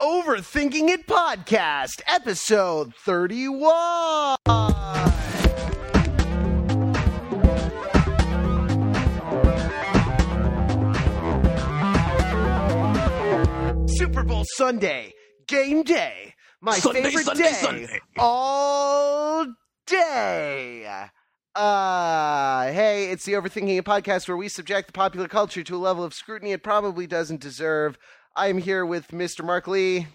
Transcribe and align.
Overthinking 0.00 0.88
It 0.88 1.06
Podcast, 1.06 2.00
episode 2.06 2.94
31. 2.94 4.36
Super 13.86 14.22
Bowl 14.24 14.44
Sunday, 14.56 15.12
game 15.46 15.82
day. 15.82 16.34
My 16.62 16.78
Sunday, 16.78 17.02
favorite 17.02 17.26
Sunday, 17.26 17.42
day 17.42 17.52
Sunday. 17.52 18.00
all 18.18 19.46
day. 19.86 20.86
Uh, 21.54 22.72
hey, 22.72 23.10
it's 23.10 23.24
the 23.24 23.32
Overthinking 23.32 23.76
It 23.78 23.84
podcast 23.84 24.28
where 24.28 24.36
we 24.36 24.48
subject 24.48 24.86
the 24.88 24.92
popular 24.92 25.28
culture 25.28 25.62
to 25.62 25.76
a 25.76 25.78
level 25.78 26.04
of 26.04 26.14
scrutiny 26.14 26.52
it 26.52 26.62
probably 26.62 27.06
doesn't 27.06 27.40
deserve. 27.40 27.98
I 28.36 28.48
am 28.48 28.58
here 28.58 28.84
with 28.86 29.08
Mr. 29.08 29.44
Mark 29.44 29.66
Lee, 29.66 30.06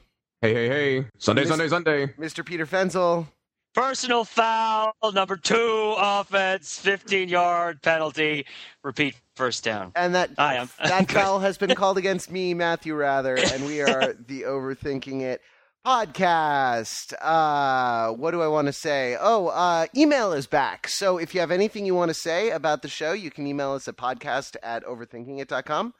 Hey, 0.42 0.54
hey, 0.54 0.68
hey. 1.02 1.06
Sunday, 1.18 1.42
Miss- 1.44 1.50
Sunday, 1.50 1.68
Sunday. 1.68 2.08
Mr. 2.20 2.46
Peter 2.46 2.66
Fenzel, 2.66 3.28
Personal 3.74 4.24
foul, 4.24 4.94
number 5.14 5.36
two, 5.36 5.96
offense, 5.98 6.80
15 6.80 7.28
yard 7.28 7.82
penalty, 7.82 8.46
repeat 8.84 9.16
first 9.36 9.64
down. 9.66 9.92
and 9.96 10.16
that 10.16 10.30
I'm- 10.38 10.70
that 10.84 11.12
foul 11.12 11.40
has 11.40 11.58
been 11.58 11.76
called 11.76 11.98
against 11.98 12.32
me, 12.32 12.54
Matthew 12.54 12.96
Wrather, 12.96 13.36
and 13.38 13.66
we 13.66 13.82
are 13.82 14.14
the 14.28 14.44
Overthinking 14.44 15.22
It 15.24 15.42
podcast. 15.86 17.14
Uh, 17.22 18.14
what 18.14 18.32
do 18.32 18.42
I 18.42 18.48
want 18.48 18.68
to 18.68 18.74
say? 18.74 19.18
Oh, 19.20 19.48
uh, 19.48 19.88
email 19.96 20.32
is 20.34 20.48
back. 20.48 20.88
So 20.88 21.18
if 21.18 21.34
you 21.34 21.42
have 21.42 21.52
anything 21.52 21.86
you 21.86 21.96
want 21.96 22.10
to 22.10 22.14
say 22.16 22.52
about 22.52 22.82
the 22.82 22.88
show, 22.88 23.12
you 23.14 23.30
can 23.30 23.46
email 23.46 23.74
us 23.74 23.88
at 23.88 23.98
podcast 23.98 24.56
at 24.64 24.86
overthinkingit.com. 24.86 25.94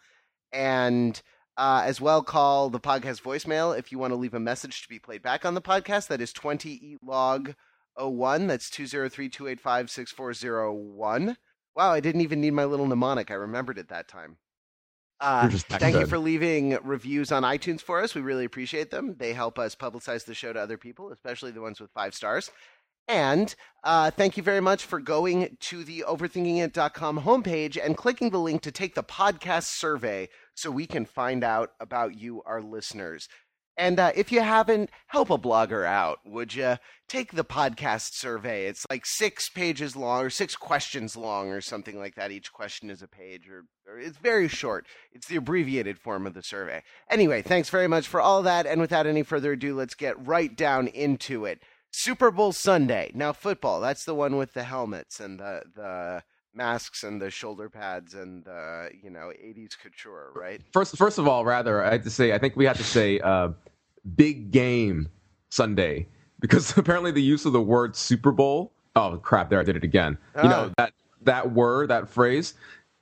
And 0.54 1.22
uh, 1.58 1.84
as 1.86 2.02
well, 2.02 2.22
call 2.22 2.70
the 2.70 2.80
podcast 2.80 3.22
voicemail 3.22 3.78
if 3.78 3.92
you 3.92 3.98
want 3.98 4.12
to 4.12 4.18
leave 4.18 4.34
a 4.34 4.40
message 4.40 4.82
to 4.82 4.90
be 4.90 5.00
played 5.00 5.22
back 5.22 5.46
on 5.46 5.54
the 5.54 5.62
podcast. 5.62 6.08
That 6.08 6.22
is 6.22 6.34
20 6.34 6.98
log 7.04 7.56
01. 7.98 8.48
That's 8.48 8.70
203 8.70 9.30
285 9.30 9.90
6401. 9.90 11.38
Wow, 11.76 11.92
I 11.92 12.00
didn't 12.00 12.22
even 12.22 12.42
need 12.42 12.54
my 12.54 12.66
little 12.66 12.88
mnemonic. 12.88 13.32
I 13.32 13.36
remembered 13.36 13.78
it 13.78 13.90
that 13.90 14.08
time. 14.08 14.38
Uh, 15.22 15.42
You're 15.44 15.52
just 15.52 15.70
back 15.70 15.80
thank 15.80 15.96
you 15.96 16.06
for 16.08 16.20
leaving 16.20 16.78
reviews 16.84 17.32
on 17.32 17.44
iTunes 17.44 17.82
for 17.82 18.02
us. 18.02 18.14
We 18.14 18.22
really 18.22 18.44
appreciate 18.44 18.92
them. 18.92 19.16
They 19.18 19.32
help 19.32 19.58
us 19.58 19.74
publicize 19.74 20.26
the 20.26 20.34
show 20.34 20.52
to 20.52 20.60
other 20.60 20.78
people, 20.78 21.12
especially 21.12 21.52
the 21.52 21.62
ones 21.62 21.80
with 21.80 21.90
five 21.92 22.14
stars. 22.14 22.52
And 23.08 23.54
uh, 23.84 24.10
thank 24.12 24.36
you 24.36 24.44
very 24.44 24.62
much 24.62 24.84
for 24.84 25.00
going 25.00 25.58
to 25.60 25.84
the 25.84 26.04
overthinkingit.com 26.08 27.22
homepage 27.22 27.78
and 27.84 27.96
clicking 27.96 28.32
the 28.32 28.40
link 28.40 28.62
to 28.64 28.72
take 28.72 28.96
the 28.96 29.04
podcast 29.04 29.66
survey 29.78 30.30
so 30.56 30.72
we 30.72 30.88
can 30.88 31.06
find 31.06 31.44
out 31.44 31.74
about 31.80 32.16
you, 32.18 32.42
our 32.46 32.62
listeners. 32.62 33.28
And 33.78 34.00
uh, 34.00 34.14
if 34.16 34.32
you 34.32 34.42
haven't, 34.42 34.90
help 35.08 35.30
a 35.30 35.38
blogger 35.38 35.86
out, 35.86 36.20
would 36.26 36.56
you? 36.56 36.78
Take 37.10 37.34
the 37.34 37.44
podcast 37.44 38.14
survey. 38.14 38.68
It's 38.68 38.86
like 38.90 39.06
six 39.06 39.50
pages 39.50 39.96
long 39.96 40.24
or 40.24 40.30
six 40.30 40.56
questions 40.56 41.18
long 41.18 41.50
or 41.50 41.60
something 41.60 42.00
like 42.00 42.16
that. 42.16 42.32
Each 42.32 42.52
question 42.54 42.90
is 42.90 43.02
a 43.02 43.08
page, 43.08 43.50
or, 43.50 43.66
or 43.86 44.00
it's 44.00 44.18
very 44.18 44.48
short. 44.48 44.88
It's 45.12 45.28
the 45.28 45.36
abbreviated 45.36 46.00
form 46.00 46.26
of 46.26 46.34
the 46.34 46.42
survey. 46.42 46.84
Anyway, 47.10 47.42
thanks 47.42 47.70
very 47.70 47.88
much 47.88 48.08
for 48.08 48.22
all 48.22 48.42
that. 48.44 48.66
And 48.66 48.80
without 48.80 49.08
any 49.08 49.24
further 49.24 49.52
ado, 49.52 49.76
let's 49.76 49.94
get 49.94 50.26
right 50.26 50.56
down 50.56 50.88
into 50.88 51.46
it. 51.46 51.62
Super 51.98 52.30
Bowl 52.30 52.52
Sunday. 52.52 53.12
Now, 53.16 53.32
football, 53.32 53.80
that's 53.80 54.04
the 54.04 54.14
one 54.14 54.36
with 54.36 54.54
the 54.54 54.64
helmets 54.64 55.20
and 55.22 55.40
the, 55.40 55.62
the 55.74 56.24
masks 56.54 57.04
and 57.04 57.22
the 57.22 57.30
shoulder 57.32 57.70
pads 57.70 58.14
and 58.14 58.44
the, 58.44 58.90
you 59.02 59.10
know, 59.10 59.32
80s 59.42 59.78
couture, 59.82 60.32
right? 60.36 60.62
First, 60.74 60.98
first 60.98 61.18
of 61.18 61.28
all, 61.28 61.46
rather, 61.46 61.84
I 61.84 61.94
have 61.94 62.04
to 62.04 62.10
say, 62.10 62.34
I 62.34 62.38
think 62.38 62.56
we 62.58 62.66
have 62.66 62.78
to 62.78 62.84
say 62.84 63.20
uh, 63.22 63.50
big 64.16 64.52
game 64.52 65.08
Sunday 65.50 66.08
because 66.42 66.78
apparently 66.78 67.12
the 67.12 67.22
use 67.22 67.46
of 67.46 67.54
the 67.54 67.62
word 67.62 67.96
Super 67.96 68.32
Bowl. 68.34 68.74
Oh 68.98 69.18
crap! 69.22 69.50
There, 69.50 69.60
I 69.60 69.64
did 69.64 69.76
it 69.76 69.84
again. 69.84 70.18
You 70.36 70.42
Ah. 70.44 70.48
know 70.50 70.72
that 70.78 70.94
that 71.24 71.52
word, 71.52 71.90
that 71.90 72.08
phrase, 72.08 72.54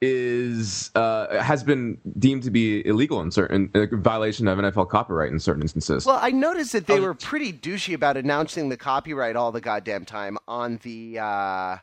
is 0.01 0.91
uh, 0.95 1.41
has 1.41 1.63
been 1.63 1.97
deemed 2.19 2.43
to 2.43 2.51
be 2.51 2.85
illegal 2.85 3.21
in 3.21 3.31
certain 3.31 3.69
in 3.73 4.01
violation 4.01 4.47
of 4.47 4.57
NFL 4.57 4.89
copyright 4.89 5.31
in 5.31 5.39
certain 5.39 5.61
instances. 5.61 6.05
Well, 6.05 6.19
I 6.21 6.31
noticed 6.31 6.73
that 6.73 6.87
they 6.87 6.99
Oh. 6.99 7.03
were 7.03 7.13
pretty 7.13 7.53
douchey 7.53 7.93
about 7.93 8.17
announcing 8.17 8.69
the 8.69 8.77
copyright 8.77 9.35
all 9.35 9.51
the 9.51 9.61
goddamn 9.61 10.03
time 10.05 10.37
on 10.47 10.79
the 10.83 11.19
uh, 11.19 11.77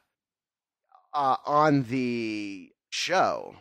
uh, 1.15 1.37
on 1.47 1.85
the 1.85 2.71
show. 2.91 3.55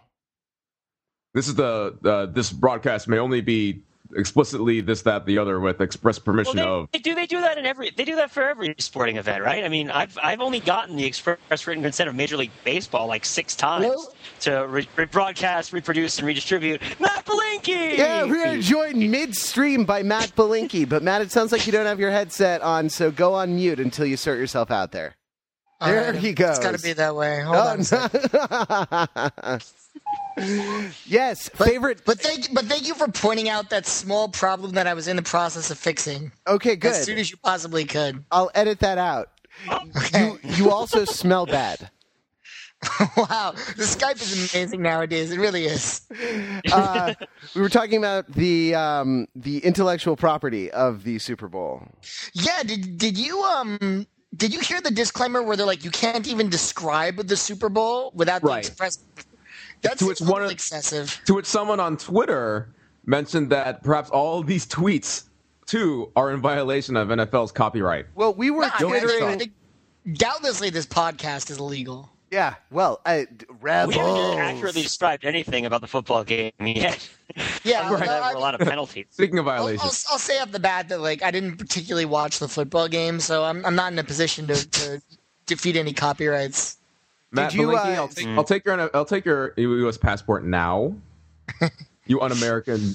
this 1.33 1.47
is 1.47 1.55
the 1.55 1.97
uh, 2.03 2.25
this 2.25 2.51
broadcast 2.51 3.07
may 3.07 3.17
only 3.17 3.41
be 3.41 3.83
explicitly 4.15 4.81
this, 4.81 5.01
that, 5.03 5.25
the 5.25 5.37
other 5.37 5.59
with 5.59 5.81
express 5.81 6.17
Well, 6.17 6.23
permission 6.25 6.57
they, 6.57 6.63
of. 6.63 6.89
they 6.91 6.99
do 6.99 7.15
they 7.15 7.25
do 7.25 7.41
that 7.41 7.57
in 7.57 7.65
every 7.65 7.91
they 7.91 8.05
do 8.05 8.15
that 8.17 8.31
for 8.31 8.43
every 8.49 8.75
sporting 8.79 9.17
event, 9.17 9.43
right? 9.43 9.63
I 9.63 9.69
mean, 9.69 9.89
I've 9.91 10.17
I've 10.21 10.41
only 10.41 10.59
gotten 10.59 10.95
the 10.95 11.05
express 11.05 11.67
written 11.67 11.83
consent 11.83 12.09
of 12.09 12.15
Major 12.15 12.37
League 12.37 12.51
Baseball 12.63 13.07
like 13.07 13.25
six 13.25 13.55
times 13.55 13.85
Hello? 13.85 14.05
to 14.41 14.67
re- 14.67 14.87
rebroadcast, 14.95 15.73
reproduce, 15.73 16.17
and 16.19 16.27
redistribute. 16.27 16.81
Matt 16.99 17.25
Belinkie. 17.25 17.97
Yeah, 17.97 18.25
we 18.25 18.43
are 18.43 18.57
joined 18.57 18.99
midstream 19.11 19.85
by 19.85 20.03
Matt 20.03 20.35
Belinkie. 20.35 20.87
But 20.87 21.03
Matt, 21.03 21.21
it 21.21 21.31
sounds 21.31 21.51
like 21.51 21.65
you 21.65 21.71
don't 21.71 21.85
have 21.85 21.99
your 21.99 22.11
headset 22.11 22.61
on, 22.61 22.89
so 22.89 23.11
go 23.11 23.33
on 23.33 23.55
mute 23.55 23.79
until 23.79 24.05
you 24.05 24.17
sort 24.17 24.37
yourself 24.39 24.71
out 24.71 24.91
there. 24.91 25.15
There 25.81 26.07
Alright, 26.07 26.15
he 26.21 26.33
goes. 26.33 26.57
It's 26.57 26.59
got 26.59 26.75
to 26.75 26.81
be 26.83 26.91
that 26.93 27.15
way. 27.15 27.41
Hold 27.41 27.55
Oh, 27.55 28.97
on. 29.51 29.59
a 30.37 30.41
second. 30.41 30.57
no. 30.83 30.89
yes, 31.05 31.49
But, 31.57 31.67
favorite. 31.67 32.01
But 32.05 32.19
thank, 32.19 32.53
but 32.53 32.65
thank 32.65 32.87
you 32.87 32.93
for 32.95 33.07
pointing 33.07 33.49
out 33.49 33.69
that 33.71 33.85
small 33.85 34.29
problem 34.29 34.71
that 34.73 34.87
I 34.87 34.93
was 34.93 35.07
in 35.07 35.15
the 35.15 35.21
process 35.21 35.69
of 35.71 35.77
fixing 35.77 36.31
Okay, 36.47 36.75
good. 36.75 36.91
as 36.91 37.03
soon 37.03 37.17
as 37.17 37.29
you 37.31 37.37
possibly 37.37 37.85
could. 37.85 38.23
I'll 38.31 38.51
edit 38.55 38.79
that 38.79 38.97
out. 38.97 39.29
You 40.13 40.39
you 40.43 40.71
also 40.71 41.03
smell 41.03 41.45
bad. 41.45 41.89
wow, 43.17 43.51
the 43.75 43.83
Skype 43.83 44.21
is 44.21 44.53
amazing 44.55 44.81
nowadays. 44.81 45.31
It 45.33 45.37
really 45.37 45.65
is. 45.65 46.01
uh, 46.71 47.13
we 47.53 47.59
were 47.59 47.67
talking 47.67 47.97
about 47.97 48.31
the 48.31 48.73
um, 48.73 49.27
the 49.35 49.57
intellectual 49.65 50.15
property 50.15 50.71
of 50.71 51.03
the 51.03 51.19
Super 51.19 51.49
Bowl. 51.49 51.85
Yeah. 52.31 52.63
Did 52.63 52.97
did 52.97 53.17
you 53.17 53.41
um 53.43 54.07
did 54.33 54.53
you 54.53 54.61
hear 54.61 54.79
the 54.79 54.91
disclaimer 54.91 55.43
where 55.43 55.57
they're 55.57 55.65
like 55.65 55.83
you 55.83 55.91
can't 55.91 56.25
even 56.25 56.49
describe 56.49 57.17
the 57.27 57.35
Super 57.35 57.67
Bowl 57.67 58.11
without 58.15 58.39
the 58.41 58.47
Right. 58.47 58.65
express? 58.65 58.99
That's 59.81 59.99
To 59.99 60.07
which 60.07 60.21
one 60.21 60.43
of- 60.43 60.51
excessive. 60.51 61.19
To 61.25 61.33
which 61.35 61.45
someone 61.45 61.79
on 61.79 61.97
Twitter 61.97 62.73
mentioned 63.05 63.49
that 63.51 63.83
perhaps 63.83 64.09
all 64.09 64.43
these 64.43 64.65
tweets 64.65 65.23
too 65.65 66.11
are 66.15 66.31
in 66.31 66.41
violation 66.41 66.97
of 66.97 67.09
NFL's 67.09 67.51
copyright. 67.51 68.07
Well, 68.15 68.33
we 68.33 68.51
were 68.51 68.63
No, 68.63 68.71
I 68.73 68.83
mean, 68.83 68.93
I 69.23 69.35
think- 69.37 69.53
Doubtlessly, 70.13 70.69
this 70.69 70.85
podcast 70.85 71.51
is 71.51 71.57
illegal. 71.59 72.09
Yeah, 72.31 72.55
well, 72.71 73.01
uh, 73.05 73.23
We 73.59 73.65
haven't 73.69 73.97
rebels. 73.99 74.35
accurately 74.37 74.81
described 74.83 75.25
anything 75.25 75.65
about 75.65 75.81
the 75.81 75.87
football 75.87 76.23
game 76.23 76.51
yet. 76.59 77.07
Yeah, 77.63 77.81
Other 77.87 77.97
than 77.97 78.07
well, 78.07 78.21
there 78.21 78.33
were 78.33 78.37
a 78.37 78.39
lot 78.39 78.53
of 78.59 78.67
penalties. 78.67 79.05
Speaking 79.09 79.39
of 79.39 79.47
I'll, 79.47 79.53
I'll, 79.53 79.63
violations, 79.65 80.05
I'll 80.11 80.19
say 80.19 80.39
off 80.39 80.51
the 80.51 80.59
bat 80.59 80.89
that 80.89 81.01
like 81.01 81.23
I 81.23 81.31
didn't 81.31 81.57
particularly 81.57 82.05
watch 82.05 82.37
the 82.39 82.47
football 82.47 82.87
game, 82.87 83.19
so 83.19 83.43
I'm 83.43 83.65
I'm 83.65 83.75
not 83.75 83.91
in 83.93 83.99
a 83.99 84.03
position 84.03 84.45
to, 84.47 84.69
to 84.69 85.01
defeat 85.47 85.75
any 85.75 85.91
copyrights. 85.91 86.77
Matt 87.31 87.53
you, 87.53 87.61
Belinkie, 87.67 87.97
uh, 87.97 88.01
I'll, 88.01 88.07
take, 88.07 88.27
I'll 88.27 88.43
take 88.43 88.65
your 88.65 88.95
I'll 88.95 89.05
take 89.05 89.25
your 89.25 89.53
U.S. 89.57 89.97
passport 89.97 90.43
now. 90.43 90.93
you 92.07 92.21
un-American, 92.21 92.93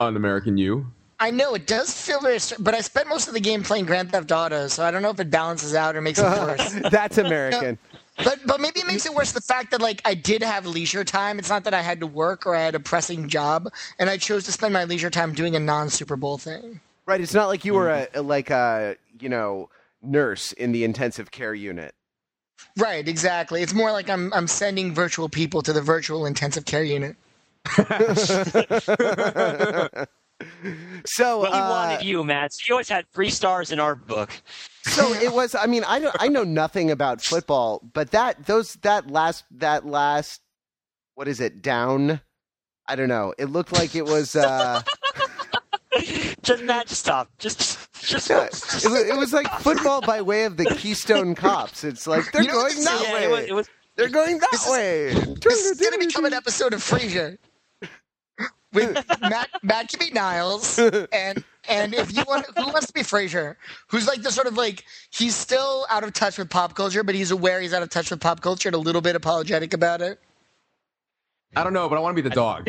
un-American 0.00 0.56
you. 0.58 0.86
I 1.18 1.30
know 1.30 1.54
it 1.54 1.66
does 1.66 1.92
feel 1.92 2.20
very, 2.20 2.38
str- 2.38 2.54
but 2.60 2.74
I 2.74 2.80
spent 2.80 3.08
most 3.08 3.28
of 3.28 3.34
the 3.34 3.40
game 3.40 3.62
playing 3.62 3.84
Grand 3.84 4.10
Theft 4.10 4.32
Auto, 4.32 4.68
so 4.68 4.82
I 4.84 4.90
don't 4.90 5.02
know 5.02 5.10
if 5.10 5.20
it 5.20 5.30
balances 5.30 5.74
out 5.74 5.94
or 5.94 6.00
makes 6.00 6.18
it 6.18 6.22
worse. 6.24 6.72
That's 6.90 7.18
American. 7.18 7.78
but 8.24 8.38
but 8.46 8.60
maybe 8.60 8.80
it 8.80 8.86
makes 8.86 9.04
it 9.06 9.14
worse 9.14 9.32
the 9.32 9.40
fact 9.40 9.70
that 9.72 9.80
like 9.82 10.00
I 10.04 10.14
did 10.14 10.42
have 10.42 10.66
leisure 10.66 11.04
time. 11.04 11.38
It's 11.38 11.50
not 11.50 11.64
that 11.64 11.74
I 11.74 11.82
had 11.82 12.00
to 12.00 12.06
work 12.06 12.46
or 12.46 12.54
I 12.54 12.62
had 12.62 12.74
a 12.74 12.80
pressing 12.80 13.28
job, 13.28 13.68
and 13.98 14.08
I 14.08 14.16
chose 14.16 14.44
to 14.44 14.52
spend 14.52 14.72
my 14.72 14.84
leisure 14.84 15.10
time 15.10 15.34
doing 15.34 15.56
a 15.56 15.60
non 15.60 15.90
Super 15.90 16.16
Bowl 16.16 16.38
thing. 16.38 16.80
Right, 17.06 17.20
it's 17.20 17.34
not 17.34 17.48
like 17.48 17.64
you 17.64 17.74
were 17.74 17.90
a, 17.90 18.08
a- 18.14 18.22
like 18.22 18.50
a 18.50 18.96
you 19.18 19.28
know 19.28 19.68
nurse 20.02 20.52
in 20.52 20.72
the 20.72 20.84
intensive 20.84 21.30
care 21.30 21.54
unit. 21.54 21.94
Right, 22.76 23.06
exactly. 23.06 23.62
It's 23.62 23.74
more 23.74 23.92
like 23.92 24.08
I'm 24.08 24.32
I'm 24.32 24.46
sending 24.46 24.94
virtual 24.94 25.28
people 25.28 25.62
to 25.62 25.72
the 25.72 25.82
virtual 25.82 26.26
intensive 26.26 26.64
care 26.64 26.84
unit. 26.84 27.16
So, 31.04 31.42
But 31.42 31.52
we 31.52 31.58
uh, 31.58 31.70
wanted 31.70 32.04
you, 32.04 32.24
Matt. 32.24 32.52
So 32.52 32.60
you 32.68 32.74
always 32.74 32.88
had 32.88 33.06
three 33.12 33.30
stars 33.30 33.72
in 33.72 33.80
our 33.80 33.94
book. 33.94 34.30
so 34.84 35.12
it 35.12 35.32
was. 35.32 35.54
I 35.54 35.66
mean, 35.66 35.84
I 35.86 35.98
don't, 35.98 36.16
I 36.18 36.28
know 36.28 36.44
nothing 36.44 36.90
about 36.90 37.20
football, 37.20 37.82
but 37.92 38.10
that 38.12 38.46
those 38.46 38.74
that 38.76 39.10
last 39.10 39.44
that 39.50 39.86
last 39.86 40.40
what 41.14 41.28
is 41.28 41.40
it 41.40 41.62
down? 41.62 42.20
I 42.88 42.96
don't 42.96 43.08
know. 43.08 43.34
It 43.38 43.46
looked 43.46 43.72
like 43.72 43.94
it 43.94 44.04
was. 44.04 44.34
uh 44.34 44.82
Just 46.42 46.64
Matt, 46.64 46.86
just 46.86 47.00
stop. 47.00 47.28
Just, 47.38 47.79
just. 48.02 48.30
it, 48.30 48.38
was, 48.40 48.84
it 48.84 49.16
was 49.16 49.32
like 49.32 49.50
football 49.60 50.00
by 50.00 50.22
way 50.22 50.44
of 50.44 50.56
the 50.56 50.64
Keystone 50.66 51.34
Cops. 51.34 51.84
It's 51.84 52.06
like 52.06 52.30
they're 52.32 52.42
You 52.42 52.48
know 52.48 52.54
going 52.54 52.84
that 52.84 53.02
yeah, 53.02 53.12
way. 53.14 53.24
it 53.24 53.30
was, 53.30 53.44
it 53.48 53.52
was 53.52 53.70
They're 53.96 54.08
going 54.08 54.38
that 54.38 54.50
This 54.52 54.66
is- 54.66 54.72
way. 54.72 55.14
This 55.42 55.64
is 55.66 55.80
going 55.80 55.98
to 56.00 56.06
become 56.06 56.24
an 56.24 56.34
episode 56.34 56.72
of 56.74 56.80
Frasier 56.82 57.38
with 58.72 58.94
Matt, 59.20 59.48
Matt 59.62 59.90
Kimmy 59.90 60.14
Niles 60.14 60.78
and 60.78 61.44
And 61.68 61.92
if 61.94 62.16
you 62.16 62.24
want, 62.26 62.46
who 62.56 62.66
wants 62.68 62.86
to 62.86 62.92
be 62.92 63.00
Frasier? 63.02 63.56
Who's 63.88 64.06
like 64.06 64.22
the 64.22 64.30
sort 64.32 64.46
of 64.46 64.56
like 64.56 64.84
he's 65.10 65.34
still 65.34 65.86
out 65.90 66.04
of 66.04 66.12
touch 66.12 66.38
with 66.38 66.48
pop 66.50 66.74
culture, 66.74 67.02
but 67.02 67.14
he's 67.14 67.30
aware 67.32 67.60
he's 67.60 67.74
out 67.74 67.82
of 67.82 67.90
touch 67.90 68.10
with 68.10 68.20
pop 68.20 68.40
culture 68.40 68.68
and 68.68 68.74
a 68.76 68.78
little 68.78 69.02
bit 69.02 69.16
apologetic 69.16 69.74
about 69.74 70.00
it. 70.00 70.18
I 71.56 71.64
don't 71.64 71.72
know, 71.72 71.88
but 71.88 71.96
I 71.96 72.00
want 72.00 72.16
to 72.16 72.22
be 72.22 72.28
the 72.28 72.34
dog. 72.34 72.64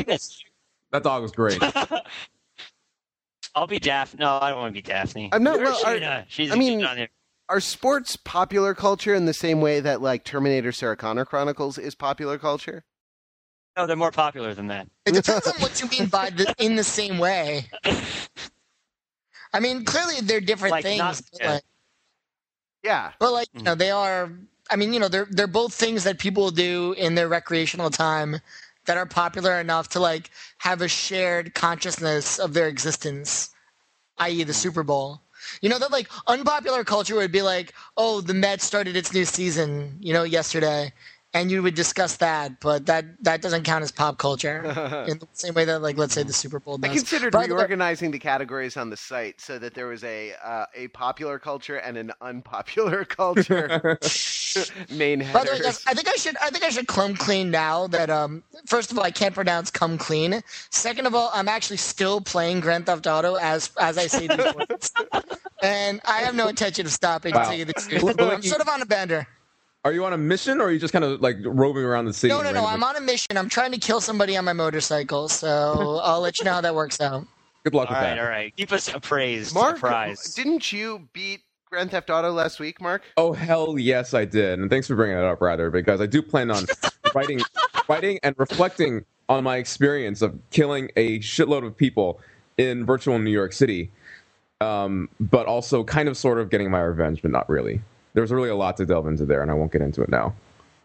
That 0.91 1.03
dog 1.03 1.21
was 1.21 1.31
great. 1.31 1.61
I'll 3.55 3.67
be 3.67 3.79
Daphne. 3.79 4.19
No, 4.19 4.39
I 4.41 4.49
don't 4.49 4.59
want 4.59 4.73
to 4.73 4.77
be 4.77 4.81
Daphne. 4.81 5.29
I'm 5.33 5.43
not- 5.43 5.57
Where's 5.57 5.69
well, 5.83 5.97
she? 5.97 6.03
I- 6.05 6.19
Uh, 6.19 6.23
she's, 6.27 6.51
I 6.51 6.55
mean- 6.55 6.83
on 6.85 6.95
there. 6.97 7.09
Are 7.49 7.59
sports 7.59 8.15
popular 8.15 8.73
culture 8.73 9.13
in 9.13 9.25
the 9.25 9.33
same 9.33 9.59
way 9.59 9.81
that 9.81 10.01
like 10.01 10.23
Terminator 10.23 10.71
Sarah 10.71 10.95
Connor 10.95 11.25
Chronicles 11.25 11.77
is 11.77 11.95
popular 11.95 12.37
culture? 12.37 12.85
No, 13.75 13.85
they're 13.85 13.97
more 13.97 14.11
popular 14.11 14.53
than 14.53 14.67
that. 14.67 14.87
It 15.05 15.13
depends 15.15 15.47
on 15.47 15.53
what 15.61 15.81
you 15.81 15.89
mean 15.89 16.07
by 16.07 16.29
the, 16.29 16.53
in 16.59 16.77
the 16.77 16.83
same 16.83 17.17
way. 17.17 17.69
I 19.53 19.59
mean, 19.59 19.83
clearly 19.83 20.21
they're 20.21 20.39
different 20.39 20.71
Like, 20.71 20.83
things, 20.83 20.99
not- 20.99 21.21
but, 21.33 21.41
yeah. 21.41 21.51
like, 21.53 21.63
Yeah. 22.83 23.11
but 23.19 23.33
like 23.33 23.47
you 23.53 23.63
know, 23.63 23.75
they 23.75 23.91
are. 23.91 24.31
I 24.69 24.77
mean, 24.77 24.93
you 24.93 24.99
know, 25.01 25.09
they're 25.09 25.27
they're 25.29 25.47
both 25.47 25.73
things 25.73 26.05
that 26.05 26.19
people 26.19 26.51
do 26.51 26.93
in 26.97 27.15
their 27.15 27.27
recreational 27.27 27.89
time 27.89 28.39
that 28.85 28.97
are 28.97 29.05
popular 29.05 29.59
enough 29.59 29.89
to 29.89 29.99
like 29.99 30.29
have 30.59 30.81
a 30.81 30.87
shared 30.87 31.53
consciousness 31.53 32.39
of 32.39 32.53
their 32.53 32.67
existence, 32.67 33.49
i.e., 34.17 34.43
the 34.43 34.53
mm. 34.53 34.55
Super 34.55 34.83
Bowl. 34.83 35.21
You 35.61 35.69
know 35.69 35.79
that 35.79 35.91
like 35.91 36.09
unpopular 36.27 36.83
culture 36.83 37.15
would 37.15 37.31
be 37.31 37.41
like, 37.41 37.73
oh, 37.97 38.21
the 38.21 38.33
Mets 38.33 38.63
started 38.63 38.95
its 38.95 39.13
new 39.13 39.25
season, 39.25 39.97
you 39.99 40.13
know, 40.13 40.23
yesterday, 40.23 40.93
and 41.33 41.49
you 41.49 41.63
would 41.63 41.75
discuss 41.75 42.17
that, 42.17 42.59
but 42.59 42.85
that 42.87 43.05
that 43.23 43.41
doesn't 43.41 43.63
count 43.63 43.83
as 43.83 43.91
pop 43.91 44.17
culture 44.17 44.63
in 45.07 45.19
the 45.19 45.27
same 45.33 45.53
way 45.53 45.65
that 45.65 45.81
like 45.81 45.97
let's 45.97 46.13
say 46.13 46.23
the 46.23 46.33
Super 46.33 46.59
Bowl 46.59 46.77
I 46.83 46.89
considered 46.89 47.31
By 47.31 47.47
the 47.47 47.53
way- 47.53 47.59
reorganizing 47.59 48.11
the 48.11 48.19
categories 48.19 48.75
on 48.77 48.89
the 48.89 48.97
site 48.97 49.39
so 49.39 49.57
that 49.59 49.73
there 49.73 49.87
was 49.87 50.03
a 50.03 50.33
uh, 50.43 50.65
a 50.75 50.87
popular 50.89 51.39
culture 51.39 51.77
and 51.77 51.97
an 51.97 52.11
unpopular 52.21 53.05
culture 53.19 53.97
main 54.89 55.19
By 55.19 55.43
the 55.45 55.51
way, 55.51 55.57
headers. 55.57 55.83
I 55.87 55.93
think 55.93 56.09
I 56.09 56.15
should. 56.15 56.35
I 56.37 56.49
think 56.49 56.63
I 56.63 56.69
should 56.69 56.87
come 56.87 57.15
clean 57.15 57.49
now. 57.51 57.87
That 57.87 58.09
um, 58.09 58.43
first 58.65 58.91
of 58.91 58.97
all, 58.97 59.03
I 59.05 59.11
can't 59.11 59.33
pronounce 59.33 59.71
"come 59.71 59.97
clean." 59.97 60.41
Second 60.69 61.05
of 61.07 61.15
all, 61.15 61.31
I'm 61.33 61.47
actually 61.47 61.77
still 61.77 62.19
playing 62.19 62.59
Grand 62.59 62.85
Theft 62.85 63.07
Auto 63.07 63.35
as 63.35 63.71
as 63.79 63.97
I 63.97 64.07
say 64.07 64.27
these 64.27 64.53
words, 64.55 64.91
and 65.63 66.01
I 66.05 66.19
have 66.23 66.35
no 66.35 66.47
intention 66.49 66.85
of 66.85 66.91
stopping. 66.91 67.33
Wow. 67.33 67.43
To 67.43 67.45
tell 67.47 67.57
you 67.57 67.65
the 67.65 67.73
truth, 67.73 68.03
Look, 68.03 68.19
look, 68.19 68.33
I'm 68.33 68.41
sort 68.41 68.61
of 68.61 68.67
on 68.67 68.81
a 68.81 68.85
bender. 68.85 69.27
Are 69.83 69.91
you 69.91 70.05
on 70.05 70.13
a 70.13 70.17
mission, 70.17 70.61
or 70.61 70.65
are 70.65 70.71
you 70.71 70.77
just 70.77 70.93
kind 70.93 71.03
of 71.03 71.21
like 71.21 71.37
roving 71.43 71.83
around 71.83 72.05
the 72.05 72.13
city? 72.13 72.31
No, 72.31 72.43
no, 72.43 72.51
no. 72.51 72.67
I'm 72.67 72.83
on 72.83 72.95
a 72.97 73.01
mission. 73.01 73.35
I'm 73.35 73.49
trying 73.49 73.71
to 73.71 73.79
kill 73.79 73.99
somebody 73.99 74.37
on 74.37 74.45
my 74.45 74.53
motorcycle. 74.53 75.27
So 75.27 75.99
I'll 76.03 76.21
let 76.21 76.37
you 76.37 76.45
know 76.45 76.53
how 76.53 76.61
that 76.61 76.75
works 76.75 77.01
out. 77.01 77.25
Good 77.63 77.73
luck 77.73 77.89
All 77.89 77.95
with 77.95 78.03
right, 78.03 78.15
that. 78.15 78.19
all 78.19 78.29
right. 78.29 78.55
Keep 78.55 78.71
us 78.73 78.93
appraised. 78.93 79.55
Mark, 79.55 79.77
apprised. 79.77 80.35
didn't 80.35 80.71
you 80.71 81.07
beat 81.13 81.41
Grand 81.69 81.89
Theft 81.89 82.11
Auto 82.11 82.31
last 82.31 82.59
week, 82.59 82.79
Mark? 82.79 83.03
Oh 83.17 83.33
hell 83.33 83.79
yes, 83.79 84.13
I 84.13 84.25
did, 84.25 84.59
and 84.59 84.69
thanks 84.69 84.85
for 84.85 84.95
bringing 84.95 85.15
that 85.15 85.25
up, 85.25 85.41
rather, 85.41 85.71
because 85.71 85.99
I 85.99 86.05
do 86.05 86.21
plan 86.21 86.51
on 86.51 86.65
writing, 87.15 87.39
writing 87.89 88.19
and 88.21 88.35
reflecting 88.37 89.03
on 89.29 89.43
my 89.43 89.57
experience 89.57 90.21
of 90.21 90.37
killing 90.51 90.91
a 90.95 91.19
shitload 91.19 91.65
of 91.65 91.75
people 91.75 92.19
in 92.57 92.85
virtual 92.85 93.17
New 93.17 93.31
York 93.31 93.53
City, 93.53 93.89
um, 94.59 95.09
but 95.19 95.47
also 95.47 95.83
kind 95.83 96.07
of 96.07 96.17
sort 96.17 96.39
of 96.39 96.51
getting 96.51 96.69
my 96.69 96.81
revenge, 96.81 97.21
but 97.23 97.31
not 97.31 97.49
really. 97.49 97.81
There's 98.13 98.31
really 98.31 98.49
a 98.49 98.55
lot 98.55 98.77
to 98.77 98.85
delve 98.85 99.07
into 99.07 99.25
there, 99.25 99.41
and 99.41 99.49
I 99.49 99.53
won't 99.53 99.71
get 99.71 99.81
into 99.81 100.01
it 100.01 100.09
now. 100.09 100.33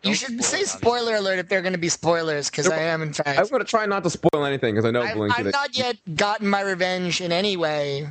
You 0.02 0.10
Don't 0.10 0.14
should 0.14 0.28
spoil 0.28 0.42
say 0.42 0.60
it, 0.60 0.68
spoiler 0.68 1.16
alert 1.16 1.38
if 1.38 1.48
they're 1.48 1.62
going 1.62 1.72
to 1.72 1.78
be 1.78 1.88
spoilers, 1.88 2.50
because 2.50 2.68
I 2.68 2.78
am 2.82 3.02
in 3.02 3.12
fact. 3.12 3.38
I'm 3.38 3.48
going 3.48 3.60
to 3.60 3.68
try 3.68 3.86
not 3.86 4.04
to 4.04 4.10
spoil 4.10 4.44
anything 4.44 4.74
because 4.74 4.84
I 4.84 4.90
know 4.90 5.02
I've, 5.02 5.18
I've 5.18 5.52
not 5.52 5.76
yet 5.76 5.96
gotten 6.14 6.48
my 6.48 6.60
revenge 6.60 7.20
in 7.20 7.32
any 7.32 7.56
way, 7.56 8.06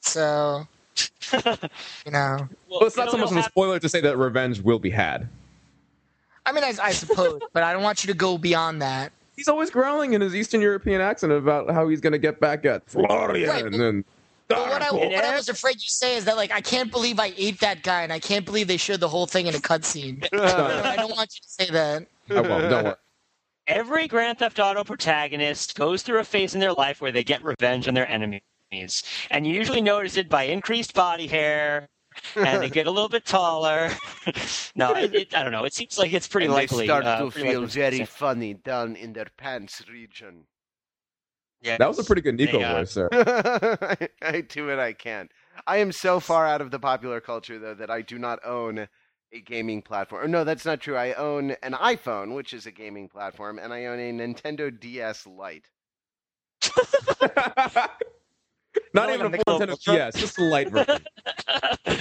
so 0.00 0.66
you 1.32 2.12
know. 2.12 2.48
well, 2.70 2.84
it's 2.84 2.96
not 2.96 3.10
so 3.10 3.18
much 3.18 3.30
of 3.30 3.36
a 3.36 3.42
spoiler 3.42 3.78
to 3.78 3.88
say 3.88 4.00
that 4.00 4.16
revenge 4.16 4.60
will 4.60 4.78
be 4.78 4.90
had. 4.90 5.28
I 6.46 6.52
mean, 6.52 6.64
I, 6.64 6.74
I 6.82 6.92
suppose, 6.92 7.40
but 7.52 7.62
I 7.62 7.72
don't 7.72 7.82
want 7.82 8.04
you 8.04 8.12
to 8.12 8.16
go 8.16 8.38
beyond 8.38 8.82
that. 8.82 9.12
He's 9.36 9.48
always 9.48 9.70
growling 9.70 10.12
in 10.12 10.20
his 10.20 10.34
Eastern 10.34 10.60
European 10.60 11.00
accent 11.00 11.32
about 11.32 11.70
how 11.70 11.88
he's 11.88 12.00
going 12.00 12.12
to 12.12 12.18
get 12.18 12.38
back 12.38 12.64
at 12.64 12.88
Florian 12.88 13.48
Right, 13.48 13.64
and 13.64 14.04
then. 14.54 14.70
What 14.70 14.82
I, 14.82 14.92
what 14.92 15.24
I 15.24 15.34
was 15.34 15.48
afraid 15.48 15.76
you 15.76 15.88
say 15.88 16.16
is 16.16 16.24
that, 16.24 16.36
like, 16.36 16.52
I 16.52 16.60
can't 16.60 16.90
believe 16.90 17.18
I 17.20 17.32
ate 17.36 17.60
that 17.60 17.82
guy, 17.82 18.02
and 18.02 18.12
I 18.12 18.18
can't 18.18 18.44
believe 18.44 18.68
they 18.68 18.76
showed 18.76 19.00
the 19.00 19.08
whole 19.08 19.26
thing 19.26 19.46
in 19.46 19.54
a 19.54 19.58
cutscene. 19.58 20.26
I 20.32 20.96
don't 20.96 21.16
want 21.16 21.34
you 21.34 21.40
to 21.42 21.48
say 21.48 21.70
that. 21.70 22.06
I 22.30 22.40
won't. 22.40 22.70
Don't 22.70 22.84
worry. 22.84 22.94
Every 23.66 24.06
Grand 24.08 24.38
Theft 24.38 24.58
Auto 24.58 24.84
protagonist 24.84 25.74
goes 25.74 26.02
through 26.02 26.18
a 26.18 26.24
phase 26.24 26.54
in 26.54 26.60
their 26.60 26.74
life 26.74 27.00
where 27.00 27.12
they 27.12 27.24
get 27.24 27.42
revenge 27.42 27.88
on 27.88 27.94
their 27.94 28.08
enemies. 28.08 28.42
And 29.30 29.46
you 29.46 29.54
usually 29.54 29.80
notice 29.80 30.16
it 30.16 30.28
by 30.28 30.44
increased 30.44 30.92
body 30.92 31.26
hair, 31.26 31.88
and 32.36 32.62
they 32.62 32.68
get 32.68 32.86
a 32.86 32.90
little 32.90 33.08
bit 33.08 33.24
taller. 33.24 33.90
no, 34.74 34.94
it, 34.94 35.14
it, 35.14 35.34
I 35.34 35.42
don't 35.42 35.52
know. 35.52 35.64
It 35.64 35.72
seems 35.72 35.98
like 35.98 36.12
it's 36.12 36.28
pretty 36.28 36.46
and 36.46 36.54
likely. 36.54 36.78
they 36.78 36.86
start 36.86 37.04
uh, 37.04 37.20
to 37.20 37.30
feel 37.30 37.62
likely 37.62 37.66
very 37.66 38.04
funny 38.04 38.54
down 38.54 38.96
in 38.96 39.12
their 39.12 39.28
pants 39.36 39.82
region. 39.90 40.44
Yes. 41.64 41.78
That 41.78 41.88
was 41.88 41.98
a 41.98 42.04
pretty 42.04 42.20
good 42.20 42.36
Niko 42.36 42.52
They, 42.52 42.62
uh, 42.62 42.74
voice, 42.76 42.90
sir. 42.90 43.08
I, 43.12 44.08
I 44.20 44.40
do 44.42 44.66
what 44.66 44.78
I 44.78 44.92
can. 44.92 45.30
I 45.66 45.78
am 45.78 45.92
so 45.92 46.20
far 46.20 46.46
out 46.46 46.60
of 46.60 46.70
the 46.70 46.78
popular 46.78 47.22
culture 47.22 47.58
though 47.58 47.74
that 47.74 47.90
I 47.90 48.02
do 48.02 48.18
not 48.18 48.44
own 48.44 48.86
a 49.32 49.40
gaming 49.40 49.80
platform. 49.80 50.24
Or 50.24 50.28
no, 50.28 50.44
that's 50.44 50.66
not 50.66 50.80
true. 50.80 50.96
I 50.96 51.14
own 51.14 51.52
an 51.62 51.72
iPhone, 51.72 52.34
which 52.34 52.52
is 52.52 52.66
a 52.66 52.70
gaming 52.70 53.08
platform, 53.08 53.58
and 53.58 53.72
I 53.72 53.86
own 53.86 53.98
a 53.98 54.12
Nintendo 54.12 54.78
DS 54.78 55.26
Lite. 55.26 55.70
Not 58.92 59.10
even 59.10 59.26
a 59.34 59.38
full 59.46 59.58
Nintendo 59.58 59.60
little- 59.60 59.76
DS, 59.94 60.14
just 60.16 60.38
a 60.38 60.44
light 60.44 60.70
version. 60.70 60.98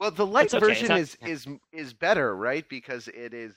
Well, 0.00 0.10
the 0.10 0.26
light 0.26 0.52
okay, 0.52 0.66
version 0.66 0.90
it's 0.90 1.16
is 1.24 1.46
is 1.46 1.58
is 1.72 1.94
better, 1.94 2.34
right? 2.34 2.68
Because 2.68 3.06
it 3.06 3.32
is 3.32 3.54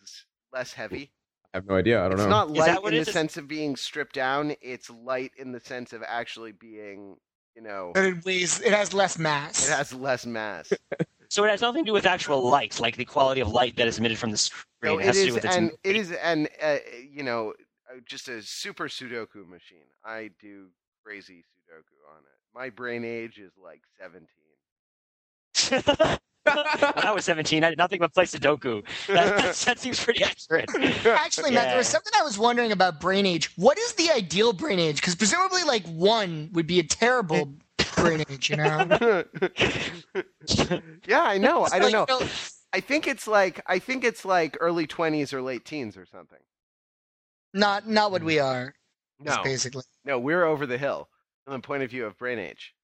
less 0.54 0.74
heavy. 0.74 1.12
I 1.56 1.60
have 1.60 1.68
no 1.68 1.76
idea. 1.76 2.00
I 2.04 2.10
don't 2.10 2.20
It's 2.20 2.20
know. 2.20 2.26
It's 2.26 2.30
not 2.58 2.84
light 2.84 2.84
in 2.86 2.94
the 2.96 3.00
is? 3.08 3.12
sense 3.14 3.38
of 3.38 3.48
being 3.48 3.78
stripped 3.78 4.14
down. 4.14 4.56
It's 4.62 4.90
light 4.90 5.32
in 5.38 5.54
the 5.54 5.62
sense 5.62 5.94
of 5.94 6.04
actually 6.06 6.52
being, 6.52 7.16
you 7.56 7.62
know, 7.62 7.92
But 7.94 8.04
it 8.04 8.26
weighs, 8.26 8.60
it 8.60 8.74
has 8.74 8.94
less 8.94 9.18
mass. 9.18 9.66
it 9.66 9.72
has 9.72 9.94
less 9.94 10.26
mass. 10.26 10.74
So 11.30 11.44
it 11.44 11.50
has 11.50 11.62
nothing 11.62 11.84
to 11.86 11.90
do 11.90 11.94
with 11.94 12.06
actual 12.06 12.48
light, 12.48 12.80
like 12.80 12.98
the 12.98 13.04
quality 13.04 13.42
of 13.42 13.48
light 13.50 13.76
that 13.78 13.88
is 13.88 13.98
emitted 13.98 14.18
from 14.20 14.30
the 14.32 14.38
screen. 14.38 14.64
No, 14.84 15.00
it 15.00 15.02
it 15.02 15.06
has 15.08 15.16
to 15.18 15.26
do 15.26 15.34
with 15.34 15.46
its 15.46 15.56
and 15.56 15.72
it 15.84 15.96
is, 15.96 16.12
and 16.12 16.48
uh, 16.62 16.78
you 17.12 17.24
know, 17.24 17.54
uh, 17.92 18.00
just 18.06 18.28
a 18.30 18.44
super 18.44 18.88
Sudoku 18.88 19.46
machine. 19.48 19.88
I 20.06 20.30
do 20.40 20.68
crazy 21.04 21.44
Sudoku 21.44 21.98
on 22.16 22.20
it. 22.20 22.38
My 22.54 22.70
brain 22.70 23.04
age 23.04 23.40
is 23.40 23.52
like 23.62 23.82
seventeen. 24.00 24.30
when 26.46 27.06
I 27.06 27.12
was 27.14 27.26
17, 27.26 27.64
I 27.64 27.70
did 27.70 27.78
nothing 27.78 28.00
but 28.00 28.14
play 28.14 28.26
Sudoku. 28.26 28.84
That, 29.08 29.56
that 29.66 29.80
seems 29.80 30.04
pretty 30.04 30.24
accurate. 30.24 30.70
Actually, 31.06 31.52
Matt, 31.52 31.70
there 31.70 31.78
was 31.78 31.88
something 31.88 32.14
I 32.20 32.24
was 32.24 32.38
wondering 32.38 32.72
about 32.72 33.02
brain 33.02 33.26
age. 33.26 33.52
What 33.58 33.78
is 33.78 33.94
the 33.94 34.12
ideal 34.12 34.54
brain 34.54 34.80
age? 34.80 34.98
Because 34.98 35.16
presumably, 35.16 35.64
like 35.64 35.86
one 35.88 36.50
would 36.54 36.68
be 36.68 36.80
a 36.80 36.84
terrible 36.84 37.54
brain 37.96 38.24
age. 38.30 38.50
You 38.50 38.58
know, 38.58 38.64
yeah, 41.08 41.24
I 41.24 41.38
know. 41.38 41.68
I 41.72 41.80
don't 41.80 41.92
know. 41.92 42.06
you 42.10 42.28
I 42.74 42.80
think 42.82 43.08
it's 43.08 43.28
like 43.28 43.62
I 43.68 43.80
think 43.80 44.04
it's 44.04 44.26
like 44.26 44.58
early 44.60 44.86
twenties 44.86 45.34
or 45.34 45.42
late 45.42 45.66
teens 45.66 45.98
or 45.98 46.06
something. 46.06 46.40
Not 47.54 47.88
not 47.88 48.12
what 48.12 48.22
hmm. 48.22 48.28
we 48.28 48.40
are. 48.40 48.76
No, 49.20 49.42
basically. 49.44 49.84
no, 50.04 50.20
we're 50.20 50.44
over 50.44 50.66
the 50.66 50.78
hill 50.78 51.08
from 51.46 51.54
the 51.54 51.60
point 51.60 51.84
of 51.84 51.90
view 51.90 52.06
of 52.06 52.18
brain 52.18 52.38
age. 52.38 52.75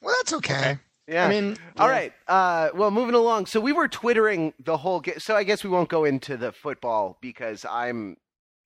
Well, 0.00 0.14
that's 0.18 0.32
okay. 0.34 0.54
Okay. 0.58 0.78
Yeah. 1.06 1.26
I 1.26 1.28
mean, 1.28 1.56
All 1.78 1.86
yeah. 1.88 1.92
right. 1.92 2.12
Uh, 2.26 2.68
well, 2.74 2.90
moving 2.90 3.14
along. 3.14 3.46
So 3.46 3.60
we 3.60 3.72
were 3.72 3.88
twittering 3.88 4.54
the 4.58 4.76
whole. 4.78 5.00
Ga- 5.00 5.18
so 5.18 5.36
I 5.36 5.44
guess 5.44 5.62
we 5.62 5.70
won't 5.70 5.88
go 5.88 6.04
into 6.04 6.36
the 6.36 6.52
football 6.52 7.18
because 7.20 7.66
I'm 7.68 8.16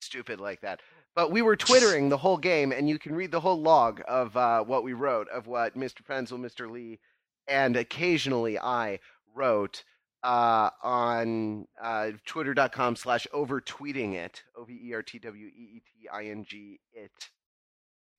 stupid 0.01 0.41
like 0.41 0.61
that. 0.61 0.81
But 1.17 1.33
we 1.33 1.43
were 1.43 1.57
twittering 1.57 2.11
the 2.11 2.17
whole 2.19 2.37
game, 2.37 2.71
and 2.71 2.89
you 2.89 2.97
can 2.99 3.13
read 3.15 3.33
the 3.33 3.41
whole 3.41 3.61
log 3.61 4.01
of 4.07 4.37
uh, 4.37 4.63
what 4.63 4.85
we 4.85 4.93
wrote, 4.93 5.29
of 5.31 5.49
what 5.49 5.77
Mr. 5.77 6.03
Fenzel, 6.09 6.39
Mr. 6.39 6.71
Lee, 6.71 7.01
and 7.49 7.77
occasionally 7.77 8.57
I 8.57 9.01
wrote 9.35 9.83
uh, 10.23 10.71
on 10.83 11.67
uh, 11.83 12.13
twitter.com 12.25 12.95
slash 12.95 13.27
overtweeting 13.33 14.13
it, 14.13 14.43
O 14.57 14.63
V 14.65 14.79
E 14.91 14.95
R 14.95 15.03
T 15.03 15.19
W 15.19 15.47
E 15.47 15.51
E 15.77 15.81
T 15.81 16.09
I 16.13 16.27
N 16.27 16.45
G 16.45 16.79
it. 16.93 17.11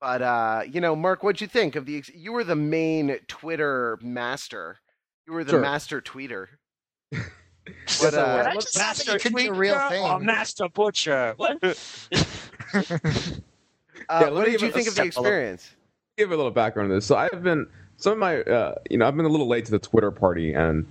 But 0.02 0.22
uh, 0.22 0.62
you 0.72 0.80
know, 0.82 0.96
Mark, 0.96 1.24
what'd 1.24 1.42
you 1.42 1.48
think 1.48 1.76
of 1.76 1.86
the? 1.86 1.98
Ex- 1.98 2.12
you 2.14 2.32
were 2.32 2.44
the 2.44 2.56
main 2.56 3.18
Twitter 3.28 3.98
master. 4.02 4.78
You 5.28 5.34
were 5.34 5.44
the 5.44 5.52
Sure. 5.52 5.62
master 5.62 6.02
tweeter. 6.02 6.48
Yes, 7.68 8.02
But, 8.02 8.16
I 8.16 8.22
uh, 8.52 8.56
was. 8.56 8.72
That 8.72 8.96
just 8.96 9.06
sounds 9.06 9.26
like 9.26 9.44
it 9.46 9.48
a 9.50 9.54
real 9.54 9.78
thing. 9.90 10.04
or 10.04 10.20
Master 10.20 10.68
Butcher? 10.70 11.36
What? 11.38 11.60
Uh, 14.10 14.22
let 14.22 14.34
what 14.34 14.46
did 14.46 14.62
you 14.62 14.72
think 14.72 14.88
of 14.88 14.96
the 14.96 15.04
step 15.04 15.14
below. 15.14 15.24
experience? 15.28 15.72
give 16.18 16.32
a 16.32 16.36
little 16.36 16.52
background 16.52 16.92
on 16.92 16.98
this. 16.98 17.06
So 17.06 17.16
I 17.16 17.30
have 17.32 17.44
been 17.44 17.68
some 17.98 18.14
of 18.14 18.18
my, 18.18 18.42
uh, 18.42 18.76
you 18.90 18.98
know, 18.98 19.08
I've 19.08 19.16
been 19.16 19.26
a 19.26 19.30
little 19.30 19.48
late 19.48 19.66
to 19.66 19.72
the 19.72 19.78
Twitter 19.80 20.10
party, 20.10 20.54
and 20.54 20.86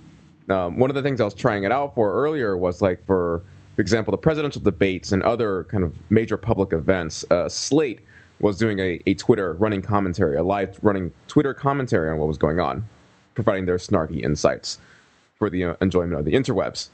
um, 0.49 0.77
one 0.79 0.89
of 0.89 0.95
the 0.95 1.01
things 1.01 1.19
I 1.19 1.25
was 1.25 1.33
trying 1.33 1.63
it 1.65 1.71
out 1.71 1.95
for 1.95 2.13
earlier 2.13 2.55
was 2.55 2.81
like 2.81 3.05
for, 3.05 3.43
for 3.75 3.81
example, 3.81 4.11
the 4.11 4.17
presidential 4.17 4.61
debates 4.61 5.11
and 5.11 5.21
other 5.23 5.65
kind 5.65 5.83
of 5.83 5.93
major 6.09 6.37
public 6.37 6.71
events. 6.71 7.25
Uh, 7.29 7.49
Slate 7.49 7.99
was 8.39 8.57
doing 8.57 8.79
a, 8.79 9.01
a 9.05 9.13
Twitter 9.15 9.53
running 9.53 9.81
commentary, 9.81 10.37
a 10.37 10.43
live 10.43 10.79
running 10.81 11.11
Twitter 11.27 11.53
commentary 11.53 12.09
on 12.09 12.17
what 12.17 12.27
was 12.27 12.37
going 12.37 12.59
on, 12.59 12.87
providing 13.35 13.65
their 13.65 13.77
snarky 13.77 14.23
insights 14.23 14.79
for 15.37 15.49
the 15.49 15.63
uh, 15.63 15.75
enjoyment 15.81 16.19
of 16.19 16.25
the 16.25 16.33
interwebs. 16.33 16.89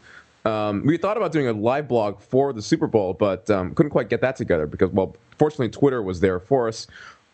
Um, 0.46 0.86
we 0.86 0.98
thought 0.98 1.18
about 1.18 1.32
doing 1.32 1.48
a 1.48 1.54
live 1.54 1.88
blog 1.88 2.20
for 2.20 2.54
the 2.54 2.62
Super 2.62 2.88
Bowl, 2.88 3.14
but 3.14 3.50
um, 3.50 3.74
couldn't 3.74 3.90
quite 3.90 4.10
get 4.10 4.22
that 4.22 4.36
together 4.36 4.68
because, 4.68 4.92
well, 4.92 5.16
fortunately, 5.40 5.70
Twitter 5.70 6.04
was 6.04 6.20
there 6.20 6.40
for 6.40 6.68
us, 6.68 6.88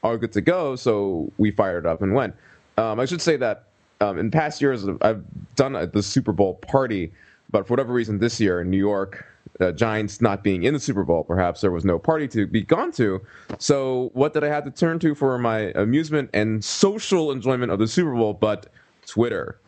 all 0.04 0.18
good 0.18 0.32
to 0.34 0.42
go. 0.42 0.76
So 0.76 1.32
we 1.38 1.52
fired 1.52 1.86
up 1.86 2.02
and 2.02 2.14
went. 2.14 2.36
Um, 2.78 3.00
I 3.00 3.06
should 3.06 3.22
say 3.22 3.36
that 3.38 3.68
um, 4.00 4.18
in 4.18 4.32
past 4.32 4.62
years, 4.62 4.86
I've 5.02 5.24
done 5.56 5.76
a, 5.76 5.88
the 5.88 6.02
Super 6.02 6.32
Bowl 6.32 6.56
party, 6.56 7.12
but 7.52 7.68
for 7.68 7.74
whatever 7.74 7.92
reason, 7.94 8.18
this 8.18 8.40
year 8.40 8.62
in 8.62 8.70
New 8.70 8.78
York, 8.78 9.26
uh, 9.62 9.72
Giants 9.72 10.22
not 10.22 10.44
being 10.44 10.64
in 10.64 10.74
the 10.74 10.80
Super 10.80 11.04
Bowl, 11.04 11.24
perhaps 11.24 11.62
there 11.62 11.72
was 11.72 11.86
no 11.86 12.00
party 12.00 12.28
to 12.30 12.48
be 12.48 12.62
gone 12.62 12.92
to. 12.94 13.22
So 13.60 14.10
what 14.14 14.34
did 14.34 14.44
I 14.44 14.48
have 14.48 14.66
to 14.66 14.72
turn 14.72 15.00
to 15.00 15.16
for 15.16 15.38
my 15.38 15.72
amusement 15.76 16.30
and 16.34 16.64
social 16.64 17.32
enjoyment 17.32 17.72
of 17.72 17.80
the 17.80 17.88
Super 17.88 18.14
Bowl? 18.14 18.34
But 18.34 18.68
Twitter. 19.06 19.60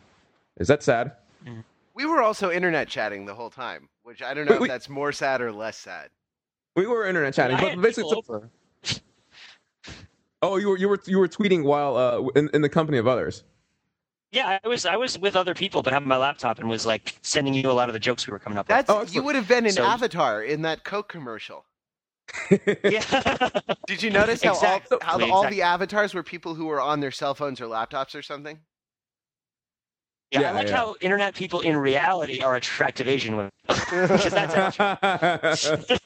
Is 0.58 0.68
that 0.68 0.82
sad? 0.82 1.12
We 1.94 2.06
were 2.06 2.22
also 2.22 2.50
internet 2.50 2.88
chatting 2.88 3.24
the 3.24 3.34
whole 3.34 3.50
time, 3.50 3.88
which 4.02 4.22
I 4.22 4.34
don't 4.34 4.46
know 4.46 4.52
Wait, 4.52 4.56
if 4.56 4.60
wait. 4.62 4.68
that's 4.68 4.88
more 4.88 5.12
sad 5.12 5.40
or 5.40 5.52
less 5.52 5.76
sad. 5.76 6.10
We 6.76 6.86
were 6.86 7.06
internet 7.06 7.34
chatting, 7.34 7.56
but 7.56 7.80
basically, 7.80 8.14
people 8.16 8.34
over. 8.34 8.50
oh, 10.42 10.56
you 10.56 10.70
were 10.70 10.78
you 10.78 10.88
were 10.88 11.00
you 11.06 11.18
were 11.18 11.28
tweeting 11.28 11.62
while 11.62 11.96
uh, 11.96 12.20
in, 12.34 12.50
in 12.52 12.62
the 12.62 12.68
company 12.68 12.98
of 12.98 13.06
others. 13.06 13.44
Yeah, 14.34 14.58
I 14.64 14.68
was 14.68 14.84
I 14.84 14.96
was 14.96 15.16
with 15.16 15.36
other 15.36 15.54
people, 15.54 15.80
but 15.82 15.92
having 15.92 16.08
my 16.08 16.16
laptop 16.16 16.58
and 16.58 16.68
was 16.68 16.84
like 16.84 17.14
sending 17.22 17.54
you 17.54 17.70
a 17.70 17.72
lot 17.72 17.88
of 17.88 17.92
the 17.92 18.00
jokes 18.00 18.26
we 18.26 18.32
were 18.32 18.40
coming 18.40 18.58
up 18.58 18.66
That's 18.66 18.90
Oh, 18.90 19.02
you 19.04 19.22
would 19.22 19.36
have 19.36 19.46
been 19.46 19.64
an 19.64 19.72
So- 19.72 19.84
Avatar 19.84 20.42
in 20.42 20.62
that 20.62 20.82
Coke 20.84 21.08
commercial. 21.08 21.64
Yeah. 22.50 23.02
Did 23.86 24.02
you 24.02 24.10
notice 24.10 24.42
how 24.42 24.52
Exactly, 24.54 24.98
all, 25.00 25.06
how 25.06 25.18
the, 25.18 25.24
all 25.26 25.40
exactly. 25.42 25.56
the 25.58 25.62
avatars 25.62 26.14
were 26.14 26.24
people 26.24 26.54
who 26.56 26.66
were 26.66 26.80
on 26.80 26.98
their 26.98 27.12
cell 27.12 27.34
phones 27.34 27.60
or 27.60 27.66
laptops 27.66 28.14
or 28.16 28.22
something? 28.22 28.58
Yeah, 30.32 30.40
Yeah, 30.40 30.50
I 30.50 30.52
like 30.52 30.66
yeah. 30.68 30.76
how 30.78 30.96
internet 31.00 31.34
people 31.36 31.60
in 31.60 31.76
reality 31.76 32.40
are 32.40 32.56
attractive 32.56 33.06
Asian 33.06 33.36
women. 33.36 33.50
Because 33.68 34.32
that's 34.32 34.80
actually 34.80 35.98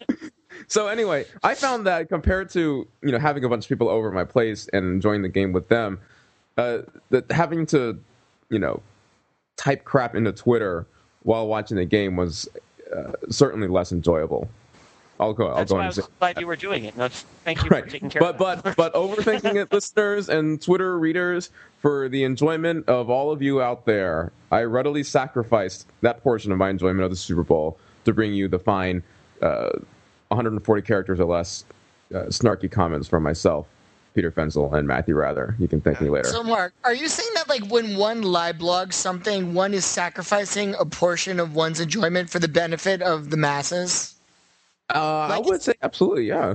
so 0.66 0.88
anyway, 0.88 1.24
I 1.42 1.54
found 1.54 1.86
that 1.86 2.08
compared 2.10 2.50
to 2.50 2.86
you 3.02 3.12
know 3.12 3.18
having 3.18 3.44
a 3.44 3.48
bunch 3.48 3.64
of 3.64 3.68
people 3.70 3.88
over 3.88 4.08
at 4.08 4.14
my 4.14 4.24
place 4.24 4.68
and 4.74 4.84
enjoying 4.84 5.22
the 5.22 5.28
game 5.28 5.52
with 5.52 5.68
them, 5.68 5.98
uh, 6.58 6.78
that 7.10 7.30
having 7.30 7.64
to 7.66 7.98
you 8.50 8.58
know 8.58 8.80
type 9.56 9.84
crap 9.84 10.14
into 10.14 10.32
Twitter 10.32 10.86
while 11.24 11.46
watching 11.46 11.76
the 11.76 11.84
game 11.84 12.16
was 12.16 12.48
uh, 12.94 13.12
certainly 13.28 13.68
less 13.68 13.92
enjoyable. 13.92 14.48
I'll 15.20 15.32
go. 15.32 15.48
I'll 15.48 15.56
that's 15.56 15.72
go 15.72 15.76
why 15.78 15.84
I 15.84 15.86
was 15.88 15.96
say. 15.96 16.02
glad 16.20 16.38
you 16.40 16.46
were 16.46 16.56
doing 16.56 16.84
it. 16.84 16.96
No, 16.96 17.08
thank 17.08 17.64
you 17.64 17.70
for 17.72 17.74
Right, 17.74 17.88
taking 17.88 18.08
care 18.08 18.20
but 18.20 18.40
of 18.40 18.62
but 18.62 18.76
but 18.76 18.94
overthinking 18.94 19.56
it, 19.56 19.72
listeners 19.72 20.28
and 20.28 20.62
Twitter 20.62 20.96
readers, 20.98 21.50
for 21.78 22.08
the 22.08 22.22
enjoyment 22.22 22.88
of 22.88 23.10
all 23.10 23.32
of 23.32 23.42
you 23.42 23.60
out 23.60 23.84
there, 23.84 24.32
I 24.52 24.62
readily 24.62 25.02
sacrificed 25.02 25.88
that 26.02 26.22
portion 26.22 26.52
of 26.52 26.58
my 26.58 26.70
enjoyment 26.70 27.00
of 27.02 27.10
the 27.10 27.16
Super 27.16 27.42
Bowl 27.42 27.78
to 28.04 28.12
bring 28.12 28.32
you 28.32 28.46
the 28.46 28.60
fine, 28.60 29.02
uh, 29.42 29.70
140 30.28 30.82
characters 30.82 31.18
or 31.18 31.24
less, 31.24 31.64
uh, 32.14 32.26
snarky 32.26 32.70
comments 32.70 33.08
from 33.08 33.24
myself, 33.24 33.66
Peter 34.14 34.30
Fenzel, 34.32 34.72
and 34.74 34.86
Matthew 34.86 35.14
Wrather. 35.14 35.54
You 35.58 35.68
can 35.68 35.80
thank 35.80 36.00
me 36.00 36.08
later. 36.08 36.28
So, 36.28 36.42
Mark, 36.42 36.74
are 36.84 36.94
you 36.94 37.08
saying 37.08 37.28
that 37.34 37.48
like 37.48 37.64
when 37.66 37.96
one 37.96 38.22
live 38.22 38.56
blogs 38.56 38.94
something, 38.94 39.54
one 39.54 39.74
is 39.74 39.84
sacrificing 39.84 40.74
a 40.78 40.84
portion 40.84 41.38
of 41.38 41.54
one's 41.54 41.80
enjoyment 41.80 42.30
for 42.30 42.38
the 42.38 42.48
benefit 42.48 43.02
of 43.02 43.30
the 43.30 43.36
masses? 43.36 44.14
Uh, 44.94 45.28
I 45.30 45.38
would 45.38 45.62
say 45.62 45.74
absolutely, 45.82 46.26
yeah. 46.26 46.54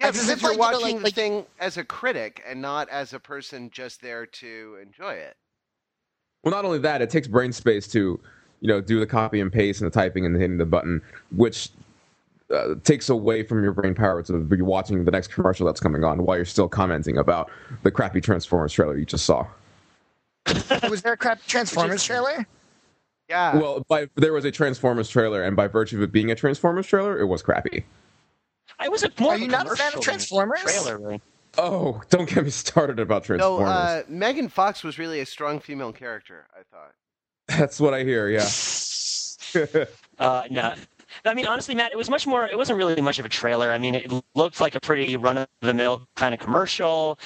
Yeah, 0.00 0.08
as 0.08 0.12
because 0.14 0.28
if, 0.28 0.42
you're 0.42 0.50
like, 0.50 0.56
you 0.56 0.72
know, 0.72 0.78
watching 0.78 1.02
like- 1.02 1.14
the 1.14 1.20
thing 1.20 1.46
as 1.58 1.76
a 1.76 1.84
critic 1.84 2.42
and 2.46 2.60
not 2.60 2.88
as 2.88 3.12
a 3.12 3.18
person 3.18 3.70
just 3.70 4.00
there 4.00 4.26
to 4.26 4.78
enjoy 4.82 5.14
it. 5.14 5.36
Well, 6.42 6.52
not 6.52 6.64
only 6.64 6.78
that, 6.78 7.02
it 7.02 7.10
takes 7.10 7.28
brain 7.28 7.52
space 7.52 7.86
to, 7.88 8.18
you 8.60 8.68
know, 8.68 8.80
do 8.80 8.98
the 8.98 9.06
copy 9.06 9.40
and 9.40 9.52
paste 9.52 9.82
and 9.82 9.90
the 9.90 9.94
typing 9.94 10.24
and 10.24 10.34
hitting 10.36 10.56
the 10.56 10.64
button, 10.64 11.02
which 11.36 11.70
uh, 12.54 12.74
takes 12.84 13.08
away 13.08 13.42
from 13.42 13.62
your 13.62 13.72
brain 13.72 13.94
power 13.94 14.22
to 14.22 14.38
be 14.38 14.60
watching 14.62 15.04
the 15.04 15.10
next 15.10 15.28
commercial 15.28 15.66
that's 15.66 15.80
coming 15.80 16.04
on 16.04 16.24
while 16.24 16.36
you're 16.36 16.44
still 16.44 16.68
commenting 16.68 17.18
about 17.18 17.50
the 17.82 17.90
crappy 17.90 18.20
Transformers 18.20 18.72
trailer 18.72 18.96
you 18.96 19.04
just 19.04 19.24
saw. 19.24 19.46
Was 20.88 21.02
there 21.02 21.12
a 21.12 21.16
crap 21.16 21.44
Transformers 21.46 22.04
trailer? 22.04 22.46
Yeah. 23.28 23.56
Well, 23.56 23.84
by, 23.88 24.08
there 24.16 24.32
was 24.32 24.44
a 24.44 24.50
Transformers 24.50 25.08
trailer, 25.08 25.44
and 25.44 25.54
by 25.54 25.68
virtue 25.68 25.96
of 25.98 26.02
it 26.02 26.10
being 26.10 26.32
a 26.32 26.34
Transformers 26.34 26.86
trailer, 26.88 27.20
it 27.20 27.26
was 27.26 27.42
crappy. 27.42 27.84
I 28.80 28.88
was 28.88 29.04
a 29.04 29.10
more 29.20 29.34
Are 29.34 29.38
you 29.38 29.46
not 29.46 29.70
a 29.70 29.76
fan 29.76 29.92
of 29.94 30.00
Transformers? 30.00 30.60
Trailer, 30.62 30.98
really. 30.98 31.20
Oh, 31.56 32.00
don't 32.10 32.28
get 32.28 32.44
me 32.44 32.50
started 32.50 32.98
about 32.98 33.22
no, 33.28 33.36
Transformers. 33.36 33.68
uh, 33.68 34.02
Megan 34.08 34.48
Fox 34.48 34.82
was 34.82 34.98
really 34.98 35.20
a 35.20 35.26
strong 35.26 35.60
female 35.60 35.92
character, 35.92 36.46
I 36.52 36.62
thought. 36.74 36.92
That's 37.46 37.78
what 37.78 37.94
I 37.94 38.02
hear. 38.04 38.28
Yeah. 38.28 38.48
Uh, 40.20 40.44
no. 40.50 40.74
I 41.24 41.34
mean, 41.34 41.46
honestly, 41.46 41.74
Matt, 41.74 41.92
it 41.92 41.98
was 41.98 42.10
much 42.10 42.26
more. 42.26 42.46
It 42.46 42.56
wasn't 42.56 42.78
really 42.78 43.00
much 43.00 43.18
of 43.18 43.24
a 43.24 43.28
trailer. 43.28 43.72
I 43.72 43.78
mean, 43.78 43.94
it 43.94 44.12
looked 44.34 44.60
like 44.60 44.74
a 44.74 44.80
pretty 44.80 45.16
run-of-the-mill 45.16 46.06
kind 46.16 46.34
of 46.34 46.40
commercial. 46.40 47.18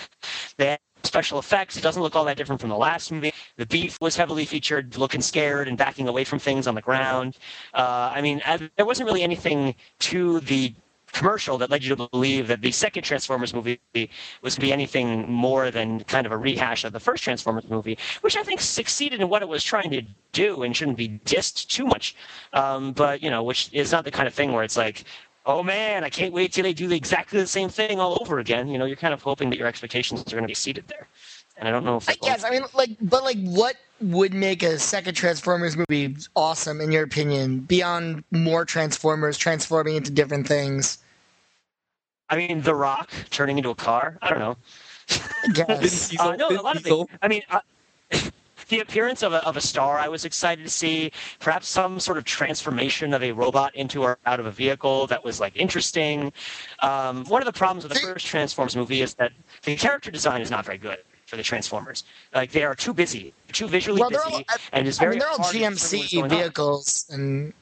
They 0.57 0.67
had 0.67 0.81
special 1.03 1.39
effects. 1.39 1.77
It 1.77 1.83
doesn't 1.83 2.03
look 2.03 2.17
all 2.17 2.25
that 2.25 2.37
different 2.37 2.61
from 2.61 2.71
the 2.71 2.77
last 2.77 3.13
movie. 3.13 3.33
The 3.57 3.67
beef 3.67 3.99
was 4.01 4.17
heavily 4.17 4.45
featured, 4.45 4.97
looking 4.97 5.21
scared 5.21 5.69
and 5.69 5.77
backing 5.77 6.09
away 6.09 6.25
from 6.25 6.39
things 6.39 6.67
on 6.67 6.75
the 6.75 6.81
ground. 6.81 7.39
Uh, 7.75 8.11
I 8.15 8.21
mean, 8.21 8.41
there 8.77 8.87
wasn't 8.87 9.07
really 9.07 9.23
anything 9.23 9.75
to 10.01 10.41
the 10.41 10.75
commercial 11.15 11.57
that 11.59 11.71
led 11.71 11.83
you 11.83 11.95
to 11.97 12.09
believe 12.11 12.49
that 12.49 12.61
the 12.61 12.73
second 12.73 13.05
Transformers 13.05 13.55
movie 13.55 13.81
was 14.43 14.55
to 14.57 14.61
be 14.61 14.73
anything 14.73 15.31
more 15.31 15.71
than 15.71 16.05
kind 16.05 16.27
of 16.27 16.33
a 16.33 16.37
rehash 16.37 16.85
of 16.85 16.93
the 16.93 17.01
first 17.01 17.23
Transformers 17.23 17.69
movie, 17.71 17.97
which 18.21 18.37
I 18.37 18.43
think 18.43 18.61
succeeded 18.61 19.21
in 19.21 19.29
what 19.29 19.41
it 19.41 19.49
was 19.49 19.65
trying 19.65 19.91
to 19.93 20.03
do 20.33 20.63
and 20.63 20.77
shouldn't 20.77 20.99
be 20.99 21.21
dissed 21.25 21.69
too 21.69 21.87
much. 21.87 22.17
Um, 22.53 22.93
but 22.93 23.23
you 23.23 23.31
know, 23.31 23.43
which 23.43 23.71
is 23.73 23.93
not 23.93 24.05
the 24.05 24.11
kind 24.11 24.29
of 24.29 24.35
thing 24.35 24.53
where 24.53 24.65
it's 24.65 24.77
like, 24.77 25.05
oh 25.47 25.63
man, 25.63 26.05
I 26.05 26.11
can't 26.11 26.33
wait 26.33 26.53
till 26.53 26.65
they 26.65 26.73
do 26.75 26.91
exactly 26.91 27.41
the 27.41 27.47
same 27.47 27.69
thing 27.69 28.01
all 28.01 28.19
over 28.21 28.39
again. 28.41 28.69
You 28.69 28.79
know, 28.79 28.85
you're 28.85 28.97
kind 28.97 29.15
of 29.15 29.23
hoping 29.23 29.51
that 29.51 29.59
your 29.59 29.69
expectations 29.69 30.21
are 30.23 30.37
going 30.37 30.45
to 30.45 30.49
be 30.49 30.55
seated 30.55 30.89
there, 30.89 31.09
and 31.57 31.69
I 31.69 31.71
don't 31.71 31.85
know 31.85 31.97
if 31.97 32.09
I 32.09 32.15
guess. 32.15 32.45
I 32.45 32.51
mean, 32.51 32.65
like, 32.75 32.97
but 33.01 33.23
like, 33.23 33.39
what 33.39 33.77
would 34.01 34.35
make 34.35 34.63
a 34.63 34.79
second 34.79 35.15
Transformers 35.15 35.77
movie 35.77 36.17
awesome 36.35 36.81
in 36.81 36.91
your 36.91 37.05
opinion? 37.05 37.61
Beyond 37.61 38.25
more 38.33 38.65
Transformers 38.65 39.39
transforming 39.39 39.97
into 39.97 40.11
different 40.11 40.49
things. 40.49 40.99
I 42.31 42.37
mean, 42.37 42.63
The 42.63 42.75
Rock 42.75 43.11
turning 43.31 43.59
into 43.59 43.71
a 43.71 43.75
car. 43.75 44.19
I 44.23 44.31
don't 44.31 44.39
know. 44.39 44.57
I 45.69 45.91
Uh, 46.19 46.37
no, 46.37 46.51
a 46.51 46.63
lot 46.63 46.77
of 46.77 46.83
things. 46.83 47.07
I 47.23 47.29
mean, 47.29 47.43
uh, 47.51 47.61
the 48.69 48.81
appearance 48.81 49.23
of 49.23 49.33
a, 49.33 49.45
of 49.47 49.57
a 49.57 49.61
star, 49.61 49.99
I 49.99 50.09
was 50.09 50.25
excited 50.25 50.65
to 50.65 50.71
see. 50.71 51.13
Perhaps 51.41 51.69
some 51.69 52.01
sort 52.01 52.17
of 52.19 52.25
transformation 52.25 53.13
of 53.13 53.23
a 53.23 53.33
robot 53.33 53.75
into 53.75 54.03
or 54.03 54.19
out 54.25 54.41
of 54.41 54.47
a 54.47 54.51
vehicle 54.51 55.07
that 55.09 55.23
was 55.23 55.41
like 55.41 55.55
interesting. 55.57 56.33
Um, 56.81 57.25
one 57.27 57.43
of 57.43 57.47
the 57.47 57.53
problems 57.53 57.85
with 57.85 57.93
the 57.93 57.99
first 58.01 58.27
Transformers 58.27 58.75
movie 58.77 59.03
is 59.03 59.15
that 59.15 59.33
the 59.63 59.77
character 59.77 60.11
design 60.11 60.41
is 60.41 60.51
not 60.51 60.65
very 60.65 60.79
good 60.79 60.99
for 61.27 61.37
the 61.37 61.43
Transformers. 61.43 62.05
Like 62.35 62.51
they 62.53 62.65
are 62.65 62.75
too 62.75 62.95
busy, 62.95 63.35
too 63.53 63.67
visually 63.69 64.01
Well, 64.01 64.11
busy, 64.11 64.23
all, 64.25 64.43
I, 64.49 64.57
and 64.73 64.89
it's 64.89 64.99
I 64.99 65.05
very. 65.05 65.11
mean, 65.13 65.19
they're 65.21 65.29
all 65.29 65.39
hard 65.39 65.55
to 65.55 65.59
discern 65.69 65.99
what's 66.01 66.13
GMC 66.13 66.15
going 66.21 66.33
on. 66.33 66.39
vehicles, 66.39 67.07
and 67.11 67.53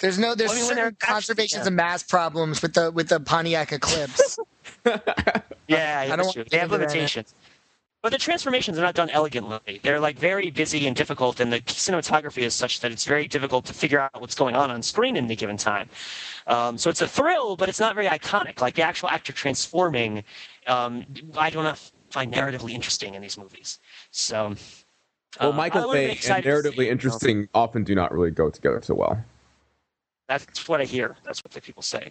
there's 0.00 0.18
no 0.18 0.34
there's 0.34 0.50
Well, 0.50 0.58
I 0.58 0.60
mean, 0.60 0.68
when 0.68 0.76
certain 0.76 0.76
they're 0.76 0.92
conservations 0.92 1.62
yeah. 1.62 1.68
and 1.68 1.76
mass 1.76 2.02
problems 2.02 2.62
with 2.62 2.74
the 2.74 2.90
with 2.90 3.08
the 3.08 3.20
Pontiac 3.20 3.72
Eclipse. 3.72 4.38
Yeah, 5.68 6.00
I 6.00 6.16
don't 6.16 6.18
that's 6.18 6.26
want 6.26 6.34
true. 6.34 6.44
They 6.50 6.58
have 6.58 6.70
get 6.70 6.80
into 6.80 6.94
that. 6.96 7.04
limitations. 7.04 7.34
But 8.02 8.12
the 8.12 8.18
transformations 8.18 8.78
are 8.78 8.82
not 8.82 8.94
done 8.94 9.08
elegantly. 9.10 9.80
They're 9.82 10.00
like 10.00 10.18
very 10.18 10.50
busy 10.50 10.86
and 10.86 10.94
difficult, 10.94 11.40
and 11.40 11.52
the 11.52 11.60
cinematography 11.62 12.42
is 12.42 12.54
such 12.54 12.80
that 12.80 12.92
it's 12.92 13.06
very 13.06 13.26
difficult 13.28 13.64
to 13.66 13.74
figure 13.74 13.98
out 13.98 14.20
what's 14.20 14.34
going 14.34 14.54
on 14.56 14.70
on 14.70 14.82
screen 14.82 15.16
in 15.16 15.24
any 15.24 15.36
given 15.36 15.56
time. 15.56 15.88
Um, 16.46 16.76
so 16.76 16.90
it's 16.90 17.00
a 17.00 17.08
thrill, 17.08 17.56
but 17.56 17.70
it's 17.70 17.80
not 17.80 17.94
very 17.94 18.06
iconic. 18.08 18.60
Like 18.60 18.74
the 18.74 18.82
actual 18.82 19.08
actor 19.08 19.32
transforming, 19.32 20.22
um, 20.66 21.06
I 21.36 21.48
do 21.50 21.62
not 21.62 21.78
find 22.10 22.32
narratively 22.32 22.72
interesting 22.72 23.14
in 23.14 23.22
these 23.22 23.38
movies. 23.38 23.78
So, 24.10 24.54
Well, 25.40 25.52
uh, 25.52 25.52
Michael 25.52 25.86
would've 25.88 25.92
Bay 25.92 26.10
and 26.10 26.12
excited 26.12 26.50
to 26.52 26.62
see 26.62 26.68
it, 26.70 26.76
narratively 26.76 26.76
you 26.76 26.84
know. 26.86 26.92
interesting 26.92 27.48
often 27.54 27.84
do 27.84 27.94
not 27.94 28.12
really 28.12 28.30
go 28.30 28.50
together 28.50 28.80
so 28.82 28.94
well. 28.94 29.24
That's 30.28 30.68
what 30.68 30.80
I 30.80 30.84
hear. 30.84 31.16
That's 31.24 31.44
what 31.44 31.52
the 31.52 31.60
people 31.60 31.82
say. 31.82 32.10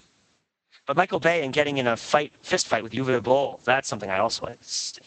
But 0.86 0.98
Michael 0.98 1.20
Bay 1.20 1.43
and 1.43 1.53
getting 1.53 1.77
in 1.77 1.88
a 1.88 1.96
fight, 1.98 2.34
fist 2.41 2.67
fight 2.67 2.84
with 2.84 2.91
Uwe 2.91 3.22
Boll, 3.24 3.60
that's 3.63 3.88
something 3.88 4.10
I 4.10 4.20
also 4.20 4.46
like 4.46 4.60
to 4.60 4.67
see. 4.67 5.01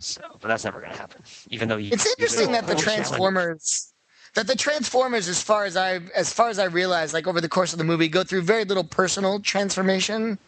So, 0.00 0.22
but 0.40 0.48
that's 0.48 0.64
never 0.64 0.80
going 0.80 0.92
to 0.92 0.98
happen. 0.98 1.22
Even 1.50 1.68
though 1.68 1.76
you, 1.76 1.90
It's 1.92 2.06
interesting 2.06 2.52
that 2.52 2.66
the 2.66 2.74
Boll- 2.74 2.82
Transformers 2.82 3.92
that 4.34 4.46
the 4.46 4.56
Transformers, 4.56 5.28
as 5.28 5.42
far 5.42 5.64
as 5.64 5.76
I 5.76 6.00
as 6.14 6.32
far 6.32 6.48
as 6.48 6.58
I 6.58 6.64
realize, 6.64 7.12
like 7.12 7.26
over 7.26 7.40
the 7.40 7.48
course 7.48 7.72
of 7.72 7.78
the 7.78 7.84
movie, 7.84 8.08
go 8.08 8.22
through 8.22 8.42
very 8.42 8.64
little 8.64 8.84
personal 8.84 9.40
transformation. 9.40 10.38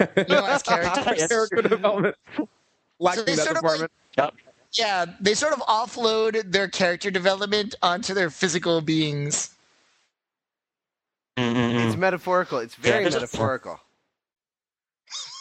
You 0.00 0.06
know, 0.28 0.44
as 0.44 0.62
characters. 0.64 1.26
Character 1.28 1.62
development. 1.62 2.16
Lacking 2.98 3.24
they 3.26 3.34
that 3.36 3.44
sort 3.44 3.56
of, 3.58 3.62
like- 3.62 3.90
Yep. 4.16 4.34
Yeah, 4.72 5.06
they 5.20 5.34
sort 5.34 5.54
of 5.54 5.60
offload 5.60 6.52
their 6.52 6.68
character 6.68 7.10
development 7.10 7.74
onto 7.80 8.12
their 8.12 8.28
physical 8.28 8.80
beings. 8.82 9.54
Mm-mm-mm. 11.38 11.86
It's 11.86 11.96
metaphorical. 11.96 12.58
It's 12.58 12.74
very 12.74 13.04
there's 13.04 13.14
a- 13.14 13.20
metaphorical. 13.20 13.80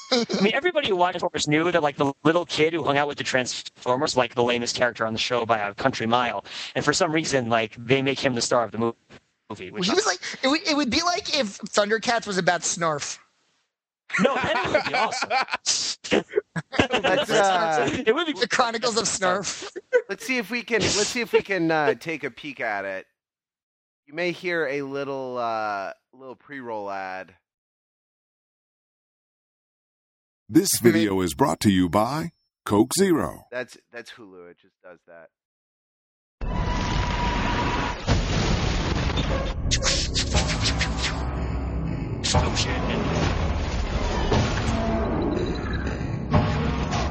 I 0.10 0.25
mean, 0.42 0.54
everybody 0.54 0.88
who 0.88 0.96
watched 0.96 1.20
Transformers 1.20 1.48
knew 1.50 1.70
that, 1.72 1.84
like, 1.84 1.98
the 1.98 2.13
little 2.24 2.46
kid 2.46 2.72
who 2.72 2.82
hung 2.82 2.98
out 2.98 3.10
with 3.10 3.18
the 3.18 3.25
Transformers, 3.25 4.16
like, 4.16 4.36
the 4.36 4.44
lamest 4.44 4.74
character 4.75 5.06
on 5.06 5.12
the 5.12 5.20
show 5.20 5.46
by 5.46 5.58
a 5.58 5.74
country 5.74 6.06
mile. 6.08 6.46
And 6.75 6.86
for 6.86 6.94
some 6.94 7.12
reason, 7.12 7.50
like, 7.50 7.75
they 7.77 8.01
make 8.01 8.18
him 8.18 8.34
the 8.34 8.42
star 8.42 8.63
of 8.63 8.72
the 8.72 8.77
movie. 8.77 9.72
Which 9.72 9.88
he 9.88 9.94
was 9.94 10.06
like, 10.06 10.20
it 10.44 10.48
would, 10.48 10.62
it 10.66 10.77
would 10.77 10.89
be 10.89 11.01
like 11.04 11.38
if 11.38 11.58
Thundercats 11.60 12.25
was 12.25 12.38
about 12.38 12.62
Snarf. 12.62 13.18
no, 14.22 14.34
that 14.36 14.72
would 14.72 14.92
be 14.92 14.96
awesome. 14.96 16.24
Uh, 16.80 17.89
it 18.06 18.16
would 18.16 18.25
be 18.25 18.34
The 18.34 18.48
Chronicles 18.48 18.98
of 18.98 19.04
Snarf. 19.04 19.75
let's 20.10 20.25
see 20.25 20.38
if 20.38 20.50
we 20.50 20.63
can 20.63 20.82
let's 20.82 21.08
see 21.08 21.22
if 21.22 21.32
we 21.32 21.42
can 21.42 21.70
uh, 21.70 21.94
take 21.96 22.24
a 22.24 22.32
peek 22.32 22.60
at 22.60 22.84
it. 22.86 23.06
You 24.08 24.14
may 24.14 24.32
hear 24.32 24.66
a 24.66 24.84
little 24.84 25.38
uh, 25.38 25.92
little 26.14 26.38
pre-roll 26.38 26.90
ad. 26.90 27.34
This 30.48 30.80
video 30.82 31.20
is 31.20 31.34
brought 31.34 31.60
to 31.60 31.70
you 31.70 31.90
by 31.90 32.32
Coke 32.64 32.92
Zero. 32.98 33.48
That's 33.52 33.78
that's 33.92 34.12
Hulu. 34.12 34.50
It 34.50 34.60
just 34.62 34.82
does 34.82 35.00
that. 35.08 35.28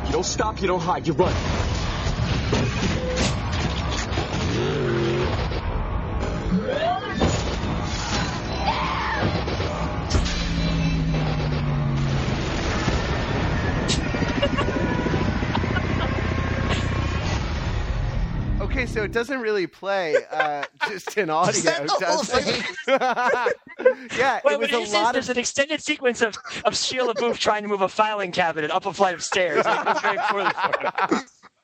You 0.06 0.12
don't 0.12 0.24
stop, 0.24 0.62
you 0.62 0.66
don't 0.66 0.80
hide, 0.80 1.06
you 1.06 1.12
run. 1.12 1.34
Okay, 18.76 18.84
so 18.84 19.02
it 19.04 19.12
doesn't 19.12 19.40
really 19.40 19.66
play 19.66 20.16
uh, 20.30 20.62
just 20.86 21.16
in 21.16 21.30
audio, 21.30 21.48
Is 21.48 21.64
that 21.64 21.86
the 21.86 22.04
whole 22.04 22.22
does 22.22 22.46
it? 22.46 24.12
yeah, 24.18 24.40
Well, 24.44 24.52
it 24.52 24.60
was 24.60 24.70
what 24.70 24.80
a 24.80 24.82
is, 24.82 24.88
is 24.88 24.94
lot 24.94 25.12
there's 25.14 25.30
an 25.30 25.38
extended 25.38 25.82
sequence 25.82 26.20
of, 26.20 26.36
of 26.66 26.74
Shia 26.74 27.10
LaBeouf 27.10 27.38
trying 27.38 27.62
to 27.62 27.70
move 27.70 27.80
a 27.80 27.88
filing 27.88 28.32
cabinet 28.32 28.70
up 28.70 28.84
a 28.84 28.92
flight 28.92 29.14
of 29.14 29.24
stairs. 29.24 29.64
And 29.64 29.78
it 29.78 29.94
goes 29.94 30.02
very 30.02 30.18
poorly. 30.28 30.50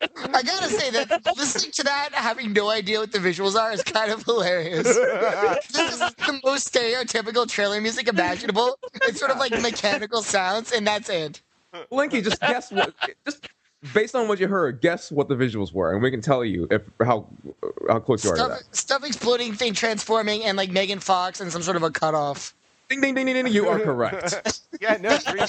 I 0.01 0.43
gotta 0.43 0.69
say 0.71 0.91
that 0.91 1.21
listening 1.37 1.73
to 1.73 1.83
that, 1.83 2.15
having 2.15 2.55
no 2.55 2.71
idea 2.71 3.01
what 3.01 3.13
the 3.13 3.19
visuals 3.19 3.61
are, 3.61 3.73
is 3.73 3.83
kind 3.83 4.11
of 4.11 4.25
hilarious. 4.25 4.85
this 5.71 5.93
is 5.93 5.99
the 5.99 6.41
most 6.43 6.73
stereotypical 6.73 7.47
trailer 7.47 7.79
music 7.83 8.09
imaginable. 8.09 8.79
It's 9.03 9.19
sort 9.19 9.31
of 9.31 9.37
like 9.37 9.53
mechanical 9.61 10.23
sounds, 10.23 10.73
and 10.73 10.87
that's 10.87 11.11
it. 11.11 11.43
Linky, 11.93 12.25
just 12.25 12.41
guess 12.41 12.73
what. 12.73 12.95
Just 13.27 13.51
based 13.95 14.15
on 14.15 14.29
what 14.29 14.39
you 14.41 14.49
heard, 14.49 14.81
guess 14.81 15.11
what 15.11 15.29
the 15.29 15.35
visuals 15.35 15.73
were, 15.73 15.93
and 15.93 16.03
we 16.03 16.11
can 16.11 16.21
tell 16.21 16.45
you 16.45 16.69
if 16.71 16.83
how 17.05 17.27
how 17.89 17.99
close 17.99 18.25
you 18.25 18.31
are 18.31 18.37
to 18.37 18.43
Stuff, 18.43 18.59
that. 18.59 18.77
stuff 18.77 19.05
exploding, 19.05 19.53
thing 19.55 19.75
transforming, 19.75 20.45
and 20.45 20.57
like 20.57 20.71
Megan 20.71 21.01
Fox 21.01 21.41
and 21.41 21.51
some 21.51 21.63
sort 21.63 21.77
of 21.77 21.83
a 21.83 21.91
cutoff. 21.91 22.55
Ding 22.89 23.01
ding 23.01 23.15
ding 23.15 23.27
ding 23.27 23.45
ding. 23.45 23.53
You 23.53 23.69
are 23.69 23.81
correct. 23.81 24.61
yeah, 24.81 24.99
no. 25.01 25.17
Three, 25.17 25.41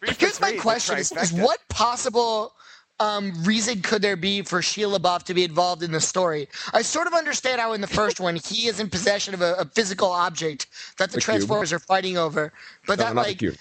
three 0.00 0.14
Here's 0.18 0.40
my 0.40 0.52
question: 0.52 0.98
is, 0.98 1.12
is 1.12 1.32
what 1.32 1.58
possible 1.68 2.52
um, 3.00 3.32
reason 3.44 3.82
could 3.82 4.02
there 4.02 4.16
be 4.16 4.42
for 4.42 4.60
Shia 4.60 4.96
LaBeouf 4.96 5.24
to 5.24 5.34
be 5.34 5.44
involved 5.44 5.82
in 5.82 5.90
the 5.90 6.00
story? 6.00 6.48
I 6.72 6.82
sort 6.82 7.06
of 7.06 7.14
understand 7.14 7.60
how 7.60 7.72
in 7.72 7.80
the 7.80 7.86
first 7.86 8.20
one 8.20 8.36
he 8.36 8.68
is 8.68 8.78
in 8.78 8.88
possession 8.90 9.34
of 9.34 9.40
a, 9.40 9.54
a 9.54 9.64
physical 9.64 10.10
object 10.10 10.66
that 10.98 11.10
the, 11.10 11.16
The 11.16 11.20
cube. 11.20 11.24
Transformers 11.24 11.72
are 11.72 11.78
fighting 11.78 12.16
over, 12.16 12.52
but 12.86 12.98
No, 12.98 13.04
that 13.04 13.14
not 13.14 13.22
the 13.22 13.28
like 13.28 13.38
cube. 13.38 13.56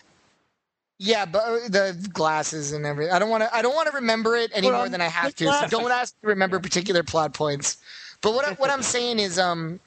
Yeah, 1.03 1.25
but 1.25 1.39
uh, 1.43 1.58
the 1.67 2.10
glasses 2.13 2.74
and 2.74 2.86
everything. 2.86 3.12
I 3.12 3.17
don't 3.17 3.31
want 3.31 3.41
to. 3.41 3.55
I 3.55 3.63
don't 3.63 3.74
want 3.74 3.89
to 3.89 3.96
remember 3.96 4.36
it 4.36 4.51
any 4.53 4.70
more 4.70 4.88
than 4.88 5.01
I 5.01 5.08
have 5.08 5.34
to. 5.38 5.51
So 5.51 5.67
don't 5.67 5.91
ask 5.91 6.13
me 6.22 6.27
to 6.27 6.27
remember 6.27 6.60
particular 6.60 7.01
plot 7.01 7.34
points. 7.34 7.77
But 8.22 8.35
what 8.35 8.46
I, 8.46 8.53
what 8.53 8.70
I'm 8.70 8.83
saying 8.83 9.18
is 9.18 9.40
um 9.40 9.79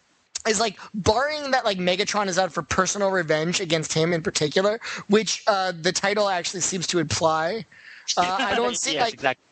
is 0.48 0.58
like 0.58 0.76
barring 0.92 1.52
that 1.52 1.64
like 1.64 1.78
Megatron 1.78 2.26
is 2.26 2.36
out 2.36 2.52
for 2.52 2.62
personal 2.62 3.12
revenge 3.12 3.60
against 3.60 3.92
him 3.92 4.12
in 4.12 4.22
particular, 4.22 4.80
which 5.06 5.44
uh, 5.46 5.72
the 5.80 5.92
title 5.92 6.28
actually 6.28 6.62
seems 6.62 6.84
to 6.88 6.98
imply. 6.98 7.64
Uh, 8.16 8.36
I 8.40 8.54
don't 8.56 8.76
see 8.76 8.94
yes, 8.94 9.02
like 9.02 9.14
exactly. 9.14 9.44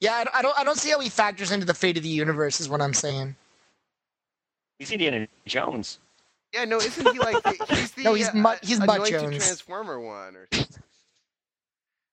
yeah, 0.00 0.14
I 0.14 0.24
don't- 0.24 0.34
I 0.34 0.40
don't 0.42 0.58
I 0.60 0.64
don't 0.64 0.78
see 0.78 0.88
how 0.90 0.98
he 0.98 1.10
factors 1.10 1.52
into 1.52 1.66
the 1.66 1.74
fate 1.74 1.98
of 1.98 2.02
the 2.02 2.08
universe. 2.08 2.58
Is 2.58 2.70
what 2.70 2.80
I'm 2.80 2.94
saying. 2.94 3.36
He's 4.78 4.90
Indiana 4.90 5.28
Jones. 5.44 5.98
Yeah, 6.54 6.64
no, 6.66 6.76
isn't 6.78 7.12
he 7.12 7.18
like 7.18 7.42
the, 7.42 7.66
he's 7.74 7.90
the 7.96 8.04
No, 8.04 8.14
he's 8.14 8.28
uh, 8.28 8.34
Mutt- 8.34 8.64
he's 8.64 8.78
Mutt 8.78 8.90
anointed 8.90 9.20
Jones. 9.20 9.36
Transformer 9.38 9.98
one 10.00 10.36
or 10.36 10.46
something? 10.52 10.82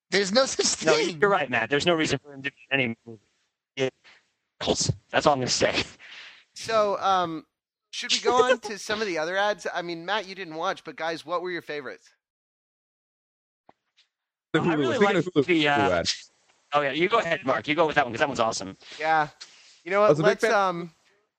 There's 0.09 0.33
no 0.33 0.45
such 0.45 0.83
No, 0.85 0.93
thing. 0.93 1.19
you're 1.21 1.29
right, 1.29 1.49
Matt. 1.49 1.69
There's 1.69 1.85
no 1.85 1.93
reason 1.93 2.19
for 2.19 2.33
him 2.33 2.41
to 2.41 2.49
be 2.51 2.57
in 2.71 2.79
any 2.79 2.95
movie. 3.05 3.19
Yeah. 3.75 3.89
That's 5.11 5.25
all 5.25 5.33
I'm 5.33 5.39
going 5.39 5.47
to 5.47 5.53
say. 5.53 5.83
So, 6.53 6.97
um, 6.99 7.45
should 7.91 8.11
we 8.11 8.19
go 8.19 8.43
on 8.43 8.59
to 8.59 8.77
some 8.77 8.99
of 9.01 9.07
the 9.07 9.17
other 9.17 9.37
ads? 9.37 9.67
I 9.73 9.81
mean, 9.81 10.05
Matt, 10.05 10.27
you 10.27 10.35
didn't 10.35 10.55
watch, 10.55 10.83
but 10.83 10.95
guys, 10.95 11.25
what 11.25 11.41
were 11.41 11.49
your 11.51 11.61
favorites? 11.61 12.09
The 14.53 14.59
I 14.59 14.73
really 14.73 14.97
like 14.97 15.23
the, 15.45 15.67
uh, 15.67 16.03
Oh, 16.73 16.81
yeah. 16.81 16.91
You 16.91 17.07
go 17.09 17.19
ahead, 17.19 17.45
Mark. 17.45 17.67
You 17.67 17.75
go 17.75 17.85
with 17.87 17.95
that 17.95 18.05
one 18.05 18.11
because 18.11 18.19
that 18.19 18.27
one's 18.27 18.39
awesome. 18.39 18.77
Yeah, 18.99 19.27
you 19.83 19.91
know 19.91 20.01
what? 20.01 20.09
was 20.09 20.19
a 20.19 20.23
big 20.23 20.27
Let's 20.29 20.41
fan- 20.45 20.53
um, 20.53 20.91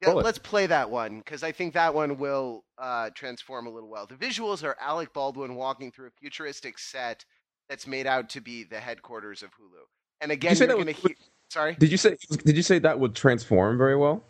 yeah, 0.03 0.13
let's 0.13 0.39
play 0.39 0.67
that 0.67 0.91
one 0.91 1.19
because 1.19 1.43
I 1.43 1.53
think 1.53 1.75
that 1.75 1.95
one 1.95 2.19
will 2.19 2.65
uh, 2.79 3.11
transform 3.15 3.67
a 3.67 3.71
little 3.71 3.89
well. 3.89 4.07
The 4.07 4.15
visuals 4.15 4.65
are 4.65 4.77
Alec 4.81 5.13
Baldwin 5.13 5.55
walking 5.55 5.91
through 5.93 6.09
a 6.09 6.11
futuristic 6.21 6.79
set 6.79 7.25
that's 7.69 7.87
made 7.87 8.07
out 8.07 8.29
to 8.31 8.41
be 8.41 8.65
the 8.65 8.81
headquarters 8.81 9.43
of 9.43 9.51
Hulu. 9.51 9.83
And 10.21 10.33
again, 10.33 10.57
say 10.57 10.67
you're 10.67 10.75
going 10.75 10.87
to 10.87 10.93
hear. 10.93 11.15
Sorry, 11.51 11.75
Did 11.75 11.91
you 11.91 11.97
say? 11.99 12.17
Did 12.45 12.57
you 12.57 12.63
say 12.63 12.79
that 12.79 12.99
would 12.99 13.15
transform 13.15 13.77
very 13.79 13.97
well? 13.97 14.23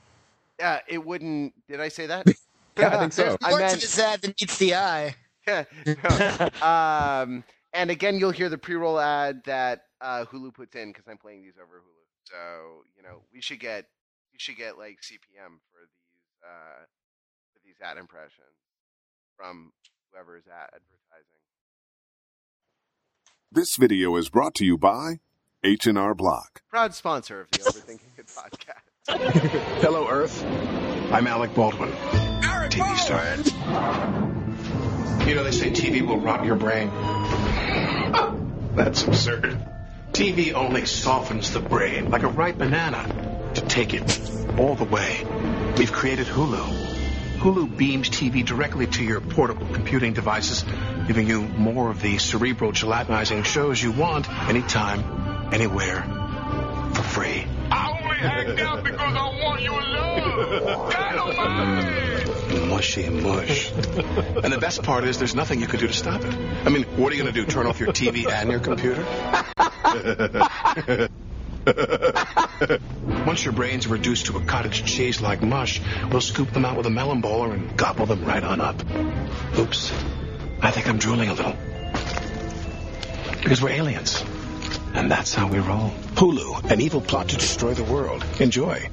yeah, 0.59 0.81
it 0.89 1.05
wouldn't. 1.05 1.55
Did 1.69 1.81
I 1.81 1.89
say 1.89 2.07
that? 2.07 2.27
Yeah, 2.79 2.89
I 2.97 2.99
think 3.01 3.13
so. 3.13 3.23
There's 3.25 3.37
I 3.43 3.51
more 3.51 3.59
meant- 3.59 3.75
to 3.75 3.81
this 3.81 3.99
ad 3.99 4.23
than 4.23 4.35
meets 4.41 4.57
the 4.59 4.75
eye. 4.75 5.15
Yeah. 5.47 5.65
no. 5.87 6.67
um, 6.67 7.45
and 7.75 7.91
again, 7.91 8.19
you'll 8.19 8.31
hear 8.31 8.49
the 8.49 8.57
pre-roll 8.57 8.99
ad 9.01 9.43
that 9.45 9.83
uh, 10.01 10.25
Hulu 10.25 10.55
puts 10.55 10.75
in 10.77 10.89
because 10.91 11.05
I'm 11.09 11.19
playing 11.19 11.43
these 11.43 11.55
over 11.61 11.81
Hulu. 11.81 12.31
So 12.31 12.85
you 12.97 13.03
know, 13.03 13.23
we 13.33 13.41
should 13.43 13.61
get 13.61 13.87
we 14.33 14.39
should 14.39 14.57
get 14.57 14.79
like 14.79 14.99
CPM 15.03 15.61
for 15.71 15.81
these 15.81 16.43
uh, 16.43 16.85
for 17.53 17.61
these 17.65 17.77
ad 17.83 17.99
impressions 17.99 18.57
from 19.37 19.73
whoever 20.11 20.37
is 20.37 20.45
ad- 20.47 20.71
advertising. 20.75 21.41
This 23.51 23.77
video 23.77 24.17
is 24.17 24.29
brought 24.31 24.55
to 24.57 24.65
you 24.65 24.79
by 24.79 25.21
H&R 25.63 26.15
Block. 26.15 26.63
Proud 26.71 26.95
sponsor 26.95 27.43
of 27.43 27.51
the 27.51 27.59
Overthinking 27.59 28.19
It 28.19 28.27
podcast. 28.27 28.83
Hello, 29.83 30.09
Earth. 30.09 30.43
I'm 31.13 31.27
Alec 31.27 31.55
Baldwin, 31.55 31.91
TV 31.91 32.97
star. 32.97 33.37
You 35.29 35.35
know, 35.35 35.45
they 35.45 35.51
say 35.51 35.71
TV 35.71 36.01
will 36.07 36.19
rot 36.19 36.45
your 36.45 36.57
brain. 36.57 36.89
That's 38.75 39.05
absurd. 39.05 39.59
TV 40.13 40.53
only 40.55 40.85
softens 40.87 41.53
the 41.53 41.61
brain 41.61 42.11
like 42.11 42.23
a 42.23 42.29
ripe 42.29 42.59
banana 42.59 43.07
to 43.07 43.22
take 43.73 43.95
it 43.95 44.21
all 44.59 44.75
the 44.75 44.85
way. 44.85 45.25
We've 45.79 45.91
created 45.91 46.27
Hulu. 46.27 47.39
Hulu 47.39 47.75
beams 47.75 48.11
TV 48.11 48.45
directly 48.45 48.87
to 48.87 49.03
your 49.03 49.23
portable 49.23 49.67
computing 49.73 50.13
devices, 50.13 50.63
giving 51.07 51.27
you 51.27 51.41
more 51.41 51.91
of 51.91 52.03
the 52.03 52.19
cerebral 52.19 52.73
gelatinizing 52.73 53.47
shows 53.47 53.83
you 53.83 53.91
want 53.91 54.29
anytime, 54.29 55.49
anywhere, 55.55 56.03
for 56.95 57.03
free. 57.03 57.47
I 57.71 57.99
only 57.99 58.19
act 58.19 58.61
out 58.61 58.85
because 58.85 59.01
I 59.01 59.41
want 59.43 59.63
your 59.63 59.81
love. 59.81 60.93
Dynamite! 60.93 62.69
Mushy 62.69 63.09
mush. 63.09 63.73
and 63.73 64.53
the 64.53 64.59
best 64.61 64.83
part 64.83 65.05
is 65.05 65.17
there's 65.17 65.35
nothing 65.35 65.61
you 65.61 65.67
can 65.67 65.81
do 65.81 65.87
to 65.87 65.95
stop 65.95 66.23
it. 66.23 66.35
I 66.67 66.69
mean, 66.69 66.85
what 66.99 67.11
are 67.11 67.17
you 67.17 67.23
going 67.23 67.35
to 67.35 67.41
do? 67.41 67.47
Turn 67.47 67.67
off 67.67 67.81
your 67.81 67.89
TV 67.89 68.31
and 68.31 68.51
your 68.51 68.61
computer? 68.61 69.07
Once 73.27 73.45
your 73.45 73.53
brains 73.53 73.87
are 73.87 73.91
reduced 73.91 74.27
to 74.27 74.37
a 74.37 74.45
cottage 74.45 74.85
cheese 74.85 75.21
like 75.21 75.43
mush, 75.43 75.81
we'll 76.11 76.21
scoop 76.21 76.51
them 76.51 76.65
out 76.65 76.77
with 76.77 76.87
a 76.87 76.91
melon 76.91 77.21
bowler 77.21 77.53
and 77.53 77.77
gobble 77.77 78.07
them 78.07 78.25
right 78.25 78.43
on 78.43 78.61
up. 78.61 78.83
Oops. 79.59 79.93
I 80.61 80.71
think 80.71 80.89
I'm 80.89 80.99
drooling 80.99 81.29
a 81.29 81.35
little. 81.35 81.57
Because 83.43 83.63
we're 83.63 83.71
aliens. 83.71 84.25
And 84.95 85.11
that's 85.11 85.35
how 85.35 85.49
we 85.49 85.59
roll. 85.59 85.91
Hulu, 86.15 86.71
an 86.71 86.81
evil 86.81 87.01
plot 87.01 87.29
to 87.29 87.37
destroy 87.37 87.75
the 87.75 87.85
world. 87.85 88.25
Enjoy. 88.41 88.89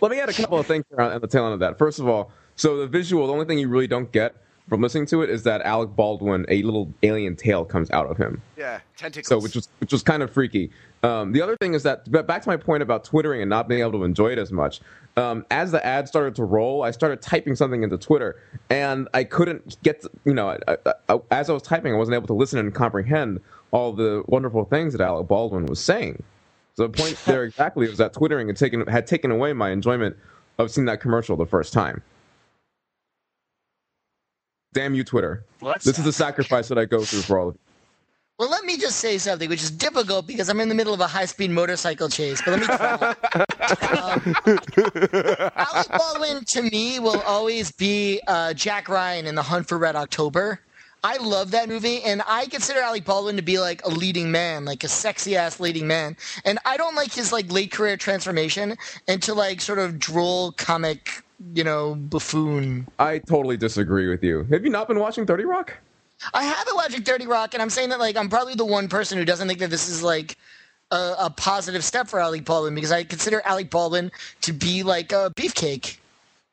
Let 0.00 0.10
me 0.10 0.20
add 0.20 0.28
a 0.28 0.34
couple 0.34 0.58
of 0.58 0.66
things 0.66 0.84
around 0.92 1.12
at 1.12 1.20
the 1.20 1.28
tail 1.28 1.44
end 1.44 1.54
of 1.54 1.60
that. 1.60 1.78
First 1.78 1.98
of 1.98 2.08
all, 2.08 2.30
so 2.56 2.76
the 2.76 2.86
visual, 2.86 3.26
the 3.26 3.32
only 3.32 3.46
thing 3.46 3.58
you 3.58 3.68
really 3.68 3.86
don't 3.86 4.10
get 4.12 4.34
from 4.68 4.82
listening 4.82 5.06
to 5.06 5.22
it 5.22 5.30
is 5.30 5.44
that 5.44 5.62
Alec 5.62 5.96
Baldwin, 5.96 6.44
a 6.48 6.62
little 6.62 6.92
alien 7.02 7.36
tail 7.36 7.64
comes 7.64 7.90
out 7.90 8.06
of 8.06 8.18
him. 8.18 8.42
Yeah, 8.56 8.80
tentacles. 8.96 9.28
So 9.28 9.38
which 9.38 9.54
was 9.54 9.68
which 9.78 9.92
was 9.92 10.02
kind 10.02 10.22
of 10.22 10.30
freaky. 10.30 10.70
Um, 11.02 11.32
the 11.32 11.42
other 11.42 11.56
thing 11.56 11.74
is 11.74 11.84
that 11.84 12.10
but 12.10 12.26
back 12.26 12.42
to 12.42 12.48
my 12.48 12.56
point 12.56 12.82
about 12.82 13.04
twittering 13.04 13.40
and 13.40 13.48
not 13.48 13.68
being 13.68 13.80
able 13.80 13.92
to 13.92 14.04
enjoy 14.04 14.32
it 14.32 14.38
as 14.38 14.50
much. 14.50 14.80
Um, 15.16 15.44
as 15.50 15.72
the 15.72 15.84
ad 15.84 16.08
started 16.08 16.34
to 16.36 16.44
roll, 16.44 16.82
I 16.82 16.90
started 16.92 17.22
typing 17.22 17.56
something 17.56 17.82
into 17.82 17.98
Twitter, 17.98 18.40
and 18.70 19.08
I 19.14 19.24
couldn't 19.24 19.80
get 19.82 20.02
to- 20.02 20.10
you 20.24 20.34
know 20.34 20.48
I, 20.50 20.58
I, 20.86 20.94
I, 21.08 21.18
as 21.30 21.50
I 21.50 21.52
was 21.52 21.62
typing, 21.62 21.92
I 21.94 21.96
wasn't 21.96 22.14
able 22.16 22.26
to 22.28 22.34
listen 22.34 22.58
and 22.58 22.74
comprehend 22.74 23.40
all 23.70 23.92
the 23.92 24.22
wonderful 24.26 24.64
things 24.64 24.92
that 24.94 25.00
Alec 25.00 25.28
Baldwin 25.28 25.66
was 25.66 25.80
saying. 25.82 26.22
So 26.76 26.86
the 26.86 26.96
point 26.96 27.16
there 27.26 27.44
exactly 27.44 27.88
was 27.88 27.98
that 27.98 28.12
twittering 28.12 28.48
had 28.48 28.56
taken 28.56 28.86
had 28.86 29.06
taken 29.06 29.30
away 29.30 29.52
my 29.52 29.70
enjoyment 29.70 30.16
of 30.58 30.70
seeing 30.70 30.86
that 30.86 31.00
commercial 31.00 31.36
the 31.36 31.46
first 31.46 31.72
time. 31.72 32.02
Damn 34.74 34.94
you, 34.94 35.04
Twitter! 35.04 35.44
Well, 35.60 35.74
This 35.82 35.98
is 35.98 36.04
the 36.04 36.12
sacrifice 36.12 36.68
that 36.68 36.78
I 36.78 36.84
go 36.84 37.02
through 37.02 37.22
for 37.22 37.38
all 37.38 37.48
of 37.50 37.54
you. 37.54 37.60
Well, 38.38 38.48
let 38.50 38.64
me 38.64 38.76
just 38.76 38.98
say 38.98 39.18
something, 39.18 39.48
which 39.48 39.64
is 39.64 39.70
difficult 39.72 40.28
because 40.28 40.48
I'm 40.48 40.60
in 40.60 40.68
the 40.68 40.74
middle 40.74 40.94
of 40.94 41.00
a 41.00 41.08
high-speed 41.08 41.50
motorcycle 41.50 42.08
chase. 42.08 42.40
But 42.44 42.52
let 42.52 42.60
me 42.60 42.66
try. 42.66 42.92
um, 43.98 45.50
Alec 45.56 45.88
Baldwin, 45.88 46.44
to 46.44 46.62
me, 46.62 47.00
will 47.00 47.20
always 47.22 47.72
be 47.72 48.20
uh, 48.28 48.54
Jack 48.54 48.88
Ryan 48.88 49.26
in 49.26 49.34
The 49.34 49.42
Hunt 49.42 49.66
for 49.66 49.76
Red 49.76 49.96
October. 49.96 50.60
I 51.02 51.16
love 51.16 51.50
that 51.50 51.68
movie, 51.68 52.00
and 52.04 52.22
I 52.28 52.46
consider 52.46 52.78
Alec 52.80 53.04
Baldwin 53.04 53.34
to 53.36 53.42
be 53.42 53.58
like 53.58 53.84
a 53.84 53.88
leading 53.88 54.30
man, 54.30 54.64
like 54.64 54.84
a 54.84 54.88
sexy 54.88 55.36
ass 55.36 55.58
leading 55.58 55.88
man. 55.88 56.16
And 56.44 56.60
I 56.64 56.76
don't 56.76 56.94
like 56.94 57.12
his 57.12 57.32
like 57.32 57.50
late 57.50 57.72
career 57.72 57.96
transformation 57.96 58.76
into 59.08 59.34
like 59.34 59.60
sort 59.60 59.80
of 59.80 59.98
droll 59.98 60.52
comic, 60.52 61.24
you 61.54 61.64
know, 61.64 61.96
buffoon. 61.96 62.86
I 63.00 63.18
totally 63.18 63.56
disagree 63.56 64.08
with 64.08 64.22
you. 64.22 64.44
Have 64.50 64.64
you 64.64 64.70
not 64.70 64.86
been 64.86 65.00
watching 65.00 65.26
Thirty 65.26 65.44
Rock? 65.44 65.74
I 66.34 66.44
haven't 66.44 66.74
watched 66.76 66.98
Thirty 67.04 67.26
Rock, 67.26 67.54
and 67.54 67.62
I'm 67.62 67.70
saying 67.70 67.90
that 67.90 67.98
like 67.98 68.16
I'm 68.16 68.28
probably 68.28 68.54
the 68.54 68.64
one 68.64 68.88
person 68.88 69.18
who 69.18 69.24
doesn't 69.24 69.46
think 69.48 69.60
that 69.60 69.70
this 69.70 69.88
is 69.88 70.02
like 70.02 70.36
a, 70.90 71.14
a 71.18 71.30
positive 71.30 71.84
step 71.84 72.08
for 72.08 72.20
Alec 72.20 72.44
Baldwin 72.44 72.74
because 72.74 72.92
I 72.92 73.04
consider 73.04 73.42
Alec 73.44 73.70
Baldwin 73.70 74.10
to 74.42 74.52
be 74.52 74.82
like 74.82 75.12
a 75.12 75.32
beefcake, 75.36 75.98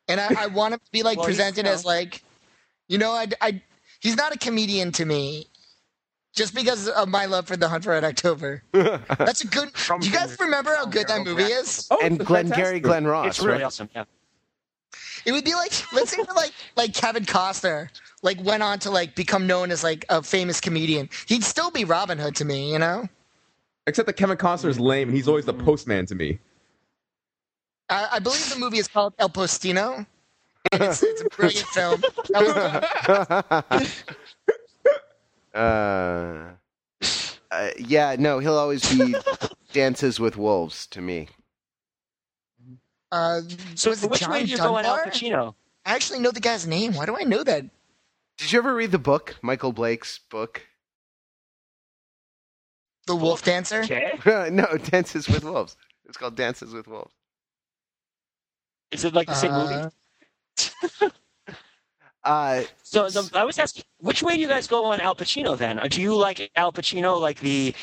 and 0.08 0.20
I, 0.20 0.44
I 0.44 0.48
want 0.48 0.74
him 0.74 0.80
to 0.80 0.92
be 0.92 1.04
like 1.04 1.18
Well, 1.18 1.26
presented 1.26 1.66
as 1.66 1.86
like, 1.86 2.24
you 2.88 2.98
know, 2.98 3.12
I, 3.12 3.28
I 3.42 3.62
he's 4.00 4.16
not 4.16 4.36
a 4.36 4.38
comedian 4.38 4.92
to 4.94 5.06
me. 5.06 5.48
Just 6.34 6.54
because 6.54 6.90
of 6.90 7.08
my 7.08 7.28
love 7.28 7.48
for 7.48 7.56
The 7.56 7.70
Hunt 7.70 7.86
for 7.86 7.92
Red 7.92 8.04
October, 8.04 8.62
that's 8.74 9.42
a 9.42 9.48
good. 9.48 9.72
From 9.72 10.02
Do 10.02 10.08
you 10.08 10.14
guys 10.14 10.38
remember 10.38 10.76
how 10.76 10.86
good 10.86 11.08
that 11.08 11.24
movie 11.24 11.44
is? 11.44 11.88
Oh, 11.90 11.98
and 12.04 12.20
it's 12.20 12.28
Glenn 12.28 12.48
fantastic. 12.48 12.66
Gary, 12.66 12.80
Glenn 12.82 13.08
Ross. 13.08 13.28
It's 13.28 13.40
really 13.40 13.60
right? 13.60 13.64
awesome. 13.64 13.90
Yeah. 13.96 14.04
It 15.26 15.32
would 15.32 15.44
be 15.44 15.54
like 15.54 15.72
let's 15.94 16.12
say 16.12 16.24
that, 16.24 16.36
like 16.36 16.52
like 16.76 16.94
Kevin 16.94 17.26
Costner 17.26 17.90
like 18.22 18.44
went 18.44 18.64
on 18.64 18.80
to 18.80 18.92
like 18.92 19.16
become 19.16 19.48
known 19.48 19.72
as 19.72 19.84
like 19.84 20.06
a 20.10 20.22
famous 20.22 20.62
comedian. 20.62 21.10
He'd 21.28 21.44
still 21.44 21.72
be 21.72 21.86
Robin 21.86 22.18
Hood 22.18 22.36
to 22.38 22.46
me, 22.46 22.72
you 22.72 22.80
know. 22.80 23.08
Except 23.88 24.08
that 24.08 24.14
Kevin 24.14 24.38
Costner's 24.38 24.80
lame, 24.80 25.10
and 25.10 25.18
he's 25.18 25.28
always 25.28 25.46
the 25.46 25.54
postman 25.54 26.06
to 26.08 26.16
me. 26.16 26.40
I, 27.90 28.08
I 28.14 28.20
believe 28.20 28.50
the 28.52 28.60
movie 28.60 28.80
is 28.80 28.88
called 28.88 29.14
El 29.20 29.30
Postino. 29.30 30.08
And 30.72 30.82
it's, 30.82 31.04
it's 31.04 31.22
a 31.22 31.30
brilliant 31.30 31.68
film. 31.68 32.04
Uh, 35.56 36.52
uh, 37.50 37.70
yeah, 37.80 38.18
no, 38.20 38.40
he'll 38.40 38.58
always 38.58 38.88
be 38.94 39.16
Dances 39.74 40.20
with 40.20 40.36
Wolves 40.36 40.86
to 40.88 41.02
me. 41.02 41.30
Uh, 43.12 43.42
So 43.76 43.90
was 43.92 44.04
it 44.04 44.10
which 44.10 44.22
John 44.22 44.32
way 44.32 44.46
do 44.46 44.52
you 44.52 44.58
go 44.58 44.76
on 44.76 44.86
Al 44.86 44.98
Pacino? 45.00 45.56
I 45.86 45.94
actually 45.96 46.20
know 46.20 46.32
the 46.32 46.40
guy's 46.40 46.66
name. 46.68 46.94
Why 46.94 47.06
do 47.06 47.16
I 47.18 47.24
know 47.24 47.44
that? 47.44 47.66
Did 48.38 48.52
you 48.52 48.60
ever 48.60 48.74
read 48.76 48.92
the 48.92 49.00
book, 49.00 49.36
Michael 49.42 49.72
Blake's 49.72 50.20
book? 50.20 50.64
The 53.08 53.16
Wolf 53.16 53.44
Dancer. 53.44 53.82
Okay. 53.84 54.50
no, 54.52 54.66
Dances 54.78 55.28
with 55.30 55.44
Wolves. 55.44 55.78
It's 56.06 56.18
called 56.18 56.36
Dances 56.36 56.74
with 56.74 56.88
Wolves. 56.88 57.14
Is 58.92 59.06
it 59.06 59.14
like 59.14 59.28
the 59.28 59.36
same 59.36 59.52
Uh, 59.52 59.90
movie? 60.60 61.12
Uh, 62.24 62.64
So 62.84 63.10
the, 63.10 63.30
I 63.38 63.44
was 63.44 63.60
asking, 63.60 63.84
which 64.00 64.24
way 64.24 64.36
do 64.36 64.42
you 64.42 64.48
guys 64.48 64.68
go 64.68 64.86
on 64.86 65.00
Al 65.00 65.16
Pacino 65.16 65.56
then? 65.58 65.80
Or 65.80 65.88
do 65.88 66.02
you 66.02 66.16
like 66.16 66.52
Al 66.56 66.72
Pacino 66.74 67.20
like 67.20 67.40
the 67.40 67.76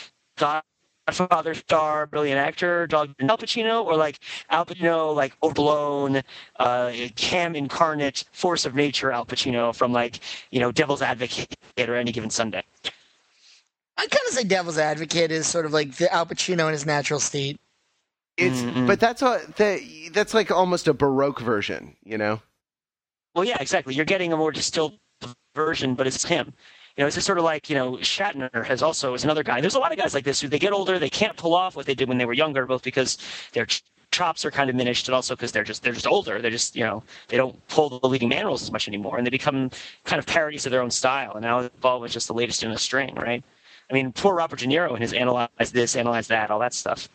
Godfather 1.06 1.54
star, 1.54 2.06
brilliant 2.06 2.38
actor, 2.38 2.86
dog 2.86 3.14
Al 3.20 3.36
Pacino, 3.36 3.84
or 3.84 3.96
like 3.96 4.20
Al 4.50 4.64
Pacino 4.64 5.14
like 5.14 5.32
overblown, 5.42 6.22
uh, 6.60 6.92
cam 7.16 7.56
incarnate, 7.56 8.24
force 8.32 8.64
of 8.64 8.74
nature 8.74 9.10
Al 9.10 9.26
Pacino 9.26 9.74
from 9.74 9.92
like 9.92 10.20
you 10.50 10.60
know 10.60 10.70
Devil's 10.70 11.02
Advocate 11.02 11.56
or 11.78 11.96
Any 11.96 12.12
Given 12.12 12.30
Sunday? 12.30 12.62
I 13.96 14.06
kind 14.06 14.22
of 14.28 14.34
say 14.34 14.44
Devil's 14.44 14.78
Advocate 14.78 15.32
is 15.32 15.46
sort 15.46 15.66
of 15.66 15.72
like 15.72 15.96
the 15.96 16.12
Al 16.12 16.24
Pacino 16.24 16.66
in 16.66 16.72
his 16.72 16.86
natural 16.86 17.20
state. 17.20 17.58
it's 18.36 18.60
Mm-mm. 18.62 18.86
but 18.86 19.00
that's 19.00 19.22
a 19.22 19.40
that, 19.56 19.80
that's 20.12 20.34
like 20.34 20.50
almost 20.50 20.86
a 20.88 20.94
baroque 20.94 21.40
version, 21.40 21.96
you 22.04 22.16
know. 22.16 22.40
Well, 23.34 23.44
yeah, 23.44 23.58
exactly. 23.60 23.94
You're 23.94 24.04
getting 24.04 24.32
a 24.32 24.36
more 24.36 24.52
distilled 24.52 24.98
version, 25.54 25.94
but 25.94 26.06
it's 26.06 26.24
him. 26.24 26.52
You 26.96 27.02
know, 27.02 27.06
it's 27.06 27.16
just 27.16 27.26
sort 27.26 27.38
of 27.38 27.44
like 27.44 27.70
you 27.70 27.76
know 27.76 27.92
Shatner 27.96 28.64
has 28.64 28.82
also 28.82 29.14
is 29.14 29.24
another 29.24 29.42
guy. 29.42 29.60
There's 29.60 29.74
a 29.74 29.78
lot 29.78 29.92
of 29.92 29.98
guys 29.98 30.14
like 30.14 30.24
this 30.24 30.40
who 30.40 30.48
they 30.48 30.58
get 30.58 30.72
older, 30.72 30.98
they 30.98 31.10
can't 31.10 31.36
pull 31.36 31.54
off 31.54 31.74
what 31.76 31.86
they 31.86 31.94
did 31.94 32.08
when 32.08 32.18
they 32.18 32.26
were 32.26 32.32
younger, 32.32 32.66
both 32.66 32.82
because 32.82 33.18
their 33.52 33.66
chops 34.10 34.44
are 34.44 34.50
kind 34.50 34.68
of 34.70 34.76
diminished, 34.76 35.08
and 35.08 35.14
also 35.14 35.34
because 35.34 35.52
they're 35.52 35.64
just 35.64 35.82
they're 35.82 35.92
just 35.92 36.06
older. 36.06 36.40
They're 36.40 36.50
just 36.50 36.76
you 36.76 36.84
know 36.84 37.02
they 37.28 37.36
don't 37.36 37.66
pull 37.68 37.98
the 37.98 38.08
leading 38.08 38.28
man 38.28 38.46
roles 38.46 38.62
as 38.62 38.70
much 38.70 38.86
anymore, 38.86 39.16
and 39.16 39.26
they 39.26 39.30
become 39.30 39.70
kind 40.04 40.18
of 40.18 40.26
parodies 40.26 40.66
of 40.66 40.72
their 40.72 40.82
own 40.82 40.90
style. 40.90 41.32
And 41.32 41.42
now 41.42 41.68
Baldwin's 41.80 42.12
just 42.12 42.28
the 42.28 42.34
latest 42.34 42.62
in 42.62 42.70
a 42.70 42.78
string, 42.78 43.14
right? 43.14 43.42
I 43.90 43.94
mean, 43.94 44.12
poor 44.12 44.34
Robert 44.34 44.60
De 44.60 44.66
Niro 44.66 44.90
and 44.92 45.00
his 45.00 45.12
analyze 45.12 45.72
this, 45.72 45.96
analyze 45.96 46.28
that, 46.28 46.50
all 46.50 46.60
that 46.60 46.72
stuff. 46.72 47.08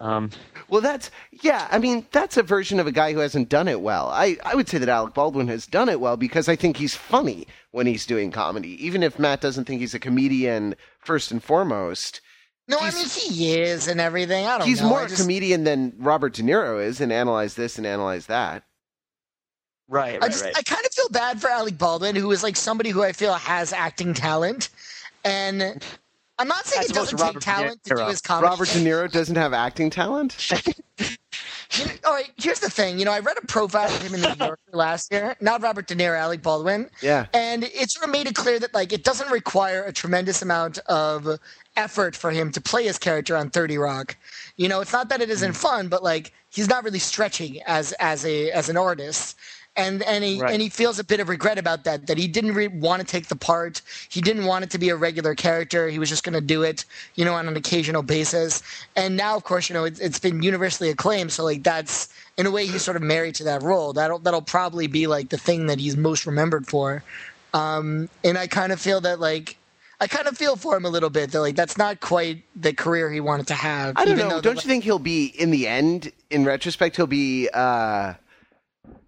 Um, 0.00 0.30
Well, 0.68 0.80
that's 0.80 1.10
yeah. 1.30 1.68
I 1.70 1.78
mean, 1.78 2.06
that's 2.12 2.36
a 2.36 2.42
version 2.42 2.80
of 2.80 2.86
a 2.86 2.92
guy 2.92 3.12
who 3.12 3.18
hasn't 3.18 3.48
done 3.48 3.68
it 3.68 3.80
well. 3.80 4.08
I 4.08 4.36
I 4.44 4.54
would 4.54 4.68
say 4.68 4.78
that 4.78 4.88
Alec 4.88 5.14
Baldwin 5.14 5.48
has 5.48 5.66
done 5.66 5.88
it 5.88 6.00
well 6.00 6.16
because 6.16 6.48
I 6.48 6.56
think 6.56 6.76
he's 6.76 6.94
funny 6.94 7.46
when 7.72 7.86
he's 7.86 8.06
doing 8.06 8.30
comedy, 8.30 8.82
even 8.86 9.02
if 9.02 9.18
Matt 9.18 9.40
doesn't 9.40 9.64
think 9.64 9.80
he's 9.80 9.94
a 9.94 9.98
comedian 9.98 10.76
first 11.00 11.30
and 11.32 11.42
foremost. 11.42 12.20
No, 12.68 12.78
I 12.80 12.90
mean 12.92 13.08
he 13.08 13.52
is 13.54 13.88
and 13.88 14.00
everything. 14.00 14.46
I 14.46 14.50
don't 14.50 14.60
know. 14.60 14.64
He's 14.66 14.80
know. 14.80 14.88
more 14.90 15.00
I 15.00 15.04
a 15.04 15.08
just- 15.08 15.20
comedian 15.20 15.64
than 15.64 15.94
Robert 15.98 16.34
De 16.34 16.42
Niro 16.42 16.82
is, 16.82 17.00
and 17.00 17.12
analyze 17.12 17.54
this 17.54 17.76
and 17.76 17.86
analyze 17.86 18.26
that. 18.26 18.62
right, 19.88 20.14
I 20.14 20.18
right, 20.18 20.30
just 20.30 20.44
right. 20.44 20.54
I 20.56 20.62
kind 20.62 20.84
of 20.86 20.92
feel 20.92 21.08
bad 21.08 21.40
for 21.40 21.50
Alec 21.50 21.76
Baldwin, 21.76 22.14
who 22.14 22.30
is 22.30 22.42
like 22.42 22.56
somebody 22.56 22.90
who 22.90 23.02
I 23.02 23.12
feel 23.12 23.34
has 23.34 23.72
acting 23.72 24.14
talent, 24.14 24.68
and 25.24 25.82
I'm 26.42 26.48
not 26.48 26.66
saying 26.66 26.82
As 26.82 26.90
it 26.90 26.94
doesn't 26.94 27.18
take 27.18 27.24
Robert 27.24 27.38
De 27.38 27.44
talent 27.44 27.84
to 27.84 27.94
do 27.94 28.06
his 28.08 28.20
comedy. 28.20 28.48
Robert 28.48 28.68
De 28.68 28.80
Niro 28.80 29.10
doesn't 29.10 29.36
have 29.36 29.52
acting 29.52 29.90
talent. 29.90 30.36
You 31.78 31.86
know- 31.86 31.92
all 32.04 32.12
right, 32.12 32.30
here's 32.36 32.60
the 32.60 32.68
thing. 32.68 32.98
You 32.98 33.06
know, 33.06 33.12
I 33.12 33.20
read 33.20 33.38
a 33.42 33.46
profile 33.46 33.88
of 33.88 34.02
him 34.02 34.14
in 34.14 34.20
the 34.20 34.34
New 34.34 34.44
Yorker 34.44 34.60
last 34.72 35.10
year. 35.10 35.36
Not 35.40 35.62
Robert 35.62 35.86
De 35.86 35.94
Niro, 35.94 36.18
Alec 36.18 36.42
Baldwin. 36.42 36.90
Yeah. 37.00 37.26
And 37.32 37.64
it 37.64 37.90
sort 37.90 38.04
of 38.04 38.10
made 38.10 38.26
it 38.26 38.34
clear 38.34 38.58
that 38.58 38.74
like 38.74 38.92
it 38.92 39.04
doesn't 39.04 39.30
require 39.30 39.82
a 39.84 39.92
tremendous 39.92 40.42
amount 40.42 40.78
of 40.80 41.38
effort 41.76 42.14
for 42.14 42.30
him 42.30 42.52
to 42.52 42.60
play 42.60 42.84
his 42.84 42.98
character 42.98 43.36
on 43.36 43.48
30 43.48 43.78
Rock. 43.78 44.18
You 44.56 44.68
know, 44.68 44.80
it's 44.80 44.92
not 44.92 45.08
that 45.08 45.22
it 45.22 45.30
isn't 45.30 45.52
mm. 45.52 45.56
fun, 45.56 45.88
but 45.88 46.02
like 46.02 46.32
he's 46.50 46.68
not 46.68 46.84
really 46.84 46.98
stretching 46.98 47.62
as 47.62 47.92
as 47.92 48.26
a 48.26 48.50
as 48.50 48.68
an 48.68 48.76
artist. 48.76 49.38
And 49.74 50.02
and 50.02 50.22
he 50.22 50.38
Right. 50.38 50.52
and 50.52 50.60
he 50.60 50.68
feels 50.68 50.98
a 50.98 51.04
bit 51.04 51.18
of 51.20 51.30
regret 51.30 51.56
about 51.58 51.84
that. 51.84 52.06
That 52.06 52.18
he 52.18 52.28
didn't 52.28 52.52
re- 52.52 52.68
want 52.68 53.00
to 53.00 53.06
take 53.06 53.28
the 53.28 53.36
part. 53.36 53.80
He 54.10 54.20
didn't 54.20 54.44
want 54.44 54.64
it 54.64 54.70
to 54.70 54.78
be 54.78 54.90
a 54.90 54.96
regular 54.96 55.34
character. 55.34 55.88
He 55.88 55.98
was 55.98 56.10
just 56.10 56.24
going 56.24 56.34
to 56.34 56.42
do 56.42 56.62
it, 56.62 56.84
you 57.14 57.24
know, 57.24 57.32
on 57.32 57.48
an 57.48 57.56
occasional 57.56 58.02
basis. 58.02 58.62
And 58.96 59.16
now, 59.16 59.34
of 59.34 59.44
course, 59.44 59.70
you 59.70 59.74
know, 59.74 59.84
it's, 59.84 59.98
it's 59.98 60.18
been 60.18 60.42
universally 60.42 60.90
acclaimed. 60.90 61.32
So 61.32 61.42
like 61.44 61.62
that's 61.62 62.12
in 62.36 62.44
a 62.44 62.50
way 62.50 62.66
he's 62.66 62.82
sort 62.82 62.96
of 62.98 63.02
married 63.02 63.34
to 63.36 63.44
that 63.44 63.62
role. 63.62 63.94
That'll 63.94 64.18
that'll 64.18 64.42
probably 64.42 64.88
be 64.88 65.06
like 65.06 65.30
the 65.30 65.38
thing 65.38 65.66
that 65.68 65.78
he's 65.78 65.96
most 65.96 66.26
remembered 66.26 66.66
for. 66.66 67.02
Um, 67.54 68.10
and 68.24 68.36
I 68.36 68.48
kind 68.48 68.72
of 68.72 68.80
feel 68.80 69.00
that 69.02 69.20
like 69.20 69.56
I 70.02 70.06
kind 70.06 70.26
of 70.26 70.36
feel 70.36 70.56
for 70.56 70.76
him 70.76 70.84
a 70.84 70.90
little 70.90 71.10
bit 71.10 71.30
that 71.32 71.40
like 71.40 71.56
that's 71.56 71.78
not 71.78 72.00
quite 72.00 72.42
the 72.56 72.74
career 72.74 73.10
he 73.10 73.20
wanted 73.20 73.46
to 73.46 73.54
have. 73.54 73.96
I 73.96 74.04
don't 74.04 74.18
even 74.18 74.28
know. 74.28 74.40
Don't 74.42 74.56
the- 74.56 74.62
you 74.62 74.68
think 74.68 74.84
he'll 74.84 74.98
be 74.98 75.26
in 75.26 75.50
the 75.50 75.66
end? 75.66 76.12
In 76.28 76.44
retrospect, 76.44 76.96
he'll 76.96 77.06
be, 77.06 77.48
uh, 77.54 78.14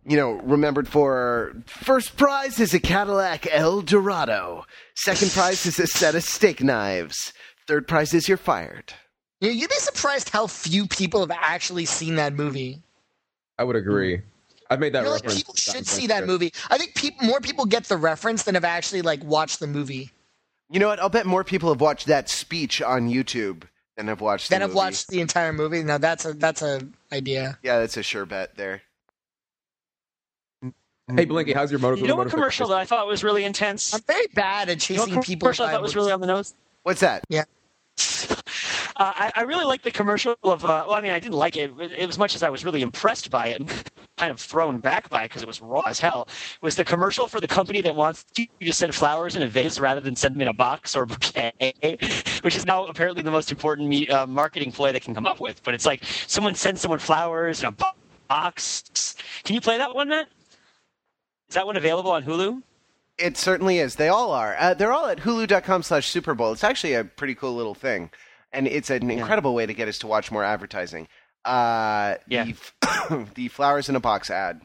you 0.06 0.16
know, 0.16 0.32
remembered 0.42 0.88
for 0.88 1.54
first 1.66 2.16
prize 2.16 2.60
is 2.60 2.74
a 2.74 2.80
Cadillac 2.80 3.46
El 3.50 3.82
Dorado. 3.82 4.64
Second 4.94 5.30
prize 5.32 5.66
is 5.66 5.78
a 5.78 5.86
set 5.86 6.14
of 6.14 6.22
steak 6.24 6.62
knives. 6.62 7.32
Third 7.66 7.88
prize 7.88 8.12
is 8.14 8.28
you're 8.28 8.36
fired. 8.36 8.92
You- 9.40 9.50
You'd 9.50 9.70
be 9.70 9.76
surprised 9.76 10.28
how 10.30 10.46
few 10.46 10.86
people 10.86 11.20
have 11.20 11.30
actually 11.30 11.84
seen 11.86 12.16
that 12.16 12.34
movie. 12.34 12.82
I 13.58 13.64
would 13.64 13.76
agree. 13.76 14.20
I've 14.70 14.80
made 14.80 14.92
that 14.94 15.00
You 15.00 15.04
know, 15.04 15.10
like 15.12 15.22
reference. 15.22 15.38
people 15.42 15.54
should 15.54 15.86
see 15.86 16.06
that 16.08 16.26
movie. 16.26 16.52
I 16.70 16.78
think 16.78 16.94
peop 16.94 17.20
more 17.22 17.40
people 17.40 17.66
get 17.66 17.84
the 17.84 17.96
reference 17.96 18.42
than 18.44 18.54
have 18.54 18.64
actually 18.64 19.02
like 19.02 19.22
watched 19.22 19.60
the 19.60 19.66
movie. 19.66 20.10
You 20.70 20.80
know 20.80 20.88
what? 20.88 20.98
I'll 21.00 21.10
bet 21.10 21.26
more 21.26 21.44
people 21.44 21.68
have 21.70 21.80
watched 21.80 22.06
that 22.06 22.28
speech 22.30 22.80
on 22.82 23.08
YouTube 23.10 23.64
than 23.96 24.08
have 24.08 24.20
watched. 24.22 24.48
Than 24.50 24.60
the 24.60 24.62
have 24.64 24.70
movie. 24.70 24.76
watched 24.78 25.08
the 25.08 25.20
entire 25.20 25.52
movie. 25.52 25.82
Now 25.84 25.98
that's 25.98 26.24
a 26.24 26.32
that's 26.32 26.62
a 26.62 26.80
idea. 27.12 27.58
Yeah, 27.62 27.78
that's 27.80 27.96
a 27.98 28.02
sure 28.02 28.24
bet 28.26 28.56
there. 28.56 28.82
Hey, 31.12 31.26
Blinky, 31.26 31.52
how's 31.52 31.70
your 31.70 31.80
motor? 31.80 31.96
You 32.00 32.06
know 32.06 32.16
what 32.16 32.30
commercial 32.30 32.68
that? 32.68 32.78
I 32.78 32.84
thought 32.86 33.06
was 33.06 33.22
really 33.22 33.44
intense? 33.44 33.92
I'm 33.92 34.00
very 34.06 34.26
bad 34.28 34.70
at 34.70 34.88
You 34.88 34.96
know 34.96 35.02
chasing 35.02 35.16
what 35.16 35.26
people. 35.26 35.46
commercial 35.46 35.66
I 35.66 35.72
thought 35.72 35.82
was 35.82 35.94
really 35.94 36.12
on 36.12 36.20
the 36.20 36.26
nose? 36.26 36.54
What's 36.82 37.00
that? 37.00 37.24
Yeah. 37.28 37.44
Uh, 38.96 39.12
I, 39.16 39.32
I 39.34 39.42
really 39.42 39.64
like 39.64 39.82
the 39.82 39.90
commercial 39.90 40.36
of. 40.44 40.64
Uh, 40.64 40.84
well, 40.86 40.94
I 40.94 41.00
mean, 41.00 41.10
I 41.10 41.18
didn't 41.18 41.34
like 41.34 41.56
it 41.56 41.72
as 41.98 42.16
much 42.16 42.36
as 42.36 42.44
I 42.44 42.48
was 42.48 42.64
really 42.64 42.80
impressed 42.80 43.28
by 43.28 43.48
it. 43.48 43.60
and 43.60 43.68
kind 44.16 44.30
of 44.30 44.38
thrown 44.38 44.78
back 44.78 45.10
by 45.10 45.24
it 45.24 45.30
because 45.30 45.42
it 45.42 45.48
was 45.48 45.60
raw 45.60 45.80
as 45.80 45.98
hell 45.98 46.28
was 46.60 46.76
the 46.76 46.84
commercial 46.84 47.26
for 47.26 47.40
the 47.40 47.48
company 47.48 47.80
that 47.80 47.96
wants 47.96 48.24
you 48.36 48.46
to 48.60 48.72
send 48.72 48.94
flowers 48.94 49.34
in 49.34 49.42
a 49.42 49.48
vase 49.48 49.80
rather 49.80 50.00
than 50.00 50.14
send 50.14 50.36
them 50.36 50.42
in 50.42 50.46
a 50.46 50.52
box 50.52 50.94
or 50.94 51.02
a 51.02 51.06
bouquet, 51.08 51.52
which 52.42 52.54
is 52.54 52.64
now 52.66 52.86
apparently 52.86 53.20
the 53.20 53.32
most 53.32 53.50
important 53.50 53.88
me, 53.88 54.06
uh, 54.06 54.26
marketing 54.26 54.70
ploy 54.70 54.92
they 54.92 55.00
can 55.00 55.12
come 55.12 55.26
up 55.26 55.40
with. 55.40 55.60
But 55.64 55.74
it's 55.74 55.86
like 55.86 56.04
someone 56.28 56.54
sends 56.54 56.80
someone 56.80 57.00
flowers 57.00 57.62
in 57.62 57.66
a 57.66 57.72
box. 58.28 59.16
Can 59.42 59.56
you 59.56 59.60
play 59.60 59.76
that 59.76 59.92
one, 59.92 60.08
Matt? 60.08 60.28
Is 61.54 61.56
that 61.56 61.66
one 61.66 61.76
available 61.76 62.10
on 62.10 62.24
Hulu? 62.24 62.64
It 63.16 63.36
certainly 63.36 63.78
is. 63.78 63.94
They 63.94 64.08
all 64.08 64.32
are. 64.32 64.56
Uh, 64.58 64.74
they're 64.74 64.92
all 64.92 65.06
at 65.06 65.18
hulu.com 65.18 65.84
slash 65.84 66.08
Super 66.08 66.34
Bowl. 66.34 66.50
It's 66.50 66.64
actually 66.64 66.94
a 66.94 67.04
pretty 67.04 67.36
cool 67.36 67.54
little 67.54 67.76
thing. 67.76 68.10
And 68.52 68.66
it's 68.66 68.90
an 68.90 69.08
incredible 69.08 69.54
way 69.54 69.64
to 69.64 69.72
get 69.72 69.86
us 69.86 69.98
to 69.98 70.08
watch 70.08 70.32
more 70.32 70.42
advertising. 70.42 71.06
Uh, 71.44 72.16
Yeah. 72.26 72.46
The, 72.46 72.56
f- 72.82 73.28
the 73.34 73.46
flowers 73.46 73.88
in 73.88 73.94
a 73.94 74.00
box 74.00 74.30
ad. 74.30 74.62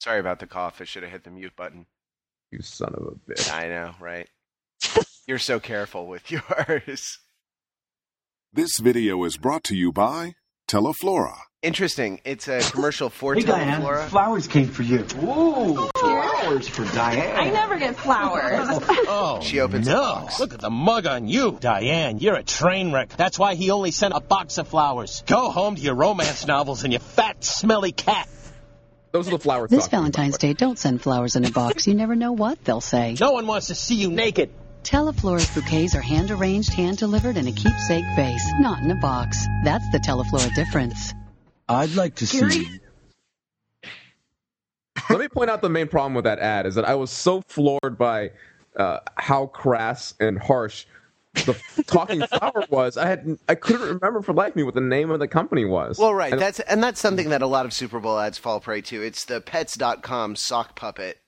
Sorry 0.00 0.18
about 0.18 0.38
the 0.38 0.46
cough. 0.46 0.80
I 0.80 0.84
should 0.84 1.02
have 1.02 1.12
hit 1.12 1.24
the 1.24 1.30
mute 1.30 1.54
button. 1.54 1.84
You 2.50 2.62
son 2.62 2.94
of 2.94 3.02
a 3.06 3.30
bitch. 3.30 3.52
I 3.52 3.68
know, 3.68 3.94
right? 4.00 4.30
You're 5.26 5.38
so 5.38 5.60
careful 5.60 6.06
with 6.06 6.30
yours. 6.30 7.18
This 8.50 8.78
video 8.78 9.22
is 9.24 9.36
brought 9.36 9.64
to 9.64 9.76
you 9.76 9.92
by 9.92 10.36
Teleflora. 10.68 11.36
Interesting. 11.62 12.20
It's 12.24 12.48
a 12.48 12.58
commercial 12.72 13.08
for 13.08 13.34
Hey, 13.36 13.42
Diane, 13.42 13.82
Teleflora. 13.82 14.08
flowers 14.08 14.48
came 14.48 14.66
for 14.66 14.82
you. 14.82 15.06
Ooh, 15.22 15.88
flowers 15.96 16.66
for 16.66 16.84
Diane. 16.92 17.36
I 17.36 17.50
never 17.50 17.78
get 17.78 17.94
flowers. 17.96 18.68
Oh, 19.06 19.38
She 19.42 19.60
opens 19.60 19.86
a 19.86 19.92
no. 19.92 20.00
box. 20.00 20.40
Look 20.40 20.54
at 20.54 20.60
the 20.60 20.70
mug 20.70 21.06
on 21.06 21.28
you. 21.28 21.56
Diane, 21.60 22.18
you're 22.18 22.34
a 22.34 22.42
train 22.42 22.90
wreck. 22.92 23.10
That's 23.16 23.38
why 23.38 23.54
he 23.54 23.70
only 23.70 23.92
sent 23.92 24.12
a 24.12 24.20
box 24.20 24.58
of 24.58 24.66
flowers. 24.66 25.22
Go 25.28 25.50
home 25.50 25.76
to 25.76 25.80
your 25.80 25.94
romance 25.94 26.48
novels 26.48 26.82
and 26.82 26.92
your 26.92 26.98
fat, 27.00 27.44
smelly 27.44 27.92
cat. 27.92 28.28
Those 29.12 29.28
are 29.28 29.32
the 29.32 29.38
flowers. 29.38 29.70
This 29.70 29.84
talking, 29.86 29.90
by 29.90 30.06
the 30.08 30.10
Valentine's. 30.12 30.38
Day, 30.38 30.54
don't 30.54 30.78
send 30.80 31.00
flowers 31.00 31.36
in 31.36 31.44
a 31.44 31.50
box. 31.52 31.86
You 31.86 31.94
never 31.94 32.16
know 32.16 32.32
what 32.32 32.64
they'll 32.64 32.80
say. 32.80 33.14
No 33.20 33.32
one 33.32 33.46
wants 33.46 33.68
to 33.68 33.76
see 33.76 33.94
you 33.94 34.10
naked. 34.10 34.50
Teleflora's 34.82 35.48
bouquets 35.54 35.94
are 35.94 36.00
hand 36.00 36.32
arranged, 36.32 36.72
hand 36.72 36.98
delivered 36.98 37.36
in 37.36 37.46
a 37.46 37.52
keepsake 37.52 38.04
vase, 38.16 38.50
not 38.58 38.82
in 38.82 38.90
a 38.90 38.96
box. 38.96 39.46
That's 39.62 39.88
the 39.92 39.98
Teleflora 39.98 40.52
difference. 40.56 41.12
I'd 41.68 41.94
like 41.94 42.14
to 42.16 42.26
see- 42.26 42.80
Let 45.10 45.18
me 45.20 45.28
point 45.28 45.50
out 45.50 45.62
the 45.62 45.68
main 45.68 45.88
problem 45.88 46.14
with 46.14 46.24
that 46.24 46.38
ad 46.38 46.66
is 46.66 46.74
that 46.74 46.84
I 46.84 46.94
was 46.94 47.10
so 47.10 47.42
floored 47.48 47.96
by 47.98 48.30
uh, 48.76 48.98
how 49.16 49.46
crass 49.46 50.14
and 50.20 50.38
harsh 50.38 50.86
the 51.34 51.58
talking 51.86 52.20
flower 52.26 52.64
was. 52.70 52.96
I 52.96 53.06
had 53.06 53.38
I 53.48 53.54
couldn't 53.54 53.82
remember 53.82 54.22
for 54.22 54.32
the 54.32 54.38
life 54.38 54.54
me 54.54 54.62
what 54.62 54.74
the 54.74 54.80
name 54.80 55.10
of 55.10 55.18
the 55.18 55.28
company 55.28 55.64
was. 55.64 55.98
Well, 55.98 56.14
right. 56.14 56.32
And- 56.32 56.40
That's 56.40 56.60
and 56.60 56.82
that's 56.82 57.00
something 57.00 57.30
that 57.30 57.42
a 57.42 57.46
lot 57.46 57.66
of 57.66 57.72
Super 57.72 58.00
Bowl 58.00 58.18
ads 58.18 58.38
fall 58.38 58.60
prey 58.60 58.80
to. 58.82 59.02
It's 59.02 59.24
the 59.24 59.40
Pets.com 59.40 60.36
sock 60.36 60.76
puppet 60.76 61.18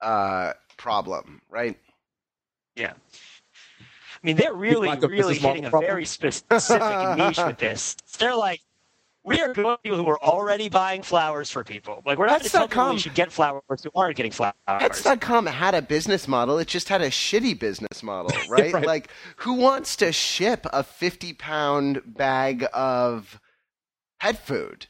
uh, 0.00 0.54
problem, 0.76 1.42
right? 1.50 1.78
Yeah. 2.76 2.92
I 2.94 4.26
mean, 4.26 4.36
they're 4.36 4.54
really, 4.54 4.86
like 4.88 5.02
really 5.02 5.36
hitting 5.36 5.64
a 5.66 5.70
problem? 5.70 5.88
very 5.90 6.04
specific 6.06 7.18
niche 7.18 7.38
with 7.38 7.58
this. 7.58 7.96
They're 8.18 8.36
like, 8.36 8.60
we 9.24 9.40
are 9.40 9.52
going 9.52 9.76
people 9.82 9.98
who 9.98 10.08
are 10.08 10.22
already 10.22 10.68
buying 10.68 11.02
flowers 11.02 11.50
for 11.50 11.62
people. 11.62 12.02
Like, 12.04 12.18
we're 12.18 12.26
not 12.26 12.42
to 12.42 12.68
people 12.68 12.92
you 12.92 12.98
should 12.98 13.14
get 13.14 13.30
flowers 13.30 13.62
who 13.82 13.90
aren't 13.94 14.16
getting 14.16 14.32
flowers. 14.32 14.54
Pets.com 14.66 15.46
had 15.46 15.74
a 15.74 15.82
business 15.82 16.26
model. 16.26 16.58
It 16.58 16.68
just 16.68 16.88
had 16.88 17.00
a 17.02 17.10
shitty 17.10 17.58
business 17.58 18.02
model, 18.02 18.36
right? 18.48 18.72
Right. 18.72 18.86
Like, 18.86 19.10
who 19.36 19.54
wants 19.54 19.96
to 19.96 20.12
ship 20.12 20.66
a 20.72 20.82
50 20.82 21.34
pound 21.34 22.02
bag 22.06 22.66
of 22.72 23.40
pet 24.20 24.44
food? 24.44 24.88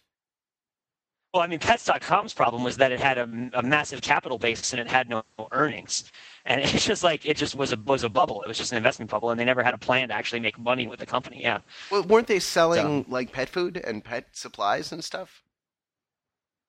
Well, 1.33 1.43
I 1.43 1.47
mean, 1.47 1.61
Pets.com's 1.61 2.35
problem 2.35 2.63
was 2.63 2.77
that 2.77 2.93
it 2.93 3.01
had 3.01 3.17
a, 3.17 3.23
a 3.55 3.63
massive 3.63 4.03
capital 4.03 4.39
base 4.39 4.71
and 4.73 4.81
it 4.81 4.87
had 4.87 5.09
no 5.09 5.25
earnings, 5.51 6.05
and 6.45 6.61
it's 6.65 6.85
just 6.85 7.03
like 7.03 7.25
it 7.25 7.39
just 7.39 7.55
was 7.55 7.73
a 7.73 7.77
was 7.79 8.05
a 8.05 8.11
bubble. 8.11 8.43
It 8.43 8.49
was 8.49 8.59
just 8.59 8.71
an 8.73 8.77
investment 8.77 9.11
bubble, 9.11 9.31
and 9.31 9.41
they 9.41 9.45
never 9.47 9.63
had 9.63 9.73
a 9.73 9.79
plan 9.79 10.09
to 10.09 10.15
actually 10.15 10.41
make 10.41 10.59
money 10.59 10.87
with 10.87 11.01
the 11.01 11.07
company. 11.07 11.41
Yeah. 11.43 11.61
Well, 11.91 12.03
weren't 12.03 12.27
they 12.27 12.39
selling 12.39 13.07
like 13.09 13.33
pet 13.33 13.49
food 13.49 13.79
and 13.79 14.05
pet 14.05 14.27
supplies 14.33 14.93
and 14.93 15.03
stuff? 15.03 15.43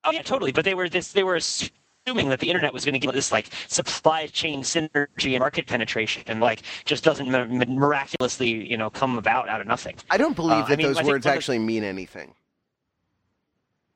Oh 0.05 0.11
yeah, 0.11 0.21
totally. 0.21 0.53
But 0.53 0.63
they 0.63 0.75
were 0.75 0.87
this. 0.87 1.11
They 1.11 1.23
were 1.23 1.35
assuming 1.35 2.29
that 2.29 2.39
the 2.39 2.49
internet 2.49 2.73
was 2.73 2.85
going 2.85 2.93
to 2.93 2.99
give 2.99 3.13
this 3.13 3.33
like 3.33 3.47
supply 3.67 4.27
chain 4.27 4.61
synergy 4.61 5.31
and 5.31 5.39
market 5.39 5.67
penetration, 5.67 6.23
and 6.27 6.39
like 6.39 6.61
just 6.85 7.03
doesn't 7.03 7.29
mi- 7.29 7.45
mi- 7.45 7.65
miraculously, 7.65 8.49
you 8.49 8.77
know, 8.77 8.89
come 8.89 9.17
about 9.17 9.49
out 9.49 9.59
of 9.59 9.67
nothing. 9.67 9.95
I 10.09 10.17
don't 10.17 10.37
believe 10.37 10.63
Uh, 10.63 10.65
I 10.65 10.69
that 10.69 10.77
mean, 10.77 10.87
those 10.87 10.99
I 10.99 11.03
words 11.03 11.25
actually 11.25 11.59
mean 11.59 11.83
anything. 11.83 12.33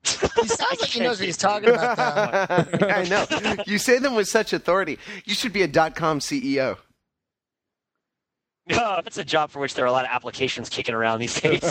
He 0.42 0.48
sounds 0.48 0.80
like 0.82 0.90
he 0.90 1.00
knows 1.00 1.20
what 1.20 1.26
he's 1.26 1.38
talking 1.38 1.70
about, 1.70 1.98
though. 1.98 2.88
I 2.88 3.04
know. 3.06 3.26
You 3.66 3.78
say 3.78 4.00
them 4.00 4.16
with 4.16 4.28
such 4.28 4.54
authority. 4.54 5.00
You 5.26 5.34
should 5.34 5.54
be 5.54 5.64
a 5.64 5.68
dot 5.68 5.96
com 5.96 6.20
CEO. 6.20 6.78
No, 8.70 9.02
that's 9.04 9.18
a 9.18 9.24
job 9.26 9.50
for 9.50 9.60
which 9.60 9.74
there 9.74 9.86
are 9.86 9.88
a 9.88 9.92
lot 9.92 10.06
of 10.06 10.12
applications 10.12 10.70
kicking 10.70 10.94
around 10.94 11.20
these 11.20 11.40
days. 11.40 11.62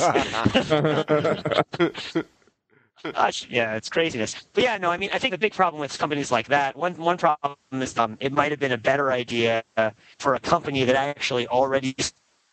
Gosh, 3.12 3.46
yeah, 3.50 3.76
it's 3.76 3.88
craziness. 3.88 4.46
But 4.52 4.64
yeah, 4.64 4.78
no, 4.78 4.90
I 4.90 4.96
mean, 4.96 5.10
I 5.12 5.18
think 5.18 5.32
the 5.32 5.38
big 5.38 5.52
problem 5.52 5.80
with 5.80 5.96
companies 5.98 6.32
like 6.32 6.48
that, 6.48 6.74
one 6.76 6.94
one 6.94 7.18
problem 7.18 7.56
is 7.72 7.96
um, 7.98 8.16
it 8.20 8.32
might 8.32 8.50
have 8.50 8.58
been 8.58 8.72
a 8.72 8.78
better 8.78 9.12
idea 9.12 9.62
for 10.18 10.34
a 10.34 10.40
company 10.40 10.84
that 10.84 10.96
actually 10.96 11.46
already 11.48 11.94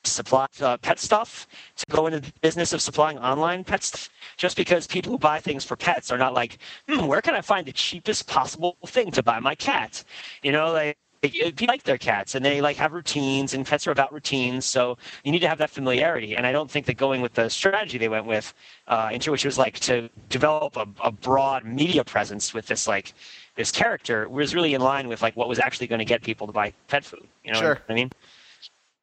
supplies 0.06 0.62
uh, 0.62 0.78
pet 0.78 1.00
stuff 1.00 1.48
to 1.78 1.86
go 1.92 2.08
into 2.08 2.20
the 2.20 2.32
business 2.42 2.74
of 2.74 2.82
supplying 2.82 3.18
online 3.20 3.64
pet 3.64 3.84
stuff. 3.84 4.10
Just 4.38 4.58
because 4.58 4.88
people 4.88 5.12
who 5.12 5.18
buy 5.18 5.40
things 5.40 5.64
for 5.64 5.76
pets 5.76 6.12
are 6.12 6.18
not 6.18 6.34
like, 6.34 6.58
hmm, 6.88 7.06
where 7.06 7.22
can 7.22 7.36
I 7.36 7.42
find 7.42 7.66
the 7.68 7.72
cheapest 7.72 8.28
possible 8.28 8.78
thing 8.88 9.12
to 9.12 9.24
buy 9.24 9.40
my 9.40 9.56
cat? 9.56 10.04
You 10.42 10.52
know, 10.52 10.72
like 10.72 10.98
people 11.22 11.68
like 11.68 11.84
their 11.84 11.98
cats 11.98 12.36
and 12.36 12.44
they 12.44 12.62
like 12.62 12.76
have 12.76 12.92
routines 12.92 13.54
and 13.54 13.66
pets 13.66 13.88
are 13.88 13.92
about 13.92 14.12
routines 14.14 14.66
so 14.66 14.98
you 15.24 15.32
need 15.32 15.40
to 15.40 15.48
have 15.48 15.58
that 15.58 15.70
familiarity 15.70 16.36
and 16.36 16.46
i 16.46 16.52
don't 16.52 16.70
think 16.70 16.86
that 16.86 16.98
going 16.98 17.22
with 17.22 17.34
the 17.34 17.50
strategy 17.50 17.98
they 17.98 18.10
went 18.10 18.26
with 18.26 18.54
uh, 18.88 19.10
into 19.12 19.32
which 19.32 19.46
was 19.46 19.58
like 19.58 19.80
to 19.80 20.10
develop 20.30 20.76
a, 20.76 20.86
a 21.02 21.12
broad 21.12 21.64
media 21.64 22.04
presence 22.04 22.54
with 22.54 22.68
this 22.68 22.88
like 22.90 23.14
this 23.56 23.72
character 23.72 24.28
was 24.28 24.54
really 24.54 24.74
in 24.74 24.82
line 24.82 25.08
with 25.08 25.22
like 25.22 25.36
what 25.38 25.48
was 25.48 25.60
actually 25.60 25.88
going 25.88 26.00
to 26.00 26.06
get 26.06 26.22
people 26.22 26.46
to 26.46 26.52
buy 26.54 26.74
pet 26.90 27.06
food 27.06 27.26
you 27.46 27.54
know 27.54 27.60
Sure. 27.60 27.70
what 27.76 27.82
i 27.90 27.94
mean 27.94 28.12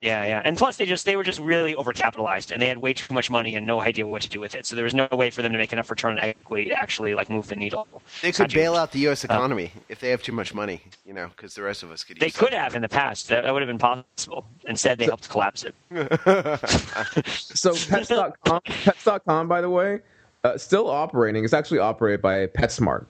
yeah 0.03 0.25
yeah 0.25 0.41
and 0.45 0.57
plus 0.57 0.77
they 0.77 0.87
just 0.87 1.05
they 1.05 1.17
were 1.17 1.23
just 1.23 1.39
really 1.41 1.75
overcapitalized 1.75 2.51
and 2.53 2.61
they 2.63 2.67
had 2.69 2.79
way 2.79 2.93
too 2.95 3.13
much 3.13 3.31
money 3.31 3.55
and 3.55 3.67
no 3.67 3.81
idea 3.81 4.07
what 4.07 4.23
to 4.23 4.29
do 4.29 4.41
with 4.41 4.55
it 4.55 4.65
so 4.65 4.75
there 4.75 4.85
was 4.85 4.95
no 4.95 5.07
way 5.13 5.31
for 5.31 5.43
them 5.43 5.53
to 5.53 5.59
make 5.59 5.73
enough 5.73 5.91
return 5.91 6.13
on 6.13 6.25
equity 6.25 6.71
to 6.71 6.75
actually 6.75 7.15
like 7.15 7.29
move 7.29 7.47
the 7.49 7.57
needle 7.57 7.87
They 8.23 8.33
could 8.33 8.53
bail 8.53 8.77
out 8.77 8.93
the 8.93 9.01
U.S. 9.01 9.25
economy 9.25 9.73
if 9.89 10.01
they 10.01 10.11
have 10.11 10.23
too 10.23 10.33
much 10.33 10.55
money, 10.55 10.83
you 11.05 11.13
know, 11.13 11.29
because 11.29 11.55
the 11.55 11.63
rest 11.63 11.83
of 11.83 11.91
us 11.91 12.03
could 12.05 12.17
use 12.17 12.21
They 12.33 12.39
could 12.39 12.53
have 12.53 12.75
in 12.75 12.83
the 12.83 12.89
past. 12.89 13.29
That, 13.29 13.45
that 13.45 13.53
would 13.53 13.63
have 13.63 13.69
been 13.69 13.79
possible. 13.79 14.45
Instead, 14.67 14.99
they 14.99 15.05
helped 15.07 15.29
collapse 15.29 15.65
it. 15.65 15.75
So 17.27 17.75
pets.com, 17.75 18.61
pets.com, 18.65 19.49
by 19.49 19.61
the 19.61 19.71
way, 19.71 20.01
uh, 20.45 20.57
still 20.59 20.89
operating. 20.89 21.45
It's 21.45 21.53
actually 21.53 21.79
operated 21.79 22.23
by 22.23 22.47
PetSmart. 22.47 23.07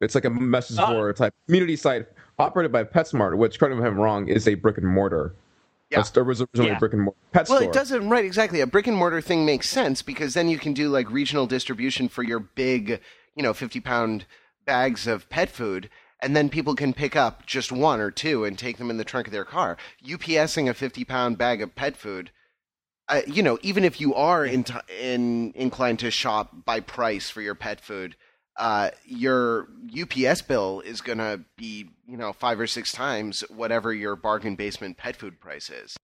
It's 0.00 0.14
like 0.14 0.24
a 0.24 0.30
message 0.30 0.78
Oh. 0.80 0.92
board 0.92 1.16
type 1.16 1.34
community 1.46 1.76
site 1.76 2.06
operated 2.38 2.70
by 2.72 2.84
PetSmart, 2.84 3.36
which, 3.36 3.58
correct 3.58 3.74
me 3.74 3.80
if 3.80 3.86
I'm 3.86 3.98
wrong, 3.98 4.28
is 4.28 4.46
a 4.46 4.54
brick 4.54 4.78
and 4.78 4.86
mortar. 4.86 5.34
Yeah. 5.90 6.00
It 6.00 6.20
was 6.26 6.40
originally 6.42 6.70
Yeah. 6.70 6.76
a 6.76 6.78
brick 6.78 6.92
and 6.92 7.02
mortar 7.02 7.18
pet 7.32 7.48
Well, 7.48 7.58
store. 7.60 7.70
it 7.70 7.74
doesn't 7.74 8.08
right 8.08 8.24
exactly. 8.24 8.60
A 8.60 8.66
brick 8.66 8.86
and 8.86 8.96
mortar 8.96 9.20
thing 9.20 9.46
makes 9.46 9.68
sense 9.68 10.02
because 10.02 10.34
then 10.34 10.48
you 10.48 10.58
can 10.58 10.74
do 10.74 10.88
like 10.90 11.10
regional 11.10 11.46
distribution 11.46 12.08
for 12.08 12.22
your 12.22 12.40
big, 12.40 13.00
you 13.34 13.42
know, 13.42 13.54
fifty 13.54 13.80
pound 13.80 14.26
bags 14.66 15.06
of 15.06 15.28
pet 15.30 15.48
food, 15.50 15.88
and 16.20 16.36
then 16.36 16.50
people 16.50 16.74
can 16.74 16.92
pick 16.92 17.16
up 17.16 17.46
just 17.46 17.72
one 17.72 18.00
or 18.00 18.10
two 18.10 18.44
and 18.44 18.58
take 18.58 18.76
them 18.76 18.90
in 18.90 18.98
the 18.98 19.04
trunk 19.04 19.26
of 19.28 19.32
their 19.32 19.46
car. 19.46 19.78
UPSing 20.04 20.68
a 20.68 20.74
fifty 20.74 21.04
pound 21.04 21.38
bag 21.38 21.62
of 21.62 21.74
pet 21.74 21.96
food. 21.96 22.30
Uh, 23.08 23.22
you 23.26 23.42
know, 23.42 23.58
even 23.62 23.84
if 23.84 23.98
you 24.02 24.14
are 24.14 24.44
in, 24.44 24.62
in 25.00 25.52
inclined 25.54 25.98
to 26.00 26.10
shop 26.10 26.66
by 26.66 26.80
price 26.80 27.30
for 27.30 27.40
your 27.40 27.54
pet 27.54 27.80
food, 27.80 28.14
uh, 28.58 28.90
your 29.04 29.68
UPS 29.98 30.42
bill 30.42 30.80
is 30.80 31.00
going 31.00 31.18
to 31.18 31.40
be, 31.56 31.88
you 32.06 32.16
know, 32.16 32.32
five 32.32 32.60
or 32.60 32.66
six 32.66 32.92
times 32.92 33.42
whatever 33.48 33.92
your 33.92 34.16
bargain 34.16 34.56
basement 34.56 34.96
pet 34.96 35.16
food 35.16 35.40
price 35.40 35.70
is. 35.70 35.96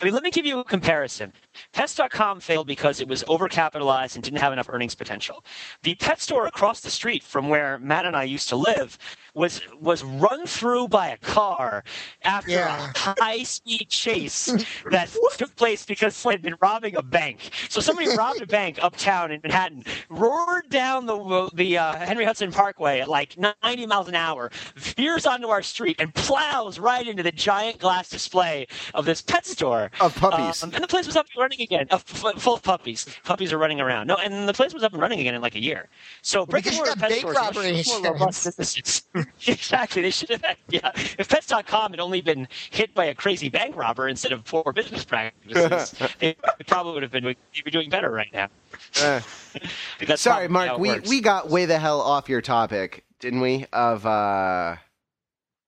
I 0.00 0.04
mean, 0.04 0.14
let 0.14 0.22
me 0.22 0.30
give 0.30 0.46
you 0.46 0.60
a 0.60 0.64
comparison. 0.64 1.32
Pets.com 1.72 2.38
failed 2.38 2.68
because 2.68 3.00
it 3.00 3.08
was 3.08 3.24
overcapitalized 3.24 4.14
and 4.14 4.22
didn't 4.22 4.38
have 4.38 4.52
enough 4.52 4.68
earnings 4.70 4.94
potential. 4.94 5.44
The 5.82 5.96
pet 5.96 6.20
store 6.20 6.46
across 6.46 6.80
the 6.80 6.90
street 6.90 7.24
from 7.24 7.48
where 7.48 7.78
Matt 7.80 8.06
and 8.06 8.14
I 8.14 8.22
used 8.22 8.48
to 8.50 8.56
live 8.56 8.96
was 9.38 9.60
was 9.80 10.02
run 10.04 10.46
through 10.46 10.88
by 10.88 11.08
a 11.08 11.16
car 11.18 11.84
after 12.22 12.50
Yeah. 12.50 12.92
a 12.94 12.98
high 13.22 13.42
speed 13.44 13.88
chase 13.88 14.46
that 14.90 15.08
took 15.36 15.54
place 15.56 15.86
because 15.86 16.14
someone 16.16 16.34
had 16.34 16.42
been 16.42 16.56
robbing 16.60 16.96
a 16.96 17.02
bank. 17.02 17.50
So 17.68 17.80
somebody 17.80 18.14
robbed 18.16 18.42
a 18.42 18.46
bank 18.58 18.78
uptown 18.82 19.30
in 19.32 19.40
Manhattan, 19.42 19.84
roared 20.10 20.68
down 20.70 21.06
the 21.06 21.48
the 21.54 21.78
uh, 21.78 21.96
Henry 21.96 22.24
Hudson 22.24 22.50
Parkway 22.52 23.00
at 23.00 23.08
like 23.08 23.36
90 23.38 23.86
miles 23.86 24.08
an 24.08 24.14
hour, 24.16 24.50
veers 24.76 25.26
onto 25.26 25.48
our 25.48 25.62
street, 25.62 25.96
and 26.00 26.12
plows 26.14 26.78
right 26.78 27.06
into 27.06 27.22
the 27.22 27.32
giant 27.32 27.78
glass 27.78 28.08
display 28.08 28.66
of 28.94 29.04
this 29.04 29.22
pet 29.22 29.46
store 29.46 29.90
Of 30.00 30.14
puppies. 30.16 30.62
Um, 30.62 30.72
and 30.74 30.82
the 30.82 30.88
place 30.88 31.06
was 31.06 31.16
up 31.16 31.26
and 31.34 31.40
running 31.40 31.60
again, 31.60 31.86
uh, 31.90 31.96
f- 31.96 32.40
full 32.42 32.54
of 32.54 32.62
puppies. 32.62 33.06
Puppies 33.24 33.52
are 33.52 33.58
running 33.58 33.80
around. 33.80 34.08
No, 34.08 34.16
and 34.16 34.48
the 34.48 34.52
place 34.52 34.74
was 34.74 34.82
up 34.82 34.92
and 34.92 35.00
running 35.00 35.20
again 35.20 35.34
in 35.34 35.40
like 35.42 35.54
a 35.54 35.62
year. 35.62 35.88
So 36.22 36.44
brick 36.46 36.66
and 36.66 36.74
Because 36.74 36.78
you 36.78 36.84
mortar 36.84 37.00
got 37.00 37.00
pet 37.00 37.10
bank 37.10 37.20
stores 37.20 37.36
are 37.36 37.44
much 37.44 37.56
robbery 37.56 37.82
more 37.86 38.12
robust 38.12 38.44
businesses. 38.44 39.02
exactly. 39.46 40.02
They 40.02 40.10
should 40.10 40.30
have. 40.30 40.44
Yeah. 40.68 40.90
If 40.94 41.28
Pets.com 41.28 41.92
had 41.92 42.00
only 42.00 42.20
been 42.20 42.48
hit 42.70 42.94
by 42.94 43.06
a 43.06 43.14
crazy 43.14 43.48
bank 43.48 43.76
robber 43.76 44.08
instead 44.08 44.32
of 44.32 44.44
poor 44.44 44.72
business 44.72 45.04
practices, 45.04 45.94
they 46.18 46.36
probably 46.66 46.94
would 46.94 47.02
have 47.02 47.12
been 47.12 47.24
you'd 47.52 47.64
be 47.64 47.70
doing 47.70 47.90
better 47.90 48.10
right 48.10 48.32
now. 48.32 48.48
Uh, 49.02 50.16
sorry, 50.16 50.48
Mark. 50.48 50.78
We 50.78 50.88
works. 50.90 51.08
we 51.08 51.20
got 51.20 51.48
way 51.50 51.66
the 51.66 51.78
hell 51.78 52.00
off 52.00 52.28
your 52.28 52.40
topic, 52.40 53.04
didn't 53.20 53.40
we? 53.40 53.66
Of 53.72 54.06
uh, 54.06 54.76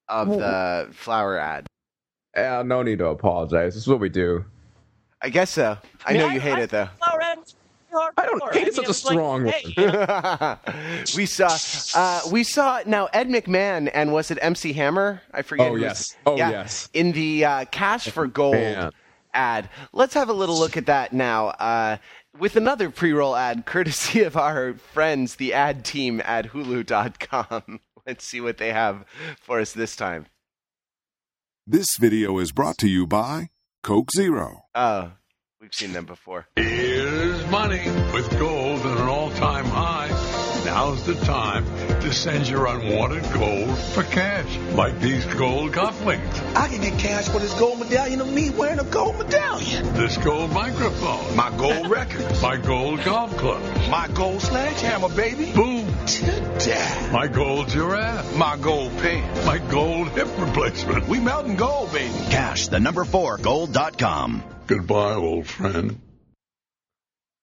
of 0.08 0.28
the 0.28 0.88
flower 0.92 1.38
ad. 1.38 1.66
Uh, 2.36 2.62
no 2.64 2.82
need 2.82 2.98
to 2.98 3.06
apologize. 3.06 3.74
This 3.74 3.82
is 3.84 3.88
what 3.88 4.00
we 4.00 4.08
do. 4.08 4.44
I 5.22 5.28
guess 5.28 5.50
so. 5.50 5.76
I 6.06 6.12
know 6.14 6.26
mean, 6.26 6.34
you 6.34 6.40
hate 6.40 6.54
I- 6.54 6.60
it 6.62 6.70
though. 6.70 6.88
Flower 7.90 8.08
ads 8.08 8.18
are 8.18 8.22
I 8.22 8.26
don't 8.26 8.42
hardcore. 8.42 8.54
hate 8.54 8.68
is 8.68 8.78
mean, 8.78 8.84
such 8.84 8.84
a 8.84 8.84
it 8.84 8.88
was 8.88 9.04
like, 9.04 9.12
strong 9.14 9.46
hey, 9.46 9.74
you 9.76 9.86
know, 9.86 10.58
we 11.16 11.26
saw 11.26 11.58
uh, 11.94 12.20
we 12.30 12.44
saw 12.44 12.80
now 12.86 13.06
Ed 13.12 13.28
McMahon 13.28 13.90
and 13.92 14.12
was 14.12 14.30
it 14.30 14.38
MC 14.40 14.72
Hammer? 14.72 15.22
I 15.32 15.42
forget. 15.42 15.70
Oh, 15.70 15.76
yes. 15.76 16.16
Oh, 16.26 16.36
yeah, 16.36 16.50
yes. 16.50 16.88
In 16.92 17.12
the 17.12 17.44
uh, 17.44 17.64
Cash 17.66 18.10
for 18.10 18.26
Gold 18.26 18.54
Man. 18.54 18.92
ad. 19.34 19.68
Let's 19.92 20.14
have 20.14 20.28
a 20.28 20.32
little 20.32 20.58
look 20.58 20.76
at 20.76 20.86
that 20.86 21.12
now. 21.12 21.48
Uh, 21.48 21.96
with 22.38 22.56
another 22.56 22.90
pre-roll 22.90 23.36
ad, 23.36 23.66
courtesy 23.66 24.22
of 24.22 24.36
our 24.36 24.74
friends, 24.74 25.36
the 25.36 25.52
ad 25.52 25.84
team 25.84 26.20
at 26.24 26.48
Hulu.com. 26.52 27.80
Let's 28.06 28.24
see 28.24 28.40
what 28.40 28.58
they 28.58 28.72
have 28.72 29.04
for 29.40 29.60
us 29.60 29.72
this 29.72 29.94
time. 29.96 30.26
This 31.66 31.96
video 31.98 32.38
is 32.38 32.52
brought 32.52 32.78
to 32.78 32.88
you 32.88 33.06
by 33.06 33.50
Coke 33.82 34.08
Zero. 34.16 34.62
Oh, 34.74 35.12
we've 35.60 35.74
seen 35.74 35.92
them 35.92 36.06
before. 36.06 36.46
Here's 36.56 37.46
money 37.50 37.84
with 38.14 38.30
gold 38.38 38.80
at 38.80 38.96
an 38.98 39.08
all-time 39.08 39.66
high. 39.66 40.08
Now's 40.64 41.04
the 41.04 41.14
time 41.14 41.64
to 42.00 42.12
send 42.12 42.48
your 42.48 42.66
unwanted 42.66 43.22
gold 43.32 43.78
for 43.78 44.02
cash, 44.02 44.56
like 44.74 45.00
these 45.00 45.24
gold 45.34 45.72
cufflinks, 45.72 46.54
I 46.54 46.68
can 46.68 46.80
get 46.82 46.98
cash 46.98 47.28
for 47.28 47.38
this 47.38 47.52
gold 47.58 47.80
medallion 47.80 48.20
of 48.20 48.28
me 48.30 48.50
wearing 48.50 48.78
a 48.78 48.84
gold 48.84 49.18
medallion. 49.18 49.92
this 49.94 50.18
gold 50.18 50.52
microphone, 50.52 51.34
My 51.34 51.50
gold 51.56 51.88
records. 51.88 52.42
my 52.42 52.56
gold 52.58 53.02
golf 53.04 53.34
club, 53.38 53.62
My 53.90 54.08
gold 54.08 54.42
sledgehammer, 54.42 55.08
baby. 55.08 55.50
boom, 55.52 55.86
To 56.06 57.10
my 57.12 57.26
gold 57.26 57.68
giraffe, 57.70 58.36
My 58.36 58.56
gold 58.58 58.92
pen. 58.98 59.46
my 59.46 59.58
gold 59.58 60.08
hip 60.10 60.28
replacement. 60.38 61.08
We 61.08 61.20
melting 61.20 61.56
gold, 61.56 61.92
baby. 61.92 62.12
Cash, 62.30 62.68
the 62.68 62.80
number 62.80 63.04
four, 63.04 63.38
gold.com. 63.38 64.42
Goodbye, 64.70 65.14
old 65.14 65.46
friend. 65.48 66.00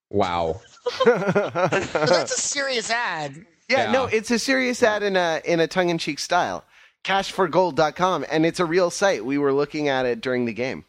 Wow. 0.09 0.61
That's 1.05 1.93
a 1.93 2.27
serious 2.39 2.89
ad. 2.89 3.45
Yeah, 3.69 3.83
Yeah. 3.87 3.91
no, 3.91 4.05
it's 4.05 4.31
a 4.31 4.39
serious 4.39 4.81
ad 4.81 5.03
in 5.03 5.17
a 5.17 5.41
in 5.43 5.59
a 5.59 5.67
tongue 5.67 5.89
in 5.89 5.97
cheek 5.97 6.19
style. 6.19 6.63
Cashforgold.com, 7.03 8.25
and 8.31 8.45
it's 8.45 8.59
a 8.61 8.65
real 8.65 8.89
site. 8.89 9.25
We 9.25 9.37
were 9.37 9.51
looking 9.53 9.89
at 9.89 10.05
it 10.05 10.21
during 10.21 10.45
the 10.45 10.53
game. 10.53 10.85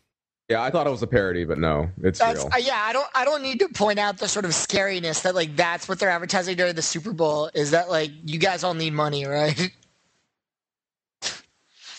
Yeah, 0.49 0.63
I 0.63 0.71
thought 0.71 0.87
it 0.87 0.91
was 0.91 1.03
a 1.03 1.07
parody, 1.09 1.45
but 1.45 1.59
no, 1.59 1.91
it's 2.03 2.21
That's 2.21 2.45
real. 2.45 2.53
uh, 2.55 2.59
yeah. 2.59 2.81
I 2.81 2.93
don't. 2.93 3.07
I 3.15 3.25
don't 3.25 3.43
need 3.43 3.59
to 3.59 3.69
point 3.69 3.99
out 3.99 4.19
the 4.19 4.29
sort 4.29 4.45
of 4.45 4.53
scariness 4.53 5.23
that 5.23 5.35
like 5.35 5.57
that's 5.57 5.89
what 5.89 5.99
they're 5.99 6.09
advertising 6.11 6.57
during 6.57 6.75
the 6.77 6.83
Super 6.83 7.13
Bowl. 7.13 7.51
Is 7.55 7.73
that 7.73 7.91
like 7.91 8.13
you 8.25 8.39
guys 8.39 8.63
all 8.63 8.75
need 8.75 8.93
money, 8.93 9.27
right? 9.27 9.71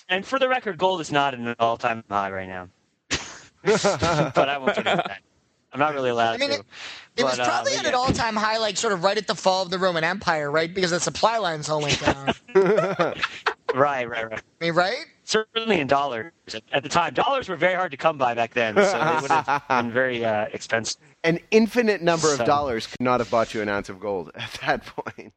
And 0.07 0.25
for 0.25 0.39
the 0.39 0.49
record, 0.49 0.77
gold 0.79 1.01
is 1.01 1.11
not 1.11 1.33
at 1.35 1.39
an 1.39 1.55
all-time 1.59 2.03
high 2.09 2.31
right 2.31 2.47
now. 2.47 2.69
but 4.33 4.49
I 4.49 4.57
won't 4.57 4.75
get 4.75 4.87
into 4.87 5.03
that. 5.07 5.21
I'm 5.71 5.79
not 5.79 5.93
really 5.93 6.09
allowed 6.09 6.33
I 6.33 6.37
mean, 6.37 6.49
to. 6.49 6.55
it, 6.55 6.65
it 7.17 7.23
was 7.23 7.37
But, 7.37 7.41
uh, 7.41 7.49
probably 7.49 7.73
but 7.75 7.85
at 7.85 7.89
an 7.89 7.93
all-time 7.93 8.35
high, 8.35 8.57
like 8.57 8.75
sort 8.75 8.91
of 8.91 9.03
right 9.03 9.17
at 9.17 9.27
the 9.27 9.35
fall 9.35 9.61
of 9.61 9.69
the 9.69 9.77
Roman 9.77 10.03
Empire, 10.03 10.49
right? 10.49 10.73
Because 10.73 10.89
the 10.91 10.99
supply 10.99 11.37
lines 11.37 11.69
all 11.69 11.81
went 11.81 11.99
down. 11.99 13.13
Right, 13.75 14.09
right, 14.09 14.27
right. 14.27 14.41
I 14.61 14.65
mean, 14.65 14.73
right? 14.73 15.05
Certainly 15.25 15.79
in 15.79 15.85
dollars 15.85 16.31
at, 16.51 16.63
at 16.71 16.81
the 16.81 16.89
time. 16.89 17.13
Dollars 17.13 17.47
were 17.47 17.55
very 17.55 17.75
hard 17.75 17.91
to 17.91 17.97
come 17.97 18.17
by 18.17 18.33
back 18.33 18.55
then, 18.55 18.73
so 18.73 18.81
they 18.81 19.21
would 19.21 19.29
have 19.29 19.61
been 19.69 19.91
very 19.91 20.25
uh, 20.25 20.47
expensive. 20.53 20.99
An 21.23 21.37
infinite 21.51 22.01
number 22.01 22.31
of 22.31 22.37
So- 22.37 22.45
dollars 22.47 22.87
could 22.87 22.99
not 23.01 23.19
have 23.19 23.29
bought 23.29 23.53
you 23.53 23.61
an 23.61 23.69
ounce 23.69 23.87
of 23.89 23.99
gold 23.99 24.31
at 24.33 24.51
that 24.65 24.87
point. 24.87 25.33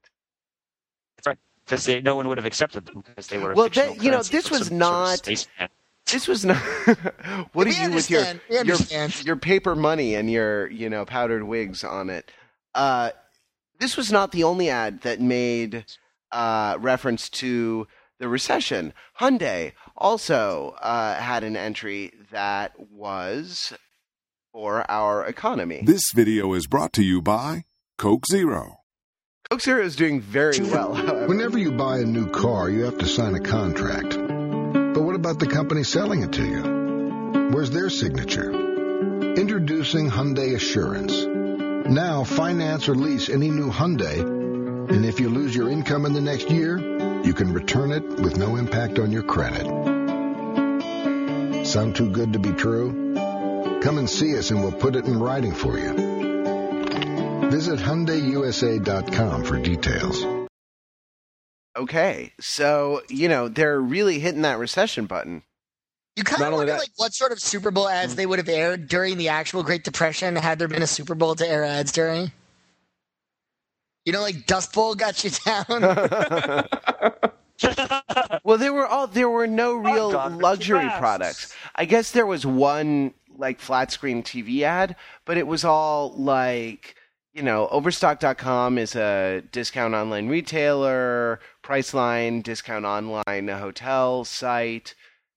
Right, 1.26 1.37
because 1.66 1.87
no 2.02 2.16
one 2.16 2.26
would 2.28 2.38
have 2.38 2.46
accepted 2.46 2.87
them 2.87 3.04
because 3.06 3.26
they 3.26 3.37
were. 3.37 3.52
Well, 3.52 3.66
fictional 3.66 3.96
that- 3.96 4.02
you 4.02 4.11
know, 4.11 4.22
this 4.22 4.50
was 4.50 4.68
some 4.68 4.68
sort 4.68 4.72
of 4.72 4.78
not- 4.78 5.18
spaceman. 5.18 5.68
This 6.10 6.28
was 6.28 6.44
not. 6.44 6.56
what 7.52 7.66
We 7.66 7.72
do 7.72 7.82
you 7.82 7.90
with 7.90 8.10
your 8.10 8.24
your 8.50 9.08
your 9.24 9.36
paper 9.36 9.74
money 9.74 10.14
and 10.14 10.30
your 10.30 10.70
you 10.70 10.90
know 10.90 11.04
powdered 11.04 11.44
wigs 11.44 11.84
on 11.84 12.10
it? 12.10 12.30
Uh, 12.74 13.10
this 13.78 13.96
was 13.96 14.12
not 14.12 14.32
the 14.32 14.44
only 14.44 14.68
ad 14.68 15.02
that 15.02 15.20
made 15.20 15.84
uh, 16.30 16.76
reference 16.80 17.28
to 17.30 17.86
the 18.18 18.28
recession. 18.28 18.94
Hyundai 19.20 19.72
also 19.96 20.76
uh, 20.80 21.20
had 21.20 21.44
an 21.44 21.56
entry 21.56 22.12
that 22.30 22.72
was 22.78 23.72
for 24.52 24.88
our 24.90 25.24
economy. 25.26 25.82
This 25.84 26.12
video 26.14 26.52
is 26.52 26.66
brought 26.66 26.92
to 26.94 27.02
you 27.02 27.20
by 27.22 27.64
Coke 27.98 28.26
Zero. 28.26 28.76
Coke 29.50 29.60
Zero 29.60 29.82
is 29.82 29.96
doing 29.96 30.20
very 30.20 30.60
well. 30.60 30.94
However. 30.94 31.26
Whenever 31.26 31.58
you 31.58 31.72
buy 31.72 31.98
a 31.98 32.04
new 32.04 32.30
car, 32.30 32.70
you 32.70 32.82
have 32.82 32.98
to 32.98 33.06
sign 33.06 33.34
a 33.34 33.40
contract. 33.40 34.16
About 35.22 35.38
the 35.38 35.46
company 35.46 35.85
selling 35.85 36.24
it 36.24 36.32
to 36.32 36.44
you? 36.44 37.50
Where's 37.52 37.70
their 37.70 37.88
signature? 37.90 38.50
Introducing 39.35 40.11
Hyundai 40.11 40.56
Assurance. 40.56 41.14
Now 41.88 42.24
finance 42.24 42.88
or 42.88 42.96
lease 42.96 43.28
any 43.28 43.48
new 43.48 43.70
Hyundai, 43.70 44.18
and 44.18 45.06
if 45.06 45.20
you 45.20 45.28
lose 45.28 45.54
your 45.54 45.70
income 45.70 46.06
in 46.06 46.12
the 46.12 46.20
next 46.20 46.50
year, 46.50 46.76
you 47.22 47.35
can 47.35 47.52
return 47.52 47.92
it 47.92 48.02
with 48.02 48.37
no 48.37 48.56
impact 48.56 48.98
on 48.98 49.12
your 49.12 49.22
credit. 49.22 49.64
Sound 51.68 51.94
too 51.94 52.11
good 52.11 52.32
to 52.32 52.40
be 52.40 52.50
true? 52.50 53.14
Come 53.80 53.98
and 53.98 54.11
see 54.11 54.37
us 54.37 54.50
and 54.50 54.61
we'll 54.61 54.72
put 54.72 54.96
it 54.96 55.04
in 55.04 55.20
writing 55.20 55.54
for 55.54 55.78
you. 55.78 55.92
Visit 57.48 57.78
HyundaiUSA.com 57.78 59.44
for 59.44 59.56
details. 59.61 60.41
Okay, 61.76 62.32
so 62.40 63.02
you 63.08 63.28
know 63.28 63.48
they're 63.48 63.80
really 63.80 64.18
hitting 64.18 64.42
that 64.42 64.58
recession 64.58 65.06
button. 65.06 65.42
You 66.16 66.24
kind 66.24 66.40
Not 66.40 66.52
of 66.52 66.58
wonder 66.58 66.74
like 66.74 66.90
what 66.96 67.14
sort 67.14 67.32
of 67.32 67.40
Super 67.40 67.70
Bowl 67.70 67.88
ads 67.88 68.16
they 68.16 68.26
would 68.26 68.38
have 68.38 68.48
aired 68.48 68.88
during 68.88 69.16
the 69.16 69.28
actual 69.28 69.62
Great 69.62 69.82
Depression 69.82 70.37
had 70.37 70.58
there 70.58 70.68
been 70.68 70.82
a 70.82 70.87
Super 70.87 71.14
Bowl 71.14 71.35
to 71.35 71.48
air 71.48 71.64
ads 71.64 71.90
during. 71.90 72.30
You 74.04 74.12
know, 74.12 74.20
like 74.20 74.46
Dust 74.46 74.74
Bowl 74.74 74.94
got 74.94 75.24
you 75.24 75.30
down. 75.30 76.68
Well, 78.44 78.58
there 78.58 78.72
were 78.72 78.87
all 78.87 79.06
there 79.06 79.30
were 79.30 79.46
no 79.46 79.74
real 79.74 80.11
God, 80.11 80.37
luxury 80.38 80.88
products. 80.98 81.54
I 81.76 81.85
guess 81.85 82.11
there 82.11 82.26
was 82.26 82.44
one 82.44 83.14
like 83.37 83.61
flat 83.61 83.92
screen 83.92 84.22
TV 84.24 84.62
ad, 84.62 84.96
but 85.24 85.37
it 85.37 85.46
was 85.46 85.64
all 85.64 86.12
like 86.14 86.96
you 87.32 87.42
know, 87.42 87.68
Overstock.com 87.68 88.76
is 88.78 88.94
a 88.94 89.42
discount 89.52 89.94
online 89.94 90.28
retailer, 90.28 91.40
Priceline 91.62 92.42
discount 92.42 92.85
online 92.85 93.48
hotel 93.48 94.25
site, 94.25 94.94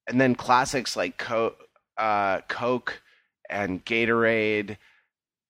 and 0.07 0.19
then 0.19 0.35
classics 0.35 0.95
like 0.95 1.17
Co- 1.17 1.55
uh, 1.97 2.41
Coke 2.47 3.01
and 3.49 3.85
Gatorade, 3.85 4.77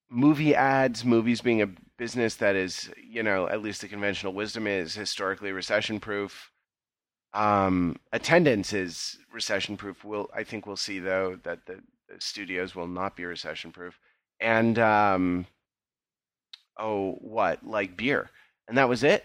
movie 0.10 0.54
ads, 0.54 1.06
movies 1.06 1.42
being 1.42 1.62
a 1.62 1.70
business 1.98 2.36
that 2.36 2.56
is, 2.56 2.92
you 3.02 3.24
know, 3.24 3.48
at 3.48 3.62
least 3.62 3.82
the 3.82 3.88
conventional 3.88 4.34
wisdom 4.34 4.68
is 4.68 4.96
historically 4.96 5.52
recession 5.52 6.00
proof. 6.00 6.52
Um, 7.34 7.98
attendance 8.12 8.74
is 8.74 9.18
recession 9.34 9.78
proof. 9.78 10.04
We'll, 10.04 10.30
I 10.34 10.44
think 10.44 10.66
we'll 10.66 10.78
see 10.78 11.00
though 11.00 11.40
that 11.44 11.66
the, 11.66 11.82
the 12.10 12.20
studios 12.20 12.76
will 12.76 12.88
not 12.88 13.16
be 13.16 13.26
recession 13.26 13.72
proof. 13.72 14.00
And 14.40 14.78
um, 14.80 15.48
oh, 16.78 17.14
what 17.22 17.66
like 17.66 17.98
beer, 17.98 18.30
and 18.68 18.78
that 18.78 18.90
was 18.90 19.04
it. 19.04 19.24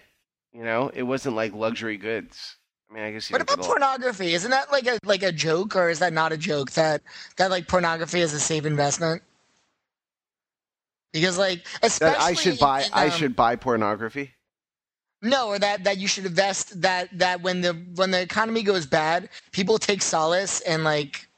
You 0.53 0.65
know, 0.65 0.91
it 0.93 1.03
wasn't 1.03 1.37
like 1.37 1.53
luxury 1.53 1.97
goods. 1.97 2.57
I 2.91 2.95
mean, 2.95 3.05
I 3.05 3.13
guess 3.13 3.31
you 3.31 3.35
what 3.35 3.43
about 3.43 3.61
pornography? 3.61 4.35
Isn't 4.35 4.51
that 4.51 4.73
like 4.73 4.87
a 4.87 4.99
like 5.05 5.23
a 5.23 5.31
joke, 5.31 5.77
or 5.77 5.91
is 5.91 6.01
that 6.01 6.13
not 6.13 6.33
a 6.33 6.37
joke? 6.37 6.73
That 6.73 7.03
that 7.37 7.51
like 7.51 7.69
pornography 7.69 8.21
is 8.21 8.35
a 8.35 8.41
safe 8.41 8.67
investment? 8.67 9.23
Because 11.13 11.39
like, 11.39 11.67
especially 11.83 12.15
that 12.15 12.21
I 12.21 12.35
should 12.35 12.59
buy. 12.59 12.83
in, 12.83 12.91
I 12.93 13.05
um, 13.07 13.11
should 13.13 13.37
buy 13.37 13.57
pornography. 13.57 14.33
No, 15.23 15.49
or 15.49 15.59
that 15.59 15.85
that 15.85 15.99
you 15.99 16.09
should 16.09 16.27
invest 16.27 16.81
that 16.83 17.17
that 17.17 17.43
when 17.43 17.61
the 17.61 17.75
when 17.95 18.11
the 18.11 18.21
economy 18.21 18.63
goes 18.63 18.87
bad, 18.87 19.29
people 19.53 19.79
take 19.79 20.03
solace 20.03 20.61
and 20.63 20.83
like, 20.83 21.29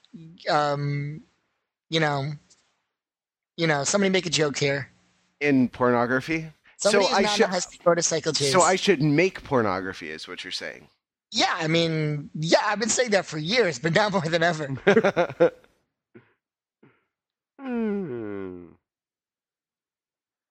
um, 0.48 1.22
you 1.90 2.00
know, 2.00 2.32
you 3.56 3.66
know, 3.66 3.84
somebody 3.84 4.10
make 4.10 4.26
a 4.26 4.30
joke 4.30 4.56
here. 4.56 4.88
In 5.40 5.68
pornography. 5.68 6.50
Somebody 6.82 7.06
so 7.06 7.14
I 7.14 7.22
not 7.22 7.30
should. 7.36 7.44
a 7.44 7.48
husky 7.48 7.78
motorcycle 7.86 8.32
chase. 8.32 8.50
So 8.50 8.60
I 8.60 8.74
should 8.74 9.00
make 9.00 9.44
pornography, 9.44 10.10
is 10.10 10.26
what 10.26 10.42
you're 10.42 10.50
saying. 10.50 10.88
Yeah, 11.30 11.54
I 11.56 11.68
mean, 11.68 12.28
yeah, 12.34 12.58
I've 12.64 12.80
been 12.80 12.88
saying 12.88 13.10
that 13.10 13.24
for 13.24 13.38
years, 13.38 13.78
but 13.78 13.94
now 13.94 14.08
more 14.08 14.22
than 14.22 14.42
ever. 14.42 15.52
Hmm. 17.60 18.64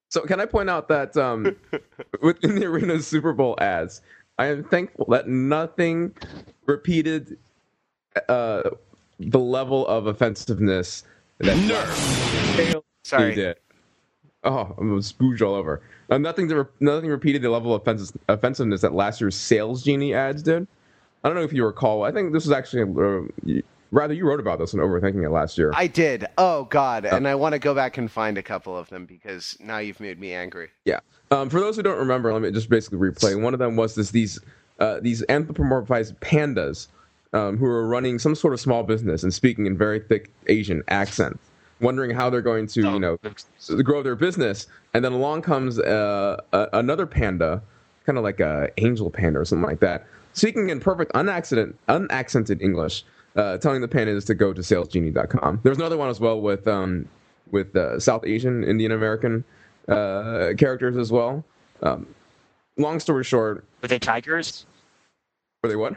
So 0.09 0.21
can 0.21 0.39
I 0.39 0.45
point 0.45 0.69
out 0.69 0.87
that 0.87 1.17
um, 1.17 1.57
within 2.21 2.55
the 2.55 2.65
arena's 2.65 3.05
Super 3.05 3.33
Bowl 3.33 3.57
ads, 3.59 4.01
I 4.37 4.45
am 4.45 4.63
thankful 4.63 5.07
that 5.09 5.27
nothing 5.27 6.13
repeated 6.67 7.37
uh, 8.29 8.69
the 9.19 9.39
level 9.39 9.85
of 9.87 10.07
offensiveness 10.07 11.03
that 11.39 11.57
Nerf 11.57 12.81
Sorry. 13.03 13.35
did. 13.35 13.57
Oh, 14.43 14.73
I'm 14.77 14.99
spooged 14.99 15.41
all 15.41 15.53
over. 15.53 15.81
Uh, 16.09 16.17
nothing 16.17 16.49
to 16.49 16.63
re- 16.63 16.69
nothing 16.79 17.09
repeated 17.09 17.41
the 17.41 17.49
level 17.49 17.73
of 17.73 17.81
offensive, 17.81 18.17
offensiveness 18.27 18.81
that 18.81 18.93
last 18.93 19.21
year's 19.21 19.35
Sales 19.35 19.83
Genie 19.83 20.13
ads 20.13 20.41
did. 20.41 20.67
I 21.23 21.29
don't 21.29 21.35
know 21.35 21.43
if 21.43 21.53
you 21.53 21.65
recall. 21.65 22.03
I 22.03 22.11
think 22.11 22.33
this 22.33 22.45
was 22.45 22.51
actually 22.51 22.81
uh, 22.83 23.61
Wrather 23.91 24.13
you 24.13 24.25
wrote 24.25 24.39
about 24.39 24.57
this 24.57 24.71
and 24.71 24.81
overthinking 24.81 25.23
it 25.23 25.29
last 25.31 25.57
year. 25.57 25.71
I 25.75 25.87
did. 25.87 26.25
Oh 26.37 26.63
God, 26.65 27.05
and 27.05 27.27
I 27.27 27.35
want 27.35 27.53
to 27.53 27.59
go 27.59 27.75
back 27.75 27.97
and 27.97 28.09
find 28.09 28.37
a 28.37 28.43
couple 28.43 28.75
of 28.75 28.89
them 28.89 29.05
because 29.05 29.57
now 29.59 29.79
you've 29.79 29.99
made 29.99 30.17
me 30.17 30.33
angry. 30.33 30.69
Yeah. 30.85 31.01
Um, 31.29 31.49
for 31.49 31.59
those 31.59 31.75
who 31.75 31.83
don't 31.83 31.99
remember, 31.99 32.31
let 32.31 32.41
me 32.41 32.51
just 32.51 32.69
basically 32.69 32.99
replay. 32.99 33.39
One 33.39 33.53
of 33.53 33.59
them 33.59 33.75
was 33.75 33.95
this 33.95 34.11
these 34.11 34.39
uh, 34.79 35.01
these 35.01 35.23
anthropomorphized 35.23 36.15
pandas 36.19 36.87
um, 37.33 37.57
who 37.57 37.65
are 37.65 37.85
running 37.85 38.17
some 38.17 38.33
sort 38.33 38.53
of 38.53 38.61
small 38.61 38.83
business 38.83 39.23
and 39.23 39.33
speaking 39.33 39.65
in 39.65 39.77
very 39.77 39.99
thick 39.99 40.31
Asian 40.47 40.83
accent, 40.87 41.37
wondering 41.81 42.11
how 42.11 42.29
they're 42.29 42.41
going 42.41 42.67
to 42.67 42.81
you 42.81 42.99
know 42.99 43.17
grow 43.83 44.01
their 44.03 44.15
business. 44.15 44.67
And 44.93 45.03
then 45.03 45.11
along 45.11 45.41
comes 45.43 45.79
uh, 45.79 46.37
a, 46.53 46.67
another 46.73 47.05
panda, 47.05 47.61
kind 48.05 48.17
of 48.17 48.23
like 48.23 48.39
a 48.39 48.69
angel 48.77 49.09
panda 49.09 49.39
or 49.39 49.45
something 49.45 49.67
like 49.67 49.79
that, 49.79 50.05
speaking 50.33 50.69
in 50.69 50.79
perfect 50.79 51.11
unaccented 51.13 51.75
unaccented 51.87 52.61
English, 52.61 53.03
uh, 53.35 53.57
telling 53.57 53.81
the 53.81 53.87
pandas 53.87 54.25
to 54.27 54.33
go 54.35 54.53
to 54.53 54.61
salesgenie.com. 54.61 55.59
There 55.63 55.69
was 55.71 55.79
another 55.79 55.97
one 55.97 56.09
as 56.09 56.19
well 56.19 56.39
with 56.41 56.67
um, 56.67 57.07
with 57.51 57.75
uh, 57.75 57.99
South 57.99 58.25
Asian 58.25 58.63
Indian 58.63 58.91
American 58.91 59.43
uh, 59.87 60.49
characters 60.57 60.97
as 60.97 61.11
well. 61.11 61.43
Um, 61.83 62.07
long 62.77 62.99
story 62.99 63.23
short, 63.23 63.65
Were 63.81 63.87
they 63.87 63.99
tigers? 63.99 64.65
were 65.63 65.69
they 65.69 65.75
what? 65.75 65.95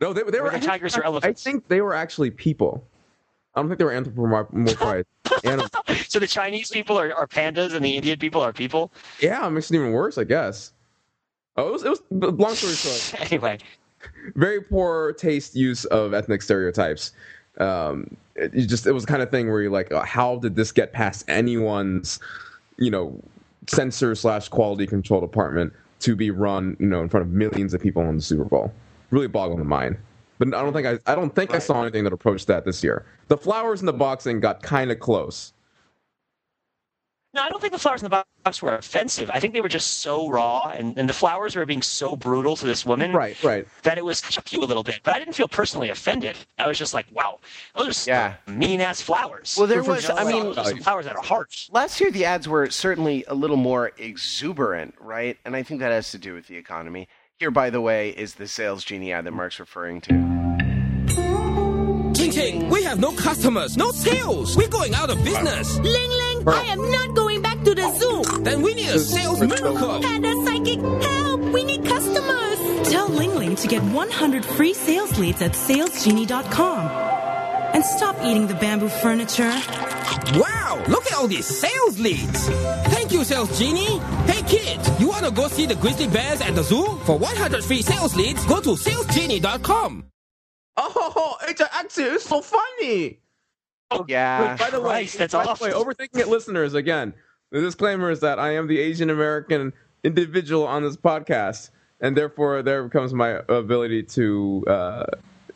No, 0.00 0.12
they, 0.12 0.22
they 0.22 0.38
Were 0.38 0.44
were 0.44 0.50
they 0.50 0.60
tigers 0.60 0.96
or 0.96 1.04
I 1.24 1.32
think 1.32 1.66
they 1.68 1.80
were 1.80 1.94
actually 1.94 2.30
people. 2.30 2.84
I 3.54 3.60
don't 3.60 3.68
think 3.68 3.78
they 3.78 3.84
were 3.84 3.92
anthropomorphized 3.92 5.04
animals. 5.44 5.70
So 6.08 6.18
the 6.18 6.26
Chinese 6.26 6.70
people 6.70 6.98
are, 6.98 7.12
are 7.12 7.26
pandas 7.26 7.74
and 7.74 7.84
the 7.84 7.96
Indian 7.96 8.18
people 8.18 8.40
are 8.40 8.52
people. 8.52 8.90
Yeah, 9.20 9.46
it 9.46 9.50
makes 9.50 9.70
it 9.70 9.74
even 9.74 9.92
worse, 9.92 10.16
I 10.16 10.24
guess. 10.24 10.72
Oh, 11.56 11.68
it 11.68 11.72
was, 11.72 11.82
it 11.82 11.90
was 11.90 12.00
long 12.10 12.54
story 12.54 12.74
short. 12.74 13.20
Anyway, 13.32 13.58
very 14.36 14.60
poor 14.60 15.12
taste 15.14 15.54
use 15.54 15.84
of 15.86 16.14
ethnic 16.14 16.40
stereotypes. 16.40 17.12
Um, 17.58 18.16
it, 18.36 18.54
you 18.54 18.66
just 18.66 18.86
it 18.86 18.92
was 18.92 19.04
the 19.04 19.08
kind 19.08 19.22
of 19.22 19.30
thing 19.30 19.50
where 19.50 19.60
you're 19.60 19.70
like, 19.70 19.92
oh, 19.92 20.00
how 20.00 20.36
did 20.36 20.54
this 20.54 20.72
get 20.72 20.92
past 20.92 21.24
anyone's, 21.28 22.20
you 22.78 22.90
know, 22.90 23.20
censor 23.66 24.14
slash 24.14 24.48
quality 24.48 24.86
control 24.86 25.20
department 25.20 25.72
to 26.00 26.14
be 26.14 26.30
run, 26.30 26.76
you 26.78 26.86
know, 26.86 27.02
in 27.02 27.08
front 27.08 27.26
of 27.26 27.32
millions 27.32 27.74
of 27.74 27.82
people 27.82 28.02
in 28.08 28.16
the 28.16 28.22
Super 28.22 28.44
Bowl? 28.44 28.72
Really 29.10 29.26
boggling 29.26 29.58
the 29.58 29.64
mind. 29.64 29.96
But 30.38 30.54
I 30.54 30.62
don't 30.62 30.72
think 30.72 30.86
I 30.86 30.98
I 31.10 31.14
don't 31.14 31.34
think 31.34 31.52
I 31.54 31.58
saw 31.58 31.82
anything 31.82 32.04
that 32.04 32.12
approached 32.12 32.46
that 32.46 32.64
this 32.64 32.82
year. 32.84 33.04
The 33.28 33.36
flowers 33.36 33.80
in 33.80 33.86
the 33.86 33.92
boxing 33.92 34.40
got 34.40 34.62
kind 34.62 34.90
of 34.90 34.98
close. 35.00 35.52
no, 37.34 37.42
I 37.42 37.50
don't 37.50 37.60
think 37.60 37.72
the 37.74 37.78
flowers 37.78 38.02
in 38.02 38.10
the 38.10 38.24
box 38.44 38.62
were 38.62 38.74
offensive. 38.74 39.30
I 39.32 39.38
think 39.38 39.52
they 39.52 39.60
were 39.60 39.68
just 39.68 40.00
so 40.00 40.30
raw, 40.30 40.70
and, 40.74 40.96
and 40.98 41.06
the 41.08 41.12
flowers 41.12 41.54
were 41.56 41.66
being 41.66 41.82
so 41.82 42.16
brutal 42.16 42.56
to 42.56 42.64
this 42.64 42.86
woman, 42.86 43.12
Right, 43.12 43.36
right. 43.44 43.66
that 43.82 43.98
it 43.98 44.04
was 44.04 44.22
shook 44.30 44.50
you 44.52 44.60
a 44.60 44.64
little 44.64 44.82
bit. 44.82 45.00
But 45.04 45.14
I 45.14 45.18
didn't 45.18 45.34
feel 45.34 45.46
personally 45.46 45.90
offended. 45.90 46.36
I 46.58 46.66
was 46.66 46.78
just 46.78 46.94
like, 46.94 47.04
wow, 47.12 47.38
those 47.76 48.08
are 48.08 48.10
Yeah. 48.10 48.34
mean 48.46 48.80
ass 48.80 49.02
flowers. 49.02 49.56
Well, 49.58 49.66
there 49.66 49.84
For- 49.84 49.90
was- 49.92 50.08
I 50.08 50.24
mean- 50.24 50.54
some 50.54 50.78
flowers 50.78 51.04
that 51.04 51.16
are 51.16 51.22
harsh. 51.22 51.68
Last 51.70 52.00
year, 52.00 52.10
the 52.10 52.24
ads 52.24 52.48
were 52.48 52.70
certainly 52.70 53.24
a 53.28 53.34
little 53.34 53.58
more 53.58 53.92
exuberant, 53.98 54.94
right? 54.98 55.36
And 55.44 55.54
I 55.54 55.62
think 55.62 55.80
that 55.80 55.92
has 55.92 56.10
to 56.12 56.18
do 56.18 56.32
with 56.32 56.46
the 56.46 56.56
economy. 56.56 57.08
Here, 57.40 57.52
by 57.52 57.70
the 57.70 57.80
way, 57.80 58.08
is 58.08 58.34
the 58.34 58.48
sales 58.48 58.82
genie 58.82 59.12
ad 59.12 59.24
that 59.26 59.30
Mark's 59.30 59.60
referring 59.60 60.00
to. 60.00 60.12
Ching 62.16 62.32
Ching, 62.32 62.68
we 62.68 62.82
have 62.82 62.98
no 62.98 63.12
customers, 63.12 63.76
no 63.76 63.92
sales. 63.92 64.56
We're 64.56 64.66
going 64.66 64.92
out 64.92 65.08
of 65.08 65.22
business. 65.22 65.78
Ling 65.78 66.10
Ling, 66.10 66.48
I 66.48 66.64
am 66.64 66.90
not 66.90 67.14
going 67.14 67.40
back 67.40 67.62
to 67.62 67.76
the 67.76 67.92
zoo. 67.92 68.42
Then 68.42 68.60
we 68.62 68.74
need 68.74 68.88
a 68.88 68.98
sales 68.98 69.40
miracle. 69.40 70.00
Panda 70.02 70.32
Psychic, 70.44 70.80
help! 70.80 71.40
We 71.52 71.62
need 71.62 71.84
customers. 71.84 72.88
Tell 72.90 73.08
Ling 73.08 73.36
Ling 73.36 73.54
to 73.54 73.68
get 73.68 73.84
100 73.84 74.44
free 74.44 74.74
sales 74.74 75.16
leads 75.16 75.40
at 75.40 75.52
salesgenie.com. 75.52 76.86
And 77.72 77.84
stop 77.84 78.16
eating 78.24 78.48
the 78.48 78.54
bamboo 78.54 78.88
furniture. 78.88 79.54
Wow, 80.34 80.82
look 80.88 81.06
at 81.06 81.14
all 81.14 81.28
these 81.28 81.46
sales 81.46 82.00
leads. 82.00 82.48
Thank 82.88 83.12
you, 83.12 83.22
Sales 83.22 83.56
Genie. 83.56 84.00
Hey, 84.48 84.56
kid, 84.76 85.00
you 85.00 85.08
want 85.08 85.24
to 85.24 85.30
go 85.30 85.48
see 85.48 85.66
the 85.66 85.74
grizzly 85.74 86.08
bears 86.08 86.40
at 86.40 86.54
the 86.54 86.62
zoo? 86.62 86.98
For 87.04 87.18
100 87.18 87.62
free 87.64 87.82
sales 87.82 88.16
leads, 88.16 88.44
go 88.46 88.60
to 88.60 88.70
salesgenie.com. 88.70 90.04
Oh, 90.76 91.36
it's 91.48 91.60
actually 91.60 92.04
it's 92.04 92.24
so 92.24 92.40
funny. 92.40 93.18
Oh, 93.90 94.04
Yeah. 94.08 94.56
By 94.56 94.70
the 94.70 94.80
way, 94.80 94.88
Christ, 95.06 95.18
that's 95.18 95.34
by 95.34 95.44
the 95.44 95.64
way, 95.64 95.70
overthinking 95.70 96.18
it, 96.20 96.28
listeners. 96.28 96.74
Again, 96.74 97.14
the 97.50 97.60
disclaimer 97.60 98.10
is 98.10 98.20
that 98.20 98.38
I 98.38 98.54
am 98.54 98.68
the 98.68 98.78
Asian 98.78 99.10
American 99.10 99.72
individual 100.04 100.66
on 100.66 100.82
this 100.82 100.96
podcast, 100.96 101.70
and 102.00 102.16
therefore 102.16 102.62
there 102.62 102.88
comes 102.88 103.12
my 103.12 103.40
ability 103.48 104.02
to 104.04 104.64
uh, 104.68 105.04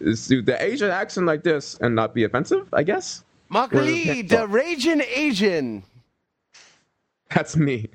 do 0.01 0.43
the 0.43 0.57
Asian 0.61 0.91
accent 0.91 1.27
like 1.27 1.45
this 1.45 1.79
and 1.81 1.95
not 1.95 2.15
be 2.15 2.25
offensive. 2.25 2.69
I 2.73 2.83
guess 2.83 3.23
Mark 3.49 3.73
Lee, 3.73 4.23
the 4.23 4.47
raging 4.49 5.03
Asian. 5.03 5.85
that's 7.35 7.57
me. 7.57 7.89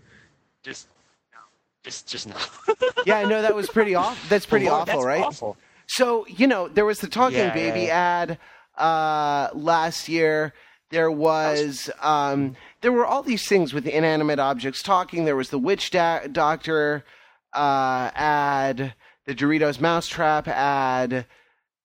Just, 0.67 0.87
no. 1.31 1.39
just, 1.81 2.07
just 2.07 2.27
no. 2.27 2.35
Yeah, 3.05 3.19
I 3.19 3.23
know 3.23 3.41
that 3.41 3.55
was 3.55 3.69
pretty 3.69 3.95
awful. 3.95 4.17
That's 4.27 4.45
pretty 4.45 4.67
awful, 4.67 4.85
that's 4.85 5.05
right? 5.05 5.23
awful. 5.23 5.55
So 5.87 6.27
you 6.27 6.45
know, 6.45 6.67
there 6.67 6.83
was 6.83 6.99
the 6.99 7.07
talking 7.07 7.37
Yeah, 7.37 7.53
baby 7.53 7.83
yeah, 7.83 8.27
ad 8.27 8.37
uh, 8.77 9.47
last 9.53 10.09
year. 10.09 10.53
There 10.89 11.09
was 11.09 11.89
um, 12.01 12.57
there 12.81 12.91
were 12.91 13.05
all 13.05 13.23
these 13.23 13.47
things 13.47 13.73
with 13.73 13.87
inanimate 13.87 14.39
objects 14.39 14.83
talking. 14.83 15.23
There 15.23 15.37
was 15.37 15.51
the 15.51 15.57
witch 15.57 15.91
da- 15.91 16.27
doctor 16.27 17.05
uh, 17.53 18.11
ad, 18.13 18.93
the 19.25 19.33
Doritos 19.33 19.79
mousetrap 19.79 20.49
ad. 20.49 21.25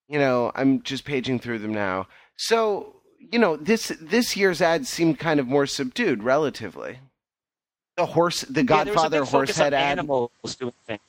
You 0.09 0.19
know, 0.19 0.51
I'm 0.57 0.83
just 0.83 1.05
paging 1.05 1.39
through 1.39 1.61
them 1.61 1.73
now. 1.73 2.09
So 2.37 2.97
you 3.31 3.39
know, 3.39 3.57
this 3.57 3.93
this 4.01 4.37
year's 4.37 4.61
ad 4.61 4.89
seemed 4.89 5.21
kind 5.21 5.39
of 5.39 5.47
more 5.47 5.67
subdued, 5.67 6.25
relatively. 6.25 6.99
The 8.03 8.07
horse, 8.07 8.41
the 8.41 8.65
Yeah, 8.65 8.83
there 8.83 8.95
was 8.95 9.05
a 9.05 9.09
Godfather 9.09 9.21
big 9.21 9.29
horse 9.29 9.57
head 9.57 9.75
ad. 9.75 9.99
Animals 9.99 10.31
doing 10.59 10.73
things. 10.89 11.01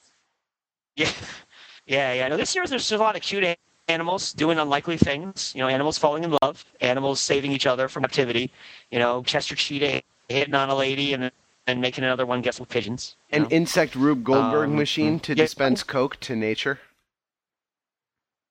Yeah, 0.96 1.10
yeah, 1.88 2.14
yeah. 2.14 2.28
No, 2.28 2.38
this 2.38 2.54
year 2.54 2.68
there's 2.68 2.92
a 2.92 2.98
lot 2.98 3.16
of 3.16 3.24
cute 3.24 3.58
animals 3.88 4.32
doing 4.32 4.60
unlikely 4.60 4.98
things. 4.98 5.54
You 5.56 5.62
know, 5.64 5.70
animals 5.70 5.98
falling 5.98 6.24
in 6.24 6.38
love, 6.44 6.64
animals 6.82 7.20
saving 7.20 7.52
each 7.52 7.66
other 7.66 7.88
from 7.90 8.04
captivity. 8.04 8.52
You 8.92 9.00
know, 9.00 9.24
Chester 9.24 9.56
Cheetah 9.56 10.04
hitting 10.30 10.54
on 10.54 10.70
a 10.70 10.76
lady 10.76 11.14
and 11.14 11.32
and 11.66 11.82
making 11.82 12.04
another 12.04 12.28
one 12.28 12.42
guess 12.42 12.58
some 12.58 12.68
pigeons. 12.68 13.16
An 13.32 13.44
know? 13.44 13.48
insect 13.50 13.96
Rube 13.96 14.24
Goldberg 14.24 14.70
Um, 14.70 14.76
machine 14.76 15.20
to 15.22 15.32
yeah. 15.32 15.46
dispense 15.46 15.82
coke 15.82 16.20
to 16.20 16.36
nature. 16.36 16.80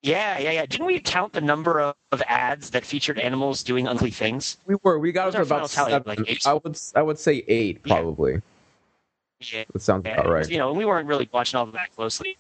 Yeah, 0.03 0.39
yeah, 0.39 0.51
yeah. 0.51 0.67
Didn't 0.67 0.87
we 0.87 0.99
count 0.99 1.33
the 1.33 1.41
number 1.41 1.81
of, 1.81 1.95
of 2.11 2.23
ads 2.27 2.71
that 2.71 2.85
featured 2.85 3.19
animals 3.21 3.63
doing 3.63 3.87
ugly 3.87 4.11
things? 4.11 4.59
We 4.67 4.75
were 4.83 4.99
we 4.99 5.13
got 5.13 5.27
What's 5.27 5.37
up 5.37 5.41
our 5.41 5.45
to 5.45 5.55
about 5.55 5.71
tally? 5.71 5.91
seven. 5.93 6.09
Like 6.09 6.21
eight? 6.29 6.47
I 6.47 6.55
would 6.55 6.79
I 6.97 7.03
would 7.03 7.19
say 7.19 7.45
eight 7.47 7.83
probably. 7.85 8.43
Yeah. 9.41 9.65
That 9.73 9.81
sounds 9.83 10.05
about 10.07 10.25
Yeah, 10.27 10.31
right. 10.31 10.49
You 10.51 10.59
know, 10.59 10.73
we 10.73 10.85
weren't 10.85 11.07
really 11.09 11.29
watching 11.33 11.59
all 11.59 11.65
of 11.65 11.73
that 11.73 11.95
closely, 11.95 12.37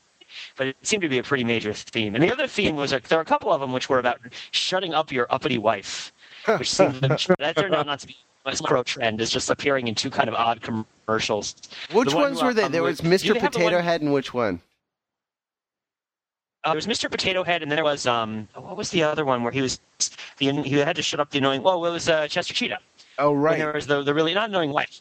but 0.56 0.66
it 0.68 0.76
seemed 0.82 1.02
to 1.02 1.08
be 1.08 1.18
a 1.18 1.22
pretty 1.22 1.44
major 1.44 1.72
theme. 1.72 2.14
And 2.14 2.22
the 2.22 2.32
other 2.32 2.46
theme 2.46 2.76
was 2.76 2.92
like, 2.92 3.08
there 3.08 3.18
were 3.18 3.22
a 3.22 3.26
couple 3.26 3.52
of 3.52 3.60
them 3.60 3.72
which 3.72 3.88
were 3.88 3.98
about 3.98 4.18
shutting 4.50 4.92
up 4.94 5.12
your 5.12 5.26
uppity 5.30 5.58
wife, 5.58 6.12
which 6.58 6.70
seemed 6.70 6.96
that 6.96 7.18
turned 7.56 7.74
out 7.74 7.86
not 7.86 8.00
to 8.00 8.06
be 8.08 8.16
a 8.44 8.50
macro 8.50 8.82
trend. 8.82 9.20
Is 9.20 9.30
just 9.30 9.50
appearing 9.50 9.86
in 9.88 9.94
two 9.94 10.10
kind 10.10 10.28
of 10.28 10.34
odd 10.34 10.60
commercials. 10.62 11.54
Which 11.92 12.10
The 12.10 12.16
one, 12.16 12.24
ones 12.24 12.42
were 12.42 12.54
they? 12.54 12.66
There 12.68 12.82
was 12.82 13.00
Mr. 13.02 13.28
they 13.34 13.34
the 13.34 13.40
Potato 13.40 13.76
one- 13.76 13.84
Head 13.84 14.00
and 14.02 14.12
which 14.12 14.34
one? 14.34 14.60
Uh, 16.64 16.70
there 16.70 16.76
was 16.76 16.86
Mr. 16.86 17.10
Potato 17.10 17.42
Head, 17.42 17.62
and 17.62 17.70
then 17.70 17.76
there 17.76 17.84
was 17.84 18.06
um, 18.06 18.48
what 18.54 18.76
was 18.76 18.90
the 18.90 19.02
other 19.02 19.24
one 19.24 19.42
where 19.42 19.52
he 19.52 19.60
was 19.60 19.80
the 20.38 20.52
he 20.62 20.74
had 20.78 20.96
to 20.96 21.02
shut 21.02 21.18
up 21.20 21.30
the 21.30 21.38
annoying. 21.38 21.62
Well, 21.62 21.84
it 21.84 21.90
was 21.90 22.08
uh, 22.08 22.28
Chester 22.28 22.54
Cheetah. 22.54 22.78
Oh 23.18 23.32
right. 23.32 23.54
And 23.54 23.62
right. 23.62 23.66
there 23.66 23.72
was 23.74 23.86
the 23.86 24.02
the 24.02 24.14
really 24.14 24.32
not 24.34 24.48
annoying 24.48 24.72
wife. 24.72 25.00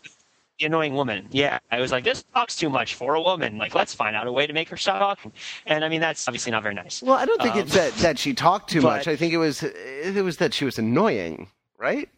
the 0.59 0.65
annoying 0.65 0.95
woman. 0.95 1.27
Yeah, 1.31 1.59
I 1.71 1.79
was 1.79 1.91
like, 1.91 2.03
this 2.03 2.23
talks 2.33 2.55
too 2.55 2.69
much 2.69 2.95
for 2.95 3.13
a 3.15 3.21
woman. 3.21 3.57
Like, 3.57 3.75
let's 3.75 3.93
find 3.93 4.15
out 4.15 4.25
a 4.27 4.31
way 4.31 4.47
to 4.47 4.53
make 4.53 4.69
her 4.69 4.77
stop 4.77 4.99
talking. 4.99 5.31
And 5.67 5.85
I 5.85 5.89
mean, 5.89 6.01
that's 6.01 6.27
obviously 6.27 6.51
not 6.51 6.63
very 6.63 6.75
nice. 6.75 7.01
Well, 7.01 7.15
I 7.15 7.25
don't 7.25 7.41
think 7.41 7.55
Um, 7.55 7.61
it's 7.61 7.73
that, 7.73 7.93
that 7.95 8.19
she 8.19 8.33
talked 8.33 8.69
too 8.69 8.81
but- 8.81 8.97
much. 8.97 9.07
I 9.07 9.15
think 9.15 9.31
it 9.33 9.37
was 9.37 9.61
it 9.63 10.23
was 10.23 10.37
that 10.37 10.53
she 10.53 10.65
was 10.65 10.79
annoying, 10.79 11.47
right? 11.77 12.09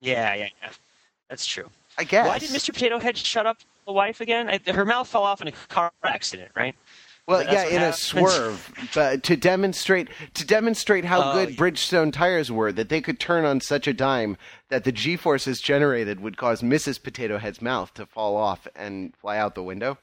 Yeah, 0.00 0.34
yeah, 0.34 0.48
yeah. 0.62 0.70
That's 1.28 1.46
true. 1.46 1.68
I 1.98 2.04
guess. 2.04 2.26
Why 2.26 2.38
did 2.38 2.50
Mr. 2.50 2.72
Potato 2.72 2.98
Head 2.98 3.16
shut 3.16 3.46
up 3.46 3.58
the 3.86 3.92
wife 3.92 4.20
again? 4.20 4.48
I, 4.48 4.72
her 4.72 4.84
mouth 4.84 5.08
fell 5.08 5.24
off 5.24 5.42
in 5.42 5.48
a 5.48 5.52
car 5.68 5.92
accident, 6.04 6.50
right? 6.56 6.74
Well, 7.28 7.44
yeah, 7.44 7.66
in 7.66 7.82
a 7.82 7.92
swerve, 7.92 8.72
but 8.94 9.22
to 9.24 9.36
demonstrate 9.36 10.08
to 10.34 10.44
demonstrate 10.44 11.04
how 11.04 11.30
Oh, 11.32 11.46
good. 11.46 11.56
Bridgestone 11.56 12.12
tires 12.12 12.50
were, 12.50 12.72
that 12.72 12.88
they 12.88 13.00
could 13.00 13.20
turn 13.20 13.44
on 13.44 13.60
such 13.60 13.86
a 13.86 13.92
dime 13.92 14.36
that 14.70 14.82
the 14.82 14.90
G 14.90 15.16
forces 15.16 15.60
generated 15.60 16.18
would 16.18 16.36
cause 16.36 16.62
Mrs. 16.62 17.00
Potato 17.00 17.38
Head's 17.38 17.62
mouth 17.62 17.94
to 17.94 18.06
fall 18.06 18.36
off 18.36 18.66
and 18.74 19.14
fly 19.16 19.38
out 19.38 19.54
the 19.54 19.62
window. 19.62 19.98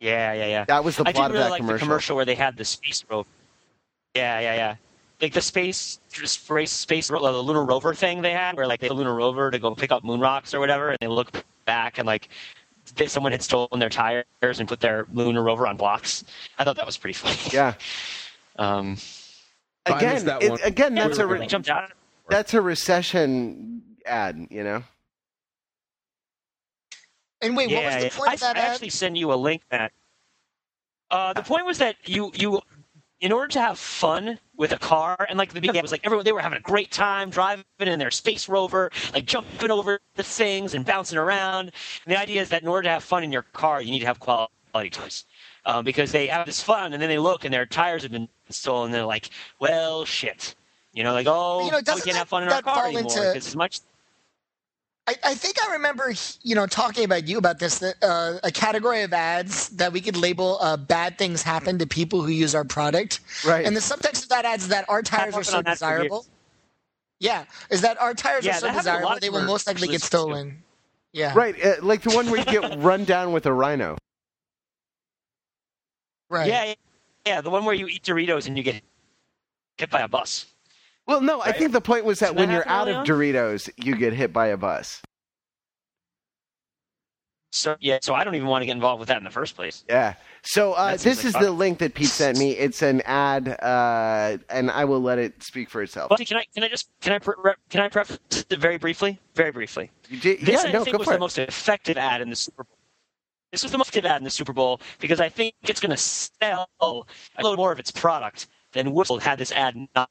Yeah, 0.00 0.34
yeah, 0.34 0.46
yeah. 0.46 0.64
That 0.66 0.84
was 0.84 0.96
the 0.96 1.08
I 1.08 1.12
plot 1.12 1.32
did 1.32 1.38
of 1.38 1.44
that 1.44 1.50
like 1.50 1.60
commercial. 1.60 1.78
the 1.78 1.84
commercial 1.84 2.16
where 2.16 2.24
they 2.24 2.34
had 2.34 2.56
the 2.56 2.64
space 2.64 3.02
rover. 3.10 3.28
Yeah, 4.14 4.40
yeah, 4.40 4.54
yeah. 4.54 4.76
Like 5.20 5.32
the 5.32 5.40
space, 5.40 5.98
just 6.12 6.44
space, 6.44 6.70
space, 6.70 7.08
the 7.08 7.18
lunar 7.18 7.64
rover 7.64 7.94
thing 7.94 8.22
they 8.22 8.32
had, 8.32 8.56
where 8.56 8.66
like 8.66 8.80
they 8.80 8.86
had 8.86 8.92
the 8.92 8.94
lunar 8.98 9.14
rover 9.14 9.50
to 9.50 9.58
go 9.58 9.74
pick 9.74 9.90
up 9.90 10.04
moon 10.04 10.20
rocks 10.20 10.54
or 10.54 10.60
whatever, 10.60 10.90
and 10.90 10.98
they 11.00 11.08
look 11.08 11.44
back 11.64 11.98
and 11.98 12.06
like 12.06 12.28
they, 12.98 13.06
someone 13.06 13.32
had 13.32 13.42
stolen 13.42 13.80
their 13.80 13.88
tires 13.88 14.24
and 14.42 14.68
put 14.68 14.80
their 14.80 15.06
lunar 15.12 15.42
rover 15.42 15.66
on 15.66 15.76
blocks. 15.76 16.24
I 16.58 16.64
thought 16.64 16.76
that 16.76 16.86
was 16.86 16.96
pretty 16.96 17.14
funny. 17.14 17.36
Yeah. 17.52 17.74
Um, 18.60 18.96
Again, 19.86 20.24
that 20.26 20.42
it- 20.42 20.60
again, 20.64 20.96
that's 20.96 21.18
a 21.18 21.26
really 21.26 21.42
re- 21.42 21.46
jumped 21.46 21.70
out. 21.70 21.92
that's 22.28 22.54
a 22.54 22.60
recession 22.60 23.82
ad, 24.04 24.48
you 24.50 24.64
know. 24.64 24.82
And 27.40 27.56
wait, 27.56 27.70
what 27.70 27.84
was 27.84 27.94
the 27.94 28.02
yeah. 28.02 28.08
point 28.10 28.30
I, 28.30 28.34
of 28.34 28.40
that 28.40 28.56
ad? 28.56 28.56
I 28.56 28.60
ad? 28.66 28.72
actually 28.72 28.88
sent 28.90 29.16
you 29.16 29.32
a 29.32 29.36
link 29.36 29.62
that. 29.70 29.92
Uh, 31.10 31.32
the 31.32 31.42
point 31.42 31.64
was 31.66 31.78
that 31.78 31.94
you 32.04 32.32
you 32.34 32.60
in 33.20 33.32
order 33.32 33.48
to 33.48 33.60
have 33.60 33.78
fun 33.78 34.38
with 34.56 34.72
a 34.72 34.78
car 34.78 35.16
and 35.28 35.38
like 35.38 35.52
the 35.52 35.60
beginning 35.60 35.78
it 35.80 35.82
was 35.82 35.90
like 35.92 36.00
everyone 36.04 36.24
they 36.24 36.32
were 36.32 36.40
having 36.40 36.58
a 36.58 36.62
great 36.62 36.90
time 36.90 37.30
driving 37.30 37.64
in 37.80 37.98
their 37.98 38.10
space 38.10 38.48
rover 38.48 38.90
like 39.12 39.24
jumping 39.26 39.70
over 39.70 40.00
the 40.16 40.22
things 40.22 40.74
and 40.74 40.84
bouncing 40.84 41.18
around. 41.18 41.72
And 42.04 42.14
the 42.14 42.18
idea 42.18 42.40
is 42.42 42.48
that 42.50 42.62
in 42.62 42.68
order 42.68 42.84
to 42.84 42.90
have 42.90 43.02
fun 43.04 43.24
in 43.24 43.32
your 43.32 43.42
car 43.42 43.82
you 43.82 43.90
need 43.90 44.00
to 44.00 44.06
have 44.06 44.20
quality 44.20 44.50
tires 44.90 45.24
um, 45.64 45.84
because 45.84 46.12
they 46.12 46.26
have 46.28 46.46
this 46.46 46.62
fun 46.62 46.92
and 46.92 47.02
then 47.02 47.08
they 47.08 47.18
look 47.18 47.44
and 47.44 47.52
their 47.52 47.66
tires 47.66 48.02
have 48.02 48.12
been 48.12 48.28
stolen 48.50 48.86
and 48.86 48.94
they're 48.94 49.04
like 49.04 49.30
well 49.58 50.04
shit. 50.04 50.54
You 50.92 51.04
know 51.04 51.12
like 51.12 51.26
oh 51.28 51.64
You 51.64 51.70
know, 51.72 51.78
we 51.78 51.84
can't 51.84 52.04
that- 52.04 52.14
have 52.14 52.28
fun 52.28 52.42
in 52.44 52.48
our 52.50 52.62
car 52.62 52.86
anymore 52.86 53.02
into- 53.02 53.14
because 53.32 53.46
as 53.48 53.56
much 53.56 53.80
I, 55.08 55.16
I 55.24 55.34
think 55.34 55.56
I 55.66 55.72
remember, 55.72 56.12
you 56.42 56.54
know, 56.54 56.66
talking 56.66 57.04
about 57.04 57.26
you 57.26 57.38
about 57.38 57.58
this. 57.58 57.78
That 57.78 57.94
uh, 58.02 58.40
a 58.44 58.52
category 58.52 59.00
of 59.02 59.14
ads 59.14 59.70
that 59.70 59.90
we 59.90 60.02
could 60.02 60.16
label 60.18 60.58
uh, 60.60 60.76
"bad 60.76 61.16
things 61.16 61.42
happen 61.42 61.78
to 61.78 61.86
people 61.86 62.20
who 62.20 62.30
use 62.30 62.54
our 62.54 62.64
product." 62.64 63.20
Right. 63.42 63.64
And 63.64 63.74
the 63.74 63.80
subtext 63.80 64.24
of 64.24 64.28
that 64.28 64.44
ad 64.44 64.60
is 64.60 64.68
that 64.68 64.84
our 64.90 65.02
tires 65.02 65.34
are 65.34 65.42
so 65.44 65.58
on 65.58 65.64
that 65.64 65.78
for 65.78 65.86
years. 65.96 66.10
desirable. 66.10 66.26
Yeah, 67.20 67.46
is 67.70 67.80
that 67.80 67.98
our 68.00 68.12
tires 68.12 68.44
Yeah, 68.44 68.58
are 68.58 68.60
so 68.60 68.66
that 68.66 68.74
happened 68.74 69.02
a 69.02 69.06
lot 69.06 69.20
desirable 69.20 69.20
they 69.20 69.30
will 69.30 69.46
most 69.46 69.66
likely 69.66 69.88
get 69.88 70.02
commercials, 70.02 70.02
too. 70.02 70.08
stolen. 70.08 70.62
Yeah. 71.14 71.32
Right, 71.34 71.64
uh, 71.64 71.74
like 71.82 72.02
the 72.02 72.10
one 72.14 72.30
where 72.30 72.40
you 72.40 72.44
get 72.44 72.78
run 72.82 73.04
down 73.04 73.32
with 73.32 73.46
a 73.46 73.52
rhino. 73.52 73.96
Right. 76.28 76.48
yeah, 76.48 76.64
yeah 76.64 76.74
yeah 77.26 77.40
the 77.40 77.50
one 77.50 77.64
where 77.64 77.74
you 77.74 77.86
eat 77.88 78.02
Doritos 78.02 78.46
and 78.46 78.56
you 78.58 78.62
get 78.62 78.82
hit 79.78 79.90
by 79.90 80.00
a 80.02 80.08
bus 80.08 80.46
Well, 81.08 81.22
no, 81.22 81.40
I 81.40 81.52
think 81.52 81.72
the 81.72 81.80
point 81.80 82.04
was 82.04 82.18
that 82.20 82.28
Didn't 82.28 82.36
that 82.36 82.42
when 82.42 82.50
you're 82.54 82.68
out 82.68 82.86
of 82.86 82.96
on? 82.96 83.06
Doritos, 83.06 83.70
you 83.82 83.96
get 83.96 84.12
hit 84.12 84.30
by 84.32 84.48
a 84.48 84.58
bus. 84.58 85.00
So 87.50 87.76
yeah, 87.80 87.98
so 88.02 88.14
I 88.14 88.24
don't 88.24 88.34
even 88.34 88.46
want 88.46 88.60
to 88.60 88.66
get 88.66 88.72
involved 88.72 89.00
with 89.00 89.08
that 89.08 89.16
in 89.16 89.24
the 89.24 89.30
first 89.30 89.56
place. 89.56 89.84
Yeah. 89.88 90.14
So 90.42 90.74
uh, 90.74 90.92
this 90.92 91.06
like 91.16 91.24
is 91.24 91.32
fun. 91.32 91.42
the 91.42 91.50
link 91.50 91.78
that 91.78 91.94
Pete 91.94 92.08
sent 92.08 92.38
me. 92.38 92.50
It's 92.52 92.82
an 92.82 93.00
ad, 93.06 93.48
uh, 93.62 94.36
and 94.50 94.70
I 94.70 94.84
will 94.84 95.00
let 95.00 95.18
it 95.18 95.42
speak 95.42 95.70
for 95.70 95.82
itself. 95.82 96.10
But 96.10 96.18
can 96.26 96.36
I 96.36 96.44
can 96.54 96.62
I 96.62 96.68
just 96.68 96.90
can 97.00 97.14
I 97.14 97.18
pre- 97.18 97.34
can 97.70 97.80
I 97.80 97.88
preface 97.88 98.18
it 98.50 98.58
very 98.58 98.76
briefly? 98.76 99.18
Very 99.34 99.50
briefly. 99.50 99.90
You 100.10 100.20
did- 100.20 100.40
This 100.40 100.62
yeah, 100.62 100.68
I 100.68 100.72
no, 100.72 100.84
think 100.84 100.98
was 100.98 101.08
the 101.08 101.14
it. 101.14 101.20
most 101.20 101.38
effective 101.38 101.96
ad 101.96 102.20
in 102.20 102.28
the 102.28 102.36
Super 102.36 102.64
Bowl. 102.64 102.76
This 103.50 103.62
was 103.62 103.72
the 103.72 103.78
most 103.78 103.88
effective 103.88 104.10
ad 104.10 104.18
in 104.18 104.24
the 104.24 104.30
Super 104.30 104.52
Bowl 104.52 104.82
because 105.00 105.18
I 105.18 105.30
think 105.30 105.54
it's 105.62 105.80
going 105.80 105.90
to 105.90 105.96
sell 105.96 106.68
a 106.80 106.86
little 107.40 107.56
more 107.56 107.72
of 107.72 107.78
its 107.78 107.90
product 107.90 108.48
than 108.72 108.92
Whistle 108.92 109.18
had 109.18 109.38
this 109.38 109.52
ad 109.52 109.74
not 109.94 110.10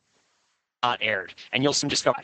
not 0.84 0.99
aired, 1.01 1.34
and 1.51 1.63
you'll 1.63 1.73
soon 1.73 1.89
discover. 1.89 2.21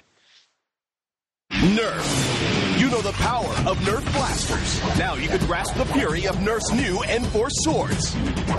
Nerf. 1.52 2.80
You 2.80 2.90
know 2.90 3.02
the 3.02 3.12
power 3.14 3.50
of 3.68 3.78
Nerf 3.80 4.04
blasters. 4.14 4.98
Now 4.98 5.16
you 5.16 5.28
can 5.28 5.46
grasp 5.46 5.76
the 5.76 5.86
fury 5.86 6.28
of 6.28 6.36
Nerf's 6.38 6.72
new 6.74 6.98
N4 6.98 7.50
swords. 7.52 8.16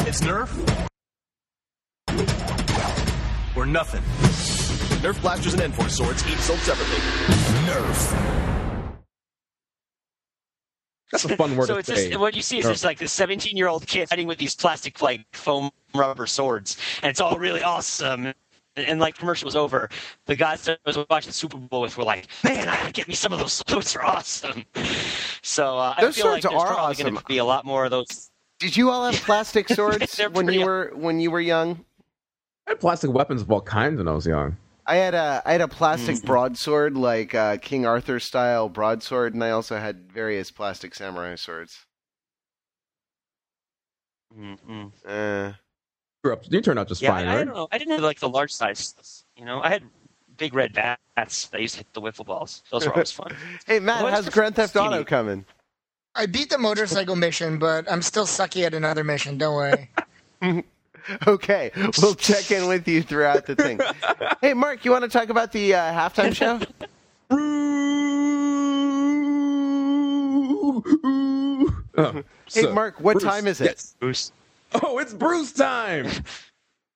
It's 0.06 0.20
Nerf 0.20 0.50
or 3.56 3.66
nothing. 3.66 4.02
Nerf 5.02 5.20
blasters 5.20 5.54
and 5.54 5.72
N4 5.74 5.90
swords 5.90 6.26
each 6.26 6.38
sold 6.38 6.58
separately. 6.60 6.96
Nerf. 7.66 8.44
That's 11.12 11.24
a 11.26 11.36
fun 11.36 11.56
word 11.56 11.66
so 11.66 11.74
to 11.74 11.78
it's 11.80 11.88
say. 11.88 12.08
just 12.08 12.20
what 12.20 12.34
you 12.34 12.42
see 12.42 12.58
is 12.58 12.64
just 12.64 12.84
like 12.84 12.98
this 12.98 13.12
17 13.12 13.56
year 13.56 13.68
old 13.68 13.86
kid 13.86 14.08
fighting 14.08 14.26
with 14.26 14.38
these 14.38 14.56
plastic 14.56 15.00
like 15.00 15.24
foam 15.32 15.70
rubber 15.94 16.26
swords, 16.26 16.76
and 17.02 17.10
it's 17.10 17.20
all 17.20 17.38
really 17.38 17.62
awesome. 17.62 18.34
And, 18.76 18.86
and 18.86 19.00
like 19.00 19.16
commercial 19.16 19.46
was 19.46 19.56
over, 19.56 19.88
the 20.26 20.34
guys 20.36 20.64
that 20.64 20.78
I 20.84 20.90
was 20.90 21.06
watching 21.08 21.28
the 21.28 21.32
Super 21.34 21.56
Bowl 21.56 21.80
with 21.82 21.96
were 21.96 22.04
like, 22.04 22.26
"Man, 22.42 22.68
I 22.68 22.76
gotta 22.76 22.92
get 22.92 23.08
me 23.08 23.14
some 23.14 23.32
of 23.32 23.38
those 23.38 23.52
swords. 23.68 23.94
are 23.96 24.04
awesome." 24.04 24.64
So 25.42 25.78
uh, 25.78 26.00
Those 26.00 26.18
I 26.18 26.22
feel 26.22 26.30
like 26.32 26.42
there's 26.42 26.54
are 26.54 26.66
probably 26.66 26.92
awesome. 26.92 27.04
going 27.10 27.16
to 27.16 27.24
be 27.26 27.38
a 27.38 27.44
lot 27.44 27.64
more 27.64 27.84
of 27.84 27.90
those. 27.90 28.30
Did 28.58 28.76
you 28.76 28.90
all 28.90 29.04
have 29.10 29.20
plastic 29.24 29.68
swords 29.68 30.18
when 30.32 30.52
you 30.52 30.64
were 30.64 30.90
when 30.94 31.20
you 31.20 31.30
were 31.30 31.40
young? 31.40 31.84
I 32.66 32.70
had 32.70 32.80
plastic 32.80 33.12
weapons 33.12 33.42
of 33.42 33.50
all 33.52 33.60
kinds 33.60 33.98
when 33.98 34.08
I 34.08 34.12
was 34.12 34.26
young. 34.26 34.56
I 34.86 34.96
had 34.96 35.14
a 35.14 35.42
I 35.44 35.52
had 35.52 35.60
a 35.60 35.68
plastic 35.68 36.16
Mm-hmm. 36.16 36.26
broadsword, 36.26 36.96
like 36.96 37.34
uh, 37.34 37.56
King 37.58 37.86
Arthur 37.86 38.18
style 38.20 38.68
broadsword, 38.68 39.34
and 39.34 39.44
I 39.44 39.50
also 39.50 39.78
had 39.78 40.10
various 40.12 40.50
plastic 40.50 40.94
samurai 40.94 41.36
swords. 41.36 41.84
Mm-mm. 44.36 44.92
Uh, 45.06 45.52
Grew 46.24 46.32
up, 46.32 46.42
you 46.48 46.62
turned 46.62 46.78
out 46.78 46.88
just 46.88 47.02
Yeah, 47.02 47.10
fine, 47.10 47.26
I, 47.28 47.34
I 47.34 47.44
don't 47.44 47.54
know. 47.54 47.68
I 47.70 47.76
didn't 47.76 47.92
have 47.92 48.02
like 48.02 48.18
the 48.18 48.30
large 48.30 48.50
size. 48.50 49.24
You 49.36 49.44
know, 49.44 49.60
I 49.60 49.68
had 49.68 49.82
big 50.38 50.54
red 50.54 50.72
bats 50.72 51.48
that 51.48 51.60
used 51.60 51.74
to 51.74 51.80
hit 51.80 51.92
the 51.92 52.00
wiffle 52.00 52.24
balls. 52.24 52.62
Those 52.70 52.86
were 52.86 52.94
always 52.94 53.12
fun. 53.12 53.36
hey 53.66 53.78
Matt, 53.78 54.02
What's 54.02 54.14
how's 54.16 54.28
Grand 54.30 54.56
Theft 54.56 54.70
skinny? 54.70 54.86
Auto 54.86 55.04
coming? 55.04 55.44
I 56.14 56.24
beat 56.24 56.48
the 56.48 56.56
motorcycle 56.56 57.14
mission, 57.14 57.58
but 57.58 57.92
I'm 57.92 58.00
still 58.00 58.24
sucky 58.24 58.64
at 58.64 58.72
another 58.72 59.04
mission. 59.04 59.36
Don't 59.36 59.54
worry. 59.54 59.90
Okay, 61.26 61.70
we'll 62.00 62.14
check 62.14 62.50
in 62.50 62.66
with 62.66 62.88
you 62.88 63.02
throughout 63.02 63.44
the 63.44 63.54
thing. 63.54 63.78
hey, 64.40 64.54
Mark, 64.54 64.86
you 64.86 64.90
want 64.90 65.02
to 65.04 65.10
talk 65.10 65.28
about 65.28 65.52
the 65.52 65.74
uh, 65.74 65.92
halftime 65.92 66.34
show? 66.34 66.58
Oh, 71.96 72.22
Hey, 72.50 72.62
so, 72.62 72.72
Mark, 72.72 72.98
what 73.00 73.18
Bruce, 73.18 73.24
time 73.24 73.46
is 73.46 73.60
it? 73.60 73.84
yes. 74.00 74.32
Bruce. 74.74 74.82
Oh, 74.84 74.98
it's 74.98 75.12
Bruce 75.14 75.52
time. 75.52 76.06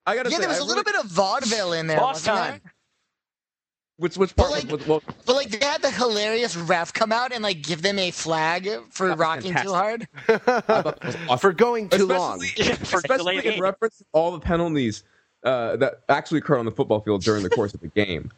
I 0.07 0.17
gotta 0.17 0.31
yeah, 0.31 0.37
say, 0.37 0.41
there 0.41 0.49
was 0.49 0.59
I 0.59 0.63
a 0.63 0.65
little 0.65 0.83
really- 0.85 0.93
bit 0.93 1.05
of 1.05 1.11
vaudeville 1.11 1.73
in 1.75 1.87
there. 1.87 1.99
Boss 1.99 2.17
wasn't 2.27 2.37
time. 2.37 2.61
there? 2.65 2.73
Which 3.99 4.17
which 4.17 4.37
But 4.37 4.51
part? 4.51 4.65
like- 4.65 4.73
was- 4.73 4.87
well, 4.87 5.03
But 5.27 5.35
like 5.35 5.49
they 5.51 5.65
had 5.65 5.83
the 5.83 5.91
hilarious 5.91 6.57
ref 6.57 6.93
come 6.93 7.11
out 7.13 7.33
and 7.33 7.43
like 7.43 7.63
give 7.63 7.83
them 7.83 7.99
a 7.99 8.11
flag 8.13 8.69
for 8.91 9.09
That 9.09 9.19
was 9.19 9.21
rocking 9.21 9.55
too 9.57 9.73
hard. 9.75 10.07
I 10.29 10.39
thought 10.39 10.67
that 11.01 11.05
was 11.05 11.17
awesome. 11.29 11.39
For 11.39 11.53
going 11.53 11.89
too 11.89 12.07
long. 12.07 12.43
especially, 12.59 12.75
For 12.85 12.99
especially 12.99 13.47
in 13.55 13.61
reference 13.61 13.99
to 13.99 14.05
all 14.13 14.31
the 14.31 14.39
penalties 14.41 15.03
uh, 15.43 15.77
that 15.77 16.01
actually 16.09 16.39
occurred 16.39 16.59
on 16.59 16.65
the 16.65 16.71
football 16.71 17.01
field 17.01 17.23
during 17.23 17.43
the 17.43 17.51
course 17.51 17.75
of 17.75 17.81
the 17.81 17.89
game. 17.89 18.31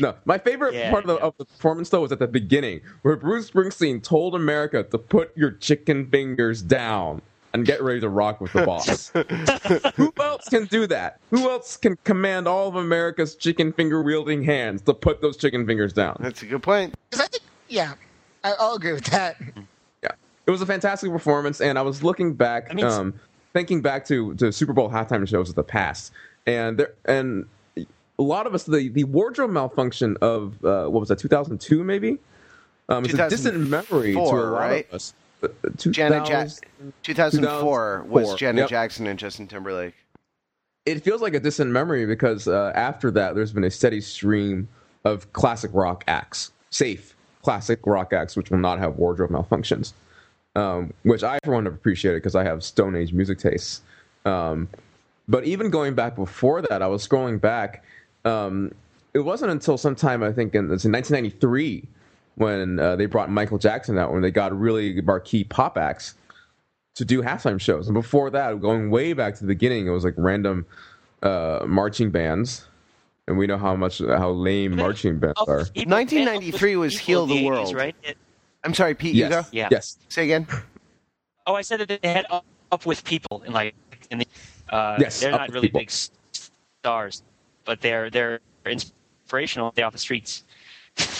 No, 0.00 0.14
my 0.24 0.38
favorite 0.38 0.74
Yeah, 0.74 0.90
part 0.90 1.04
of 1.04 1.08
the, 1.08 1.14
of 1.24 1.34
the 1.38 1.44
performance 1.44 1.88
though 1.90 2.00
was 2.00 2.10
at 2.10 2.18
the 2.18 2.26
beginning, 2.26 2.80
where 3.02 3.14
Bruce 3.14 3.48
Springsteen 3.50 4.02
told 4.02 4.34
America 4.34 4.82
to 4.82 4.98
put 4.98 5.30
your 5.36 5.52
chicken 5.52 6.08
fingers 6.10 6.60
down 6.60 7.22
and 7.54 7.64
get 7.64 7.80
ready 7.82 8.00
to 8.00 8.08
rock 8.08 8.40
with 8.40 8.52
the 8.52 8.66
boss. 8.66 9.10
Who 9.94 10.12
else 10.20 10.48
can 10.48 10.66
do 10.66 10.86
that? 10.88 11.20
Who 11.30 11.48
else 11.48 11.76
can 11.76 11.96
command 12.04 12.46
all 12.46 12.68
of 12.68 12.74
America's 12.74 13.36
chicken 13.36 13.72
finger 13.72 14.02
wielding 14.02 14.42
hands 14.42 14.82
to 14.82 14.92
put 14.92 15.22
those 15.22 15.36
chicken 15.36 15.64
fingers 15.66 15.92
down? 15.92 16.16
That's 16.20 16.42
a 16.42 16.46
good 16.46 16.62
point. 16.62 16.94
I 17.14 17.26
think, 17.28 17.42
yeah, 17.68 17.94
I, 18.42 18.54
I'll 18.58 18.74
agree 18.74 18.92
with 18.92 19.04
that. 19.06 19.40
Yeah, 20.02 20.10
it 20.46 20.50
was 20.50 20.60
a 20.60 20.66
fantastic 20.66 21.10
performance, 21.10 21.60
and 21.60 21.78
I 21.78 21.82
was 21.82 22.02
looking 22.02 22.34
back, 22.34 22.66
I 22.70 22.74
mean- 22.74 22.84
um, 22.84 23.14
thinking 23.54 23.80
back 23.80 24.04
to 24.06 24.34
to 24.34 24.52
Super 24.52 24.72
Bowl 24.72 24.90
halftime 24.90 25.26
shows 25.26 25.48
of 25.48 25.54
the 25.54 25.62
past, 25.62 26.12
and 26.46 26.76
there 26.76 26.92
and 27.04 27.46
a 27.76 28.22
lot 28.22 28.46
of 28.48 28.54
us 28.54 28.64
the 28.64 28.88
the 28.88 29.04
wardrobe 29.04 29.50
malfunction 29.50 30.16
of 30.20 30.62
uh, 30.64 30.86
what 30.86 31.00
was 31.00 31.08
that 31.08 31.18
2002 31.20 31.82
maybe 31.84 32.18
um, 32.88 33.04
it's 33.04 33.14
a 33.14 33.28
distant 33.28 33.68
memory 33.68 34.12
to 34.12 34.18
a 34.18 34.22
lot 34.22 34.52
right? 34.52 34.88
of 34.88 34.94
us. 34.94 35.14
Janet 35.90 36.26
2000 36.26 36.26
Jackson. 36.26 36.92
2004 37.02 38.04
was 38.08 38.34
Janet 38.34 38.62
yep. 38.62 38.70
Jackson 38.70 39.06
and 39.06 39.18
Justin 39.18 39.46
Timberlake. 39.46 39.94
It 40.86 41.02
feels 41.02 41.22
like 41.22 41.34
a 41.34 41.40
distant 41.40 41.70
memory 41.70 42.04
because 42.06 42.46
uh, 42.46 42.72
after 42.74 43.10
that, 43.12 43.34
there's 43.34 43.52
been 43.52 43.64
a 43.64 43.70
steady 43.70 44.00
stream 44.00 44.68
of 45.04 45.32
classic 45.32 45.70
rock 45.72 46.04
acts. 46.06 46.52
Safe, 46.70 47.14
classic 47.42 47.80
rock 47.86 48.12
acts 48.12 48.36
which 48.36 48.50
will 48.50 48.58
not 48.58 48.78
have 48.78 48.96
wardrobe 48.96 49.30
malfunctions, 49.30 49.92
um, 50.56 50.92
which 51.04 51.22
I 51.22 51.38
for 51.44 51.52
one 51.52 51.64
have 51.64 51.74
appreciated 51.74 52.16
because 52.16 52.34
I 52.34 52.44
have 52.44 52.62
Stone 52.62 52.96
Age 52.96 53.12
music 53.12 53.38
tastes. 53.38 53.80
Um, 54.24 54.68
but 55.28 55.44
even 55.44 55.70
going 55.70 55.94
back 55.94 56.16
before 56.16 56.62
that, 56.62 56.82
I 56.82 56.86
was 56.86 57.06
scrolling 57.06 57.40
back. 57.40 57.84
Um, 58.24 58.72
it 59.14 59.20
wasn't 59.20 59.52
until 59.52 59.78
sometime 59.78 60.22
I 60.22 60.32
think 60.32 60.54
in, 60.54 60.70
it's 60.72 60.84
in 60.84 60.92
1993 60.92 61.84
when 62.36 62.78
uh, 62.80 62.96
they 62.96 63.06
brought 63.06 63.30
Michael 63.30 63.58
Jackson 63.58 63.98
out 63.98 64.12
when 64.12 64.22
they 64.22 64.30
got 64.30 64.58
really 64.58 65.00
marquee 65.02 65.44
pop 65.44 65.76
acts 65.78 66.14
to 66.96 67.04
do 67.04 67.22
halftime 67.22 67.60
shows. 67.60 67.86
And 67.88 67.94
before 67.94 68.30
that, 68.30 68.60
going 68.60 68.90
way 68.90 69.12
back 69.12 69.34
to 69.34 69.40
the 69.40 69.46
beginning, 69.48 69.86
it 69.86 69.90
was 69.90 70.04
like 70.04 70.14
random 70.16 70.66
uh, 71.22 71.64
marching 71.66 72.10
bands. 72.10 72.66
And 73.26 73.38
we 73.38 73.46
know 73.46 73.56
how 73.56 73.74
much 73.74 73.98
how 74.00 74.30
lame 74.32 74.76
marching 74.76 75.18
bands 75.18 75.40
are. 75.48 75.58
1993 75.74 76.76
was 76.76 76.98
Heal 76.98 77.24
the 77.26 77.44
World. 77.46 77.74
right? 77.74 77.96
I'm 78.64 78.74
sorry, 78.74 78.94
Pete. 78.94 79.14
Yes. 79.14 79.30
You 79.30 79.42
go. 79.42 79.48
Yeah. 79.52 79.68
Yes. 79.70 79.96
Say 80.08 80.24
again. 80.24 80.46
Oh, 81.46 81.54
I 81.54 81.62
said 81.62 81.80
that 81.80 81.88
they 82.02 82.08
had 82.08 82.26
up, 82.30 82.44
up 82.72 82.84
with 82.86 83.02
people 83.04 83.42
in 83.46 83.52
like 83.52 83.74
in 84.10 84.18
the. 84.18 84.26
Uh, 84.68 84.96
Yes, 84.98 85.20
they're 85.20 85.30
not 85.30 85.50
really 85.50 85.68
People. 85.68 85.80
big 85.80 85.90
stars, 85.90 87.22
but 87.64 87.80
they're 87.80 88.10
they're 88.10 88.40
inspirational. 88.66 89.72
They 89.74 89.82
off 89.82 89.92
the 89.92 89.98
streets. 89.98 90.44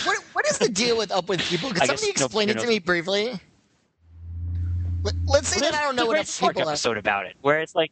What 0.03 0.17
what 0.33 0.45
is 0.47 0.57
the 0.57 0.69
deal 0.69 0.97
with 0.97 1.11
up 1.11 1.27
with 1.29 1.41
people? 1.41 1.69
Could 1.69 1.79
guess 1.79 1.87
somebody 1.87 2.07
no- 2.07 2.25
explain 2.25 2.47
you 2.47 2.53
it 2.53 2.57
to 2.57 2.63
know- 2.63 2.69
me 2.69 2.79
briefly? 2.79 3.39
Let, 5.03 5.13
let's 5.27 5.47
say 5.49 5.61
Well, 5.61 5.71
that 5.71 5.79
I 5.79 5.83
don't 5.83 5.95
know 5.95 6.05
what 6.07 6.17
up 6.17 6.25
people 6.27 6.63
are. 6.63 6.71
episode 6.71 6.97
about 6.97 7.25
it, 7.27 7.35
where 7.41 7.59
it's 7.59 7.75
like. 7.75 7.91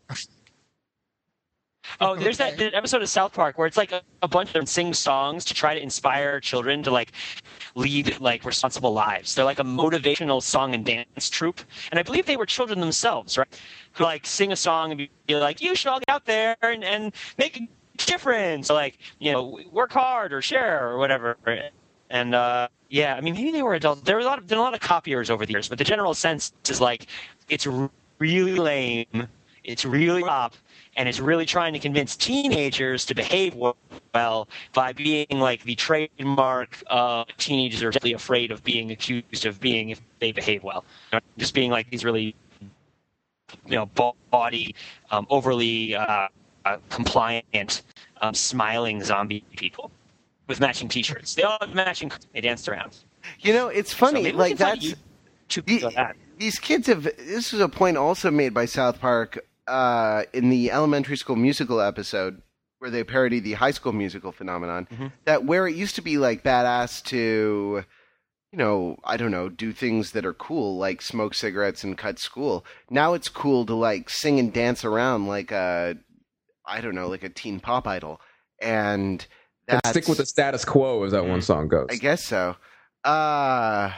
Oh, 1.99 2.15
there's 2.15 2.37
that, 2.37 2.57
that 2.57 2.73
episode 2.73 3.01
of 3.01 3.09
South 3.09 3.33
Park 3.33 3.57
where 3.57 3.67
it's 3.67 3.75
like 3.77 3.91
a, 3.91 4.01
a 4.21 4.27
bunch 4.27 4.49
of 4.49 4.53
them 4.53 4.65
sing 4.65 4.93
songs 4.93 5.43
to 5.45 5.53
try 5.53 5.75
to 5.75 5.83
inspire 5.83 6.39
children 6.39 6.81
to 6.83 6.91
like 6.91 7.11
lead 7.75 8.19
like 8.21 8.45
responsible 8.45 8.93
lives. 8.93 9.35
They're 9.35 9.43
like 9.45 9.59
a 9.59 9.63
motivational 9.65 10.41
song 10.41 10.73
and 10.73 10.85
dance 10.85 11.29
troupe, 11.29 11.59
and 11.91 11.99
I 11.99 12.03
believe 12.03 12.25
they 12.25 12.37
were 12.37 12.45
children 12.45 12.79
themselves, 12.79 13.37
right? 13.37 13.47
Who 13.93 14.05
like 14.05 14.25
sing 14.25 14.51
a 14.53 14.55
song 14.55 14.91
and 14.91 14.97
be, 14.97 15.11
be 15.27 15.35
like, 15.35 15.61
"You 15.61 15.75
should 15.75 15.89
all 15.89 15.99
get 15.99 16.09
out 16.09 16.25
there 16.25 16.55
and, 16.61 16.83
and 16.85 17.13
make 17.37 17.61
difference." 18.05 18.69
Like, 18.69 18.97
you 19.19 19.31
know, 19.31 19.59
work 19.71 19.91
hard 19.91 20.33
or 20.33 20.41
share 20.41 20.89
or 20.89 20.97
whatever. 20.97 21.37
And 22.09 22.35
uh, 22.35 22.67
yeah, 22.89 23.15
I 23.15 23.21
mean, 23.21 23.33
maybe 23.33 23.51
they 23.51 23.63
were 23.63 23.73
adults. 23.73 24.01
There 24.03 24.15
were 24.15 24.21
a 24.21 24.25
lot 24.25 24.37
of 24.37 24.49
were 24.49 24.57
a 24.57 24.61
lot 24.61 24.73
of 24.75 24.79
copiers 24.79 25.29
over 25.29 25.45
the 25.45 25.51
years, 25.53 25.67
but 25.67 25.77
the 25.79 25.83
general 25.83 26.13
sense 26.13 26.53
is 26.69 26.79
like 26.79 27.07
it's 27.49 27.67
really 28.19 28.55
lame, 28.55 29.27
it's 29.63 29.83
really 29.83 30.21
pop, 30.21 30.53
and 30.95 31.09
it's 31.09 31.19
really 31.19 31.45
trying 31.45 31.73
to 31.73 31.79
convince 31.79 32.15
teenagers 32.15 33.05
to 33.05 33.15
behave 33.15 33.55
well 33.55 34.47
by 34.73 34.93
being 34.93 35.25
like 35.31 35.63
the 35.63 35.75
trademark 35.75 36.77
uh, 36.87 37.25
teenagers 37.37 37.81
are 37.81 37.89
deadly 37.91 38.13
afraid 38.13 38.51
of 38.51 38.63
being 38.63 38.91
accused 38.91 39.45
of 39.45 39.59
being 39.59 39.89
if 39.89 40.01
they 40.19 40.31
behave 40.31 40.63
well. 40.63 40.85
Just 41.37 41.53
being 41.53 41.71
like 41.71 41.89
these 41.89 42.05
really, 42.05 42.35
you 43.65 43.75
know, 43.75 43.87
ba- 43.95 44.11
body, 44.29 44.75
um, 45.09 45.25
overly 45.29 45.95
uh, 45.95 46.27
uh, 46.65 46.77
compliant, 46.89 47.81
um, 48.21 48.33
smiling 48.33 49.03
zombie 49.03 49.43
people 49.55 49.91
with 50.47 50.59
matching 50.59 50.87
T-shirts. 50.87 51.35
They 51.35 51.43
all 51.43 51.57
have 51.61 51.73
matching. 51.73 52.11
They 52.33 52.41
danced 52.41 52.67
around. 52.67 52.97
You 53.39 53.53
know, 53.53 53.67
it's 53.67 53.93
funny. 53.93 54.23
we 54.23 54.31
like 54.31 54.57
that's 54.57 54.93
the- 55.55 55.91
that. 55.95 56.15
these 56.37 56.59
kids 56.59 56.87
have. 56.87 57.03
This 57.03 57.53
is 57.53 57.59
a 57.59 57.69
point 57.69 57.97
also 57.97 58.31
made 58.31 58.53
by 58.53 58.65
South 58.65 58.99
Park 58.99 59.45
uh, 59.67 60.23
in 60.33 60.49
the 60.49 60.71
elementary 60.71 61.17
school 61.17 61.35
musical 61.35 61.79
episode 61.79 62.41
where 62.79 62.89
they 62.89 63.03
parody 63.03 63.39
the 63.39 63.53
high 63.53 63.71
school 63.71 63.93
musical 63.93 64.31
phenomenon. 64.31 64.87
Mm-hmm. 64.91 65.07
That 65.25 65.45
where 65.45 65.67
it 65.67 65.75
used 65.75 65.95
to 65.95 66.01
be 66.01 66.17
like 66.17 66.43
badass 66.43 67.01
to, 67.05 67.85
you 68.51 68.57
know, 68.57 68.97
I 69.05 69.15
don't 69.15 69.31
know, 69.31 69.47
do 69.47 69.71
things 69.71 70.11
that 70.11 70.25
are 70.25 70.33
cool 70.33 70.77
like 70.77 71.01
smoke 71.01 71.33
cigarettes 71.33 71.83
and 71.85 71.97
cut 71.97 72.19
school. 72.19 72.65
Now 72.89 73.13
it's 73.13 73.29
cool 73.29 73.65
to 73.67 73.73
like 73.73 74.09
sing 74.09 74.37
and 74.37 74.51
dance 74.51 74.83
around 74.83 75.27
like 75.27 75.51
a, 75.51 75.95
I 76.65 76.81
don't 76.81 76.95
know, 76.95 77.07
like 77.07 77.23
a 77.23 77.29
teen 77.29 77.59
pop 77.59 77.87
idol, 77.87 78.21
and 78.61 79.25
that's, 79.67 79.89
stick 79.89 80.07
with 80.07 80.17
the 80.17 80.25
status 80.25 80.65
quo, 80.65 81.03
as 81.03 81.11
that 81.11 81.25
one 81.25 81.41
song 81.41 81.67
goes. 81.67 81.87
I 81.89 81.95
guess 81.95 82.23
so. 82.23 82.55
Uh 83.03 83.91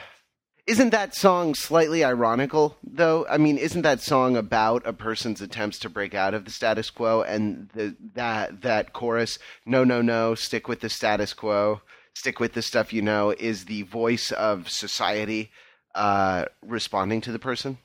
isn't 0.66 0.90
that 0.90 1.14
song 1.14 1.54
slightly 1.54 2.02
ironical 2.02 2.76
though? 2.82 3.24
I 3.28 3.38
mean, 3.38 3.56
isn't 3.56 3.82
that 3.82 4.00
song 4.00 4.36
about 4.36 4.84
a 4.84 4.92
person's 4.92 5.40
attempts 5.40 5.78
to 5.80 5.88
break 5.88 6.12
out 6.14 6.34
of 6.34 6.44
the 6.44 6.50
status 6.50 6.90
quo 6.90 7.22
and 7.22 7.68
the 7.72 7.94
that 8.14 8.62
that 8.62 8.92
chorus, 8.92 9.38
no 9.64 9.84
no 9.84 10.02
no, 10.02 10.34
stick 10.34 10.66
with 10.66 10.80
the 10.80 10.88
status 10.88 11.32
quo, 11.34 11.82
stick 12.14 12.40
with 12.40 12.54
the 12.54 12.62
stuff 12.62 12.92
you 12.92 13.00
know 13.00 13.30
is 13.38 13.66
the 13.66 13.82
voice 13.82 14.32
of 14.32 14.68
society 14.68 15.50
uh 15.94 16.46
responding 16.62 17.20
to 17.20 17.30
the 17.32 17.38
person? 17.38 17.78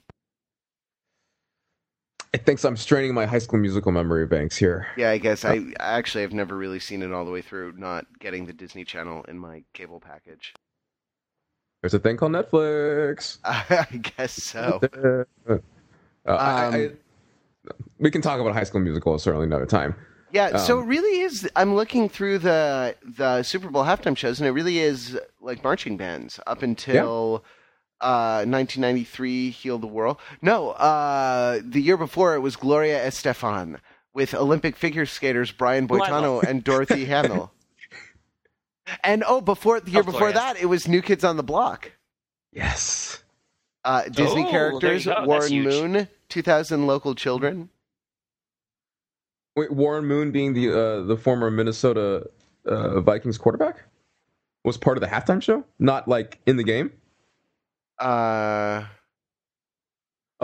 I 2.34 2.38
think 2.38 2.64
I'm 2.64 2.78
straining 2.78 3.14
my 3.14 3.26
high 3.26 3.40
school 3.40 3.60
musical 3.60 3.92
memory 3.92 4.26
banks 4.26 4.56
here. 4.56 4.88
Yeah, 4.96 5.10
I 5.10 5.18
guess 5.18 5.44
I 5.44 5.66
actually 5.80 6.22
have 6.22 6.32
never 6.32 6.56
really 6.56 6.80
seen 6.80 7.02
it 7.02 7.12
all 7.12 7.26
the 7.26 7.32
way 7.32 7.42
through, 7.42 7.74
not 7.78 8.06
getting 8.20 8.46
the 8.46 8.54
Disney 8.54 8.86
Channel 8.86 9.26
in 9.28 9.38
my 9.38 9.64
cable 9.74 10.00
package. 10.00 10.54
There's 11.82 11.94
a 11.94 12.00
thing 12.00 12.16
called 12.16 12.32
Netflix. 12.32 13.40
I 13.44 13.86
guess 14.18 14.32
so. 14.34 14.80
Uh, 15.48 15.58
I- 16.26 16.32
I- 16.34 16.86
Um, 16.86 16.98
we 18.00 18.10
can 18.10 18.22
talk 18.22 18.40
about 18.40 18.54
High 18.54 18.64
School 18.64 18.82
Musical 18.82 19.20
certainly 19.20 19.46
another 19.46 19.66
time. 19.68 19.94
Yeah, 20.32 20.56
so 20.58 20.80
it 20.80 20.84
Um, 20.84 20.88
really 20.88 21.20
is. 21.22 21.48
I'm 21.58 21.76
looking 21.76 22.08
through 22.08 22.38
the 22.40 22.96
the 23.18 23.44
Super 23.44 23.70
Bowl 23.70 23.84
halftime 23.84 24.16
shows, 24.16 24.40
and 24.40 24.48
it 24.48 24.52
really 24.52 24.80
is 24.80 25.20
like 25.42 25.62
marching 25.64 25.98
bands 25.98 26.40
up 26.48 26.64
until 26.64 27.44
uh, 28.02 28.44
1993, 28.46 29.50
"Heal 29.52 29.78
the 29.78 29.88
World." 29.88 30.18
No, 30.42 30.72
uh, 30.72 31.60
the 31.64 31.82
year 31.82 31.98
before 31.98 32.36
it 32.36 32.40
was 32.40 32.56
Gloria 32.56 33.06
Estefan 33.06 33.80
with 34.14 34.34
Olympic 34.34 34.76
figure 34.76 35.06
skaters 35.06 35.52
Brian 35.52 35.88
Boitano 35.88 36.44
and 36.44 36.64
Dorothy 36.64 37.06
Hamill. 37.14 37.52
And 39.04 39.24
oh, 39.26 39.40
before 39.42 39.80
the 39.80 39.92
year 39.92 40.02
Of 40.02 40.08
before 40.08 40.32
that, 40.32 40.58
it 40.60 40.66
was 40.66 40.88
New 40.88 41.02
Kids 41.02 41.24
on 41.24 41.38
the 41.38 41.44
Block. 41.44 41.92
Yes. 42.52 43.24
Uh, 43.86 44.04
Disney 44.04 44.46
Oh, 44.46 44.52
characters: 44.52 45.08
Warren. 45.08 45.64
Moon, 45.64 46.08
2000 46.30 46.88
Local 46.88 47.16
Children. 47.16 47.70
Wait, 49.56 49.72
Warren 49.72 50.06
Moon 50.06 50.32
being 50.32 50.54
the 50.54 50.70
uh, 50.72 51.02
the 51.04 51.18
former 51.18 51.50
Minnesota 51.52 52.30
uh, 52.66 53.00
Vikings 53.02 53.38
quarterback 53.38 53.84
was 54.64 54.78
part 54.78 54.98
of 54.98 55.02
the 55.02 55.08
halftime 55.08 55.42
show, 55.42 55.64
not 55.80 56.08
like 56.08 56.40
in 56.46 56.58
the 56.58 56.64
game. 56.64 56.92
Uh, 58.02 58.86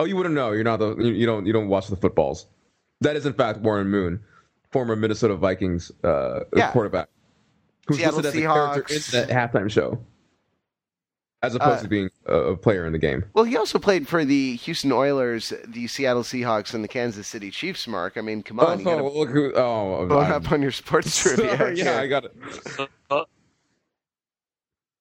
Oh, 0.00 0.04
you 0.04 0.14
wouldn't 0.16 0.34
know. 0.36 0.52
You're 0.52 0.62
not 0.62 0.78
the 0.78 0.94
you, 0.96 1.26
don't 1.26 1.44
you 1.44 1.52
don't 1.52 1.66
watch 1.68 1.88
the 1.88 1.96
footballs. 1.96 2.46
That 3.00 3.16
is 3.16 3.26
in 3.26 3.32
fact 3.32 3.58
Warren 3.60 3.88
Moon, 3.88 4.20
former 4.70 4.94
Minnesota 4.94 5.34
Vikings 5.34 5.90
uh, 6.04 6.44
Yeah. 6.54 6.70
quarterback, 6.70 7.08
who's 7.88 7.96
Seattle 7.98 8.20
listed 8.20 8.36
as 8.36 8.44
a 8.44 8.46
character 8.46 8.80
in 8.94 9.00
Seahawks. 9.00 9.10
that 9.10 9.28
halftime 9.28 9.68
show, 9.68 9.98
as 11.42 11.56
opposed 11.56 11.80
Uh, 11.80 11.82
to 11.82 11.88
being 11.88 12.10
a, 12.26 12.34
a 12.36 12.56
player 12.56 12.86
in 12.86 12.92
the 12.92 12.98
game. 13.00 13.24
Well, 13.34 13.44
he 13.44 13.56
also 13.56 13.80
played 13.80 14.06
for 14.06 14.24
the 14.24 14.54
Houston 14.56 14.92
Oilers, 14.92 15.52
the 15.66 15.88
Seattle 15.88 16.22
Seahawks, 16.22 16.74
and 16.74 16.84
the 16.84 16.88
Kansas 16.88 17.26
City 17.26 17.50
Chiefs. 17.50 17.88
Mark, 17.88 18.16
I 18.16 18.20
mean, 18.20 18.44
come 18.44 18.60
on, 18.60 18.78
you 18.78 18.88
oh, 18.88 18.96
gotta 19.02 19.18
look 19.18 19.30
who! 19.30 19.52
Oh, 19.56 20.06
up 20.20 20.52
on 20.52 20.62
your 20.62 20.70
sports 20.70 21.18
trivia. 21.22 21.56
sorry, 21.56 21.76
yeah. 21.76 21.98
I 21.98 22.06
got 22.06 22.24
it. 22.24 22.36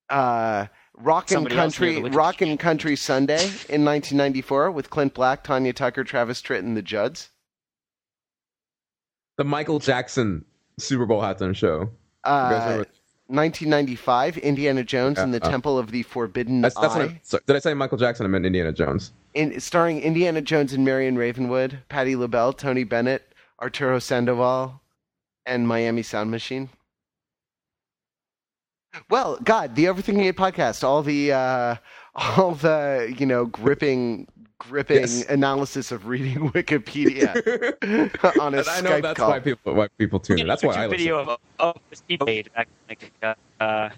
uh, 0.10 0.66
Rock 0.98 1.26
and 1.26 1.38
Somebody 1.38 1.58
else 1.58 1.80
near 1.80 1.92
Country, 1.92 2.02
the 2.02 2.10
Wikipedia. 2.10 2.18
Rock 2.18 2.42
and 2.42 2.60
Country 2.60 2.96
Sunday 2.96 3.44
in 3.70 3.86
1994 3.86 4.72
with 4.72 4.90
Clint 4.90 5.14
Black, 5.14 5.44
Tanya 5.44 5.74
Tucker, 5.74 6.04
Travis 6.04 6.42
Tritt, 6.42 6.60
and 6.60 6.76
the 6.76 6.82
Judds. 6.82 7.30
The 9.38 9.44
Michael 9.44 9.80
Jackson 9.80 10.44
Super 10.80 11.06
Bowl 11.06 11.22
halftime 11.22 11.56
show. 11.56 11.90
Uh, 12.24 12.84
1995, 13.28 14.38
Indiana 14.38 14.84
Jones 14.84 15.20
and 15.20 15.34
the 15.34 15.44
uh, 15.44 15.50
Temple 15.50 15.78
of 15.78 15.92
the 15.92 16.04
Forbidden 16.04 16.62
That's, 16.62 16.76
that's 16.76 16.96
Eye, 16.96 17.04
I, 17.04 17.20
sorry, 17.24 17.44
did 17.46 17.56
I 17.56 17.60
say 17.60 17.74
Michael 17.74 17.98
Jackson? 17.98 18.26
I 18.26 18.30
meant 18.30 18.46
Indiana 18.46 18.72
Jones. 18.72 19.12
in, 19.34 19.60
starring 19.60 20.02
Indiana 20.02 20.42
Jones 20.42 20.74
and 20.74 20.84
Marion 20.84 21.18
Ravenwood, 21.18 21.80
Patti 21.90 22.16
LaBelle, 22.16 22.54
Tony 22.54 22.84
Bennett, 22.84 23.34
Arturo 23.62 24.00
Sandoval, 24.00 24.82
and 25.46 25.68
Miami 25.68 26.04
Sound 26.04 26.32
Machine. 26.32 26.70
Well, 29.10 29.38
God, 29.44 29.76
the 29.76 29.86
Overthinking 29.86 30.26
It 30.26 30.36
podcast, 30.36 30.84
all 30.84 31.04
the 31.04 31.32
uh, 31.34 31.76
all 32.16 32.52
the 32.56 33.14
you 33.18 33.26
know 33.26 33.46
gripping 33.46 34.28
gripping 34.60 35.02
Yes. 35.02 35.26
analysis 35.30 35.92
of 35.92 36.08
reading 36.08 36.50
Wikipedia 36.52 37.30
on 38.42 38.56
a 38.56 38.58
And 38.60 38.68
I 38.70 38.82
know 38.82 39.02
that's 39.02 39.18
call. 39.20 39.30
why 39.30 39.40
people 39.40 39.74
why 39.76 39.88
people 39.98 40.20
tune 40.20 40.40
in. 40.40 40.48
That's 40.48 40.64
why 40.64 40.74
I 40.74 40.78
YouTube 40.88 40.90
listen. 40.90 40.98
video 40.98 41.20
of 41.20 41.38
of 41.60 41.78
this 41.90 42.02
people 42.02 42.26
made 42.26 42.52
back 42.54 42.68
like 42.90 43.12
uh, 43.60 43.90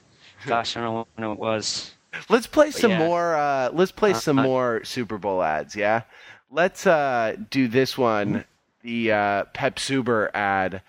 gosh, 0.45 0.75
I 0.77 0.81
don't 0.81 0.93
know 0.95 1.07
when 1.15 1.31
it 1.31 1.39
was. 1.39 1.93
Let's 2.27 2.47
play 2.47 2.67
But 2.67 2.75
some 2.75 2.91
yeah. 2.91 2.99
more. 2.99 3.35
Uh, 3.35 3.69
let's 3.71 3.91
play 3.91 4.13
some 4.13 4.39
Uh, 4.39 4.43
more 4.43 4.83
Super 4.83 5.17
Bowl 5.17 5.41
ads. 5.43 5.75
Yeah, 5.75 6.01
let's 6.51 6.85
uh, 6.87 7.35
do 7.49 7.67
this 7.67 7.97
one. 7.97 8.43
The 8.81 9.11
uh, 9.11 9.43
Pepsuber 9.53 10.29
ad 10.33 10.81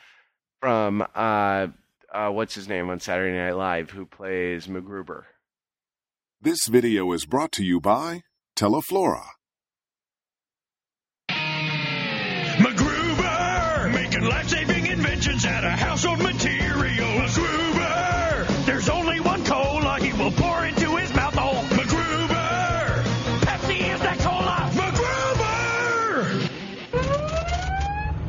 from 0.60 1.06
uh, 1.14 1.68
uh, 2.12 2.30
what's 2.30 2.54
his 2.54 2.68
name 2.68 2.90
on 2.90 3.00
Saturday 3.00 3.36
Night 3.36 3.56
Live, 3.56 3.90
who 3.90 4.06
plays 4.06 4.66
MacGruber. 4.66 5.24
This 6.40 6.66
video 6.66 7.12
is 7.12 7.26
brought 7.26 7.52
to 7.52 7.64
you 7.64 7.80
by 7.80 8.22
Teleflora. 8.56 9.26
MacGruber! 12.58 13.92
Making 13.92 14.24
life-saving 14.24 14.86
inventions 14.86 15.44
out 15.44 15.64
of 15.64 15.72
household 15.72 16.20
materials. 16.20 17.36
MacGruber! 17.36 18.66
There's 18.66 18.88
only 18.88 19.20
one 19.20 19.44
cola 19.44 19.98
he 20.00 20.12
will 20.12 20.32
pour 20.32 20.64
into 20.64 20.96
his 20.96 21.14
mouth 21.14 21.34
hole. 21.34 21.62
MacGruber! 21.76 23.02
Pepsi 23.40 23.80
is 23.94 24.00
that 24.00 24.18
cola! 24.18 24.70
MacGruber! 24.74 26.50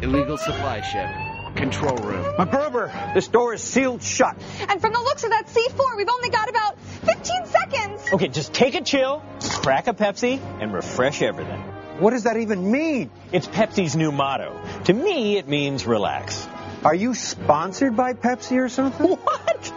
Illegal 0.04 0.38
supply 0.38 0.82
ship. 0.82 1.31
Control 1.72 1.97
room. 1.97 2.24
MacGruber, 2.38 3.13
this 3.13 3.30
door 3.30 3.53
is 3.53 3.63
sealed 3.63 4.03
shut. 4.03 4.36
And 4.67 4.82
from 4.82 4.91
the 4.91 4.99
looks 4.99 5.24
of 5.24 5.30
that 5.30 5.47
C4, 5.47 5.95
we've 5.95 6.09
only 6.09 6.30
got 6.30 6.49
about 6.49 6.78
15 6.80 7.45
seconds. 7.45 8.13
Okay, 8.13 8.28
just 8.28 8.53
take 8.53 8.76
a 8.76 8.82
chill, 8.82 9.24
crack 9.39 9.88
a 9.88 9.93
Pepsi, 9.93 10.41
and 10.59 10.74
refresh 10.74 11.22
everything. 11.22 11.61
What 11.99 12.11
does 12.11 12.24
that 12.24 12.36
even 12.36 12.72
mean? 12.72 13.09
It's 13.32 13.47
Pepsi's 13.47 13.95
new 13.95 14.11
motto. 14.11 14.61
To 14.86 14.93
me, 14.93 15.38
it 15.38 15.47
means 15.47 15.88
relax. 15.88 16.45
Are 16.84 16.95
you 16.95 17.13
sponsored 17.13 17.95
by 17.95 18.13
Pepsi 18.13 18.57
or 18.57 18.67
something? 18.69 19.17
What? 19.32 19.74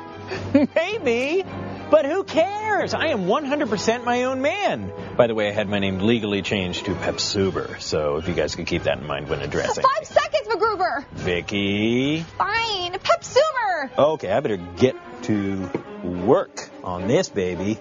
Maybe. 0.75 1.45
But 1.91 2.07
who 2.07 2.25
cares? 2.25 2.95
I 2.95 3.09
am 3.09 3.27
100% 3.27 4.05
my 4.05 4.25
own 4.25 4.41
man. 4.41 4.91
By 5.17 5.29
the 5.29 5.35
way, 5.35 5.49
I 5.49 5.53
had 5.53 5.69
my 5.69 5.79
name 5.79 6.01
legally 6.01 6.43
changed 6.43 6.87
to 6.87 6.95
Pepsuber, 6.95 7.81
so 7.81 8.17
if 8.17 8.27
you 8.27 8.35
guys 8.35 8.57
could 8.57 8.67
keep 8.67 8.83
that 8.83 8.99
in 8.99 9.07
mind 9.07 9.29
when 9.29 9.41
addressing. 9.41 9.85
Five 9.85 10.07
seconds, 10.07 10.49
MacGruber. 10.49 11.05
Vicky. 11.13 12.23
Fine, 12.37 12.95
Pepsuber. 12.95 13.97
Okay, 13.97 14.33
I 14.33 14.41
better 14.41 14.57
get 14.57 14.97
to 15.25 15.71
work 16.03 16.69
on 16.83 17.07
this 17.07 17.29
baby. 17.29 17.79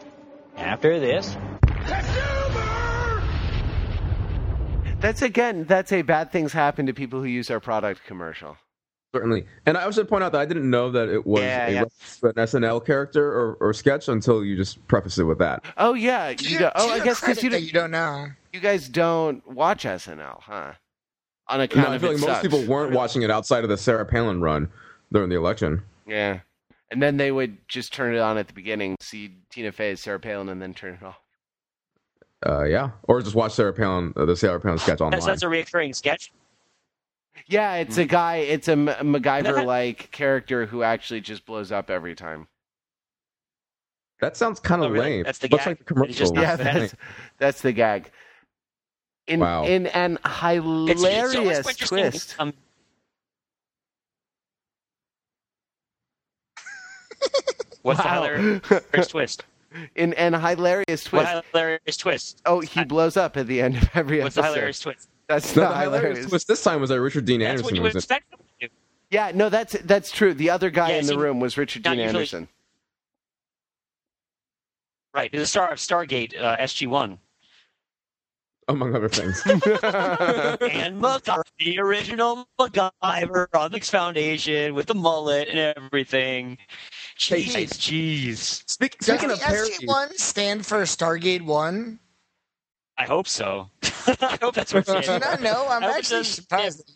After 0.55 0.99
this. 0.99 1.35
Pepsuber. 1.63 2.43
That's 5.01 5.23
again, 5.23 5.65
that's 5.65 5.91
a 5.91 6.03
bad 6.03 6.31
things 6.31 6.53
happen 6.53 6.85
to 6.85 6.93
people 6.93 7.19
who 7.19 7.25
use 7.25 7.49
our 7.49 7.59
product 7.59 8.05
commercial. 8.05 8.57
Certainly. 9.13 9.45
And 9.67 9.77
I 9.77 9.89
should 9.91 10.07
point 10.09 10.23
out 10.23 10.31
that 10.31 10.41
I 10.41 10.45
didn't 10.45 10.67
know 10.69 10.89
that 10.91 11.07
it 11.07 11.25
was 11.25 11.43
Yeah, 11.43 11.67
a 11.67 11.71
yeah. 11.71 11.83
reference 11.83 12.23
an 12.55 12.61
SNL 12.63 12.83
character 12.85 13.31
or, 13.31 13.53
or 13.59 13.73
sketch 13.73 14.07
until 14.07 14.43
you 14.43 14.55
just 14.57 14.85
prefaced 14.87 15.19
it 15.19 15.25
with 15.25 15.37
that. 15.37 15.63
Oh 15.77 15.93
yeah, 15.93 16.29
you 16.29 16.35
To 16.37 16.57
go, 16.57 16.71
oh 16.75 16.87
your 16.87 17.01
I 17.01 17.05
guess 17.05 17.19
because 17.21 17.43
you 17.43 17.49
don't, 17.51 17.61
you 17.61 17.71
don't 17.71 17.91
know. 17.91 18.27
you 18.51 18.59
guys 18.59 18.89
don't 18.89 19.47
watch 19.47 19.83
SNL, 19.83 20.41
huh? 20.41 20.71
On 21.49 21.61
account 21.61 21.87
No, 21.87 21.91
I 21.91 21.95
of 21.95 22.01
feel 22.01 22.11
like 22.13 22.19
most 22.21 22.27
sucks. 22.29 22.41
people 22.41 22.63
weren't 22.65 22.93
watching 22.93 23.21
it 23.21 23.29
outside 23.29 23.63
of 23.63 23.69
the 23.69 23.77
Sarah 23.77 24.05
Palin 24.05 24.41
run 24.41 24.69
during 25.11 25.29
the 25.29 25.35
election. 25.35 25.83
Yeah, 26.07 26.39
and 26.89 27.01
then 27.03 27.17
they 27.17 27.31
would 27.31 27.57
just 27.67 27.93
turn 27.93 28.15
it 28.15 28.19
on 28.19 28.37
at 28.39 28.47
the 28.47 28.53
beginning, 28.53 28.95
see 28.99 29.35
Tina 29.51 29.71
Fey 29.71 29.91
as 29.91 29.99
Sarah 29.99 30.19
Palin, 30.19 30.49
and 30.49 30.59
then 30.61 30.73
turn 30.73 30.95
it 30.99 31.05
off. 31.05 31.19
Uh, 32.45 32.63
yeah. 32.63 32.91
Or 33.03 33.21
just 33.21 33.35
watch 33.35 33.53
Sarah 33.53 33.73
Palin, 33.73 34.11
uh, 34.15 34.25
the 34.25 34.35
Sarah 34.35 34.59
Palin 34.59 34.77
sketch 34.79 34.99
online. 35.01 35.11
That's, 35.11 35.25
that's 35.25 35.43
a 35.43 35.49
recurring 35.49 35.93
sketch. 35.93 36.31
Yeah, 37.47 37.75
it's 37.75 37.97
a 37.97 38.05
guy. 38.05 38.37
It's 38.37 38.67
a 38.67 38.73
MacGyver-like 38.75 40.09
character 40.11 40.65
who 40.65 40.83
actually 40.83 41.21
just 41.21 41.45
blows 41.45 41.71
up 41.71 41.89
every 41.89 42.15
time. 42.15 42.47
That 44.21 44.37
sounds 44.37 44.59
kind 44.59 44.81
of 44.83 44.91
Oh, 44.91 44.93
really? 44.93 45.05
lame. 45.17 45.23
That's 45.23 45.39
the 45.39 45.47
Looks 45.49 45.63
gag? 45.65 45.71
like 45.71 45.77
the 45.79 45.83
commercial. 45.83 46.13
Just- 46.13 46.35
Yeah, 46.35 46.55
that's 46.55 46.95
that's 47.39 47.61
the 47.61 47.71
gag. 47.73 48.11
In 49.27 49.39
Wow. 49.39 49.65
in 49.65 49.87
an 49.87 50.19
hilarious 50.25 51.59
It's, 51.67 51.69
it's 51.81 51.89
twist. 51.89 52.35
Um, 52.39 52.53
what's 57.81 57.99
Wow. 58.03 58.21
the 58.21 58.61
hilarious 58.69 59.07
twist? 59.07 59.43
In 59.95 60.13
an 60.13 60.33
hilarious 60.33 61.11
What 61.11 61.23
twist. 61.25 61.45
hilarious 61.51 61.97
twist? 61.97 62.41
Oh, 62.45 62.59
he 62.59 62.83
blows 62.83 63.17
up 63.17 63.37
at 63.37 63.47
the 63.47 63.59
end 63.61 63.77
of 63.77 63.89
every 63.95 64.21
episode. 64.21 64.23
What's 64.23 64.35
the 64.35 64.43
hilarious 64.43 64.79
twist? 64.79 65.09
That's 65.27 65.55
No, 65.55 65.63
not 65.63 65.73
the 65.75 65.79
hilarious 65.81 66.01
hilarious. 66.09 66.29
twist 66.29 66.47
this 66.47 66.63
time 66.63 66.81
was 66.81 66.89
that 66.89 67.01
Richard 67.01 67.25
Dean 67.25 67.39
That's 67.39 67.61
what 67.63 67.73
Anderson 67.73 67.75
you 67.75 67.81
was 67.81 67.93
in. 67.93 67.97
expect 67.97 68.29
them 68.31 68.39
to 68.61 68.67
do. 68.67 68.73
Yeah, 69.09 69.31
no, 69.33 69.49
that's 69.49 69.73
that's 69.83 70.11
true. 70.11 70.33
The 70.33 70.49
other 70.49 70.69
guy 70.69 70.89
Yeah, 70.91 70.97
in 70.99 71.05
the 71.05 71.17
room 71.17 71.39
was 71.39 71.57
Richard 71.57 71.83
Dean 71.83 71.93
usually- 71.93 72.07
Anderson. 72.07 72.47
Right, 75.13 75.31
the 75.31 75.45
star 75.45 75.69
of 75.71 75.77
Stargate 75.77 76.35
uh, 76.41 76.57
SG 76.57 76.87
One 76.87 77.19
among 78.69 78.95
other 78.95 79.09
things. 79.09 79.41
and 79.45 79.59
MacGyver, 81.01 81.43
the 81.59 81.79
original 81.79 82.47
MacGyver 82.59 83.47
on 83.53 83.71
the 83.73 83.79
Foundation 83.81 84.73
with 84.73 84.87
the 84.87 84.95
mullet 84.95 85.49
and 85.49 85.59
everything. 85.77 86.57
Jeez, 87.19 87.53
jeez. 87.77 88.63
Speak, 88.69 88.97
Does 88.99 89.07
speaking 89.19 89.27
the 89.27 89.33
of 89.35 89.39
SG-1 89.41 90.13
stand 90.13 90.65
for 90.65 90.81
Stargate 90.83 91.41
1? 91.43 91.99
I 92.97 93.05
hope 93.05 93.27
so. 93.27 93.69
I 94.07 94.37
hope 94.41 94.53
that's 94.55 94.73
what 94.73 94.85
Do 94.85 94.93
it 94.93 95.07
you 95.07 95.13
is. 95.13 95.21
not 95.21 95.41
know? 95.41 95.67
I'm 95.69 95.83
I 95.83 95.87
actually 95.97 96.19
does- 96.19 96.27
surprised. 96.29 96.91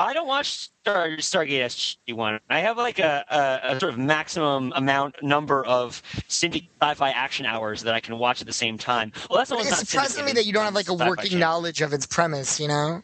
I 0.00 0.12
don't 0.12 0.28
watch 0.28 0.70
Star, 0.82 1.08
Stargate 1.16 1.64
SG 1.64 2.14
One. 2.14 2.38
I 2.48 2.60
have 2.60 2.76
like 2.76 3.00
a, 3.00 3.24
a, 3.28 3.72
a 3.74 3.80
sort 3.80 3.92
of 3.92 3.98
maximum 3.98 4.72
amount 4.76 5.16
number 5.24 5.66
of 5.66 6.00
syndicate 6.28 6.68
sci-fi 6.80 7.10
action 7.10 7.46
hours 7.46 7.82
that 7.82 7.94
I 7.94 7.98
can 8.00 8.16
watch 8.16 8.40
at 8.40 8.46
the 8.46 8.52
same 8.52 8.78
time. 8.78 9.10
Well, 9.28 9.38
that's 9.38 9.50
But 9.50 9.56
almost 9.56 9.72
It's 9.82 9.94
not 9.94 10.06
surprising 10.06 10.24
me 10.24 10.32
that 10.34 10.46
you 10.46 10.52
don't 10.52 10.62
have 10.64 10.74
like 10.76 10.88
a 10.88 10.94
working 10.94 11.30
channel. 11.32 11.40
knowledge 11.40 11.80
of 11.80 11.92
its 11.92 12.06
premise, 12.06 12.60
you 12.60 12.68
know? 12.68 13.02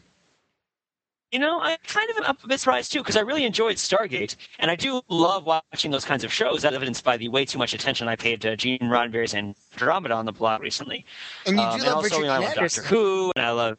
You 1.31 1.39
know, 1.39 1.59
I 1.59 1.77
kind 1.87 2.09
of 2.11 2.17
am 2.17 2.37
a 2.43 2.47
bit 2.47 2.59
surprised 2.59 2.91
too 2.93 2.99
because 2.99 3.17
I 3.17 3.21
really 3.21 3.45
enjoyed 3.45 3.75
Stargate, 3.77 4.35
and 4.59 4.69
I 4.71 4.75
do 4.75 5.01
love 5.09 5.45
watching 5.45 5.91
those 5.91 6.05
kinds 6.05 6.23
of 6.23 6.31
shows. 6.31 6.63
As 6.63 6.73
evidenced 6.73 7.03
by 7.03 7.17
the 7.17 7.27
way 7.29 7.43
too 7.45 7.57
much 7.57 7.73
attention 7.73 8.07
I 8.07 8.15
paid 8.15 8.41
to 8.41 8.55
Gene 8.55 8.79
Roddenberry's 8.83 9.33
Andromeda 9.33 10.13
on 10.13 10.25
the 10.25 10.31
blog 10.31 10.61
recently. 10.61 11.05
And 11.45 11.57
you 11.57 11.61
Um, 11.63 11.69
do 11.71 11.75
and 11.77 11.83
love 11.87 11.95
also, 11.97 12.03
Richard 12.05 12.19
you 12.19 12.25
know, 12.27 12.31
I 12.33 12.37
Dean 12.37 12.47
love 12.47 12.57
Anderson. 12.57 12.83
Doctor 12.83 12.95
Who, 12.95 13.31
and 13.35 13.45
I 13.45 13.51
love. 13.51 13.77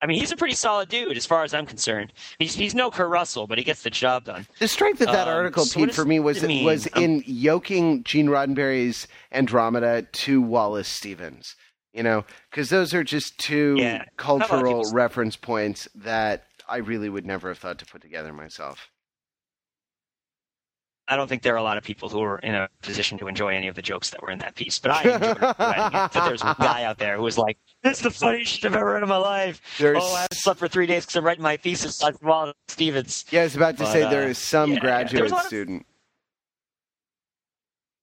I 0.00 0.06
mean, 0.06 0.18
he's 0.18 0.32
a 0.32 0.36
pretty 0.36 0.56
solid 0.56 0.88
dude 0.88 1.16
as 1.16 1.24
far 1.26 1.44
as 1.44 1.54
I'm 1.54 1.64
concerned. 1.66 2.12
He's 2.40 2.54
he's 2.56 2.74
no 2.74 2.90
Kurt 2.90 3.08
Russell, 3.08 3.46
but 3.46 3.58
he 3.58 3.62
gets 3.62 3.82
the 3.82 3.90
job 3.90 4.24
done. 4.24 4.46
The 4.58 4.66
strength 4.66 5.00
of 5.00 5.08
that 5.08 5.28
Um, 5.28 5.34
article, 5.34 5.64
so 5.64 5.78
Pete, 5.78 5.88
does 5.88 5.96
for 5.96 6.04
me 6.04 6.18
was 6.18 6.42
was 6.42 6.88
Um, 6.94 7.02
in 7.04 7.22
yoking 7.26 8.02
Gene 8.02 8.26
Roddenberry's 8.26 9.06
Andromeda 9.30 10.02
to 10.02 10.42
Wallace 10.42 10.88
Stevens. 10.88 11.54
You 11.92 12.02
know, 12.02 12.24
because 12.50 12.70
those 12.70 12.94
are 12.94 13.04
just 13.04 13.36
two 13.38 13.76
Yeah. 13.78 14.04
Cultural 14.16 14.90
reference 14.92 15.36
points 15.36 15.88
that 15.94 16.44
I 16.68 16.78
really 16.78 17.08
would 17.10 17.26
never 17.26 17.48
have 17.48 17.58
thought 17.58 17.78
to 17.80 17.86
put 17.86 18.00
together 18.00 18.32
myself. 18.32 18.88
I 21.08 21.16
don't 21.16 21.28
think 21.28 21.42
there 21.42 21.52
are 21.52 21.58
a 21.58 21.62
lot 21.62 21.76
of 21.76 21.84
people 21.84 22.08
who 22.08 22.22
are 22.22 22.38
in 22.38 22.54
a 22.54 22.68
position 22.80 23.18
to 23.18 23.26
enjoy 23.26 23.48
any 23.54 23.66
of 23.68 23.74
the 23.74 23.82
jokes 23.82 24.10
that 24.10 24.22
were 24.22 24.30
in 24.30 24.38
that 24.38 24.54
piece, 24.54 24.78
but 24.78 24.92
I 24.92 25.02
enjoyed 25.02 25.32
it. 25.32 25.38
But 25.40 26.24
there's 26.26 26.40
a 26.42 26.54
guy 26.58 26.84
out 26.84 26.96
there 26.96 27.16
who 27.16 27.22
was 27.24 27.36
like, 27.36 27.58
"This 27.82 27.98
is 27.98 28.04
the 28.04 28.10
funniest 28.10 28.52
shit 28.52 28.64
I've 28.70 28.76
ever 28.76 28.94
read 28.94 29.02
in 29.02 29.08
my 29.08 29.16
life." 29.16 29.60
There's- 29.78 30.00
Oh, 30.02 30.14
I 30.14 30.26
slept 30.32 30.60
for 30.60 30.68
three 30.68 30.86
days 30.86 31.04
because 31.04 31.16
I'm 31.16 31.24
writing 31.24 31.42
my 31.42 31.56
thesis 31.58 32.02
on 32.02 32.16
Wallace 32.22 32.54
Stevens. 32.68 33.24
Yeah, 33.30 33.40
I 33.40 33.44
was 33.44 33.56
about 33.56 33.76
to 33.78 33.82
But, 33.84 33.92
say 33.92 34.02
uh, 34.04 34.10
there 34.10 34.28
is 34.28 34.38
some 34.38 34.70
yeah, 34.70 34.74
yeah. 34.76 34.80
Graduate 34.80 35.30
a 35.30 35.34
lot 35.34 35.40
of- 35.42 35.46
student 35.48 35.86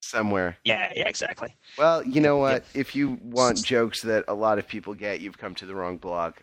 somewhere. 0.10 0.58
Yeah, 0.66 0.92
yeah, 0.96 1.08
exactly. 1.08 1.56
Well, 1.78 2.04
you 2.04 2.20
know 2.22 2.38
what? 2.38 2.64
If 2.74 2.96
you 2.96 3.20
want 3.24 3.64
jokes 3.64 4.02
that 4.02 4.26
a 4.28 4.34
lot 4.34 4.60
of 4.60 4.68
people 4.68 4.94
get, 4.94 5.22
you've 5.22 5.38
come 5.38 5.56
to 5.56 5.66
the 5.66 5.76
wrong 5.76 5.98
blog. 5.98 6.36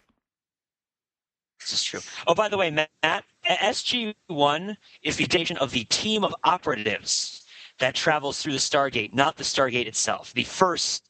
This 1.61 1.73
is 1.73 1.83
true. 1.83 2.01
Oh, 2.27 2.35
by 2.35 2.49
the 2.49 2.57
way, 2.57 2.71
Matt, 2.71 3.25
SG 3.45 4.14
One 4.29 4.77
is 5.03 5.17
the 5.17 5.25
station 5.25 5.57
of 5.59 5.73
the 5.73 5.85
team 5.85 6.23
of 6.23 6.35
operatives 6.45 7.45
that 7.79 7.95
travels 7.95 8.41
through 8.41 8.53
the 8.53 8.59
Stargate, 8.59 9.12
not 9.12 9.37
the 9.37 9.45
Stargate 9.45 9.87
itself. 9.87 10.33
The 10.33 10.45
first 10.45 11.03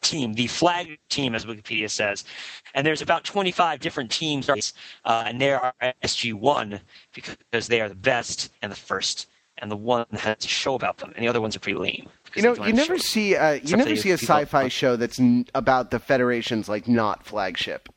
team, 0.00 0.32
the 0.32 0.46
flag 0.46 0.98
team, 1.08 1.34
as 1.34 1.44
Wikipedia 1.44 1.90
says. 1.90 2.24
And 2.74 2.86
there's 2.86 3.02
about 3.02 3.24
25 3.24 3.80
different 3.80 4.10
teams, 4.10 4.48
uh, 4.48 5.24
and 5.26 5.40
they 5.40 5.52
are 5.52 5.74
SG 6.02 6.32
One 6.34 6.80
because 7.14 7.66
they 7.66 7.80
are 7.80 7.88
the 7.88 7.94
best 7.94 8.50
and 8.62 8.72
the 8.72 8.76
first, 8.76 9.26
and 9.60 9.70
the 9.70 9.76
one 9.76 10.06
that 10.10 10.20
has 10.20 10.44
a 10.44 10.48
show 10.48 10.74
about 10.74 10.98
them, 10.98 11.12
and 11.14 11.24
the 11.24 11.28
other 11.28 11.40
ones 11.40 11.54
are 11.56 11.60
pretty 11.60 11.78
lame. 11.78 12.08
You 12.34 12.42
know, 12.42 12.54
you 12.64 12.72
never 12.72 12.98
see 12.98 13.36
uh, 13.36 13.52
you 13.62 13.76
never 13.76 13.96
see 13.96 14.10
a 14.10 14.14
sci-fi 14.18 14.68
show 14.68 14.96
that's 14.96 15.18
n- 15.18 15.46
about 15.54 15.90
the 15.90 15.98
Federation's 15.98 16.68
like 16.68 16.88
not 16.88 17.24
flagship. 17.24 17.88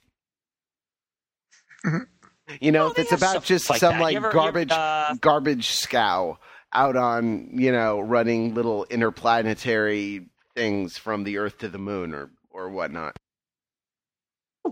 You 2.59 2.71
know, 2.71 2.89
they 2.89 3.03
that's 3.03 3.11
have 3.11 3.19
about 3.21 3.43
just 3.43 3.69
like 3.69 3.79
some 3.79 3.95
that. 3.95 4.01
like 4.01 4.15
ever- 4.15 4.25
you 4.25 4.29
ever, 4.29 4.33
garbage 4.33 4.71
uh, 4.71 5.15
garbage 5.21 5.69
scow 5.69 6.39
out 6.71 6.95
on 6.95 7.49
you 7.53 7.71
know 7.71 7.99
running 7.99 8.53
little 8.53 8.85
interplanetary 8.85 10.27
things 10.55 10.97
from 10.97 11.23
the 11.23 11.37
Earth 11.37 11.59
to 11.59 11.69
the 11.69 11.77
Moon 11.77 12.13
or 12.13 12.31
or 12.49 12.69
whatnot. 12.69 13.17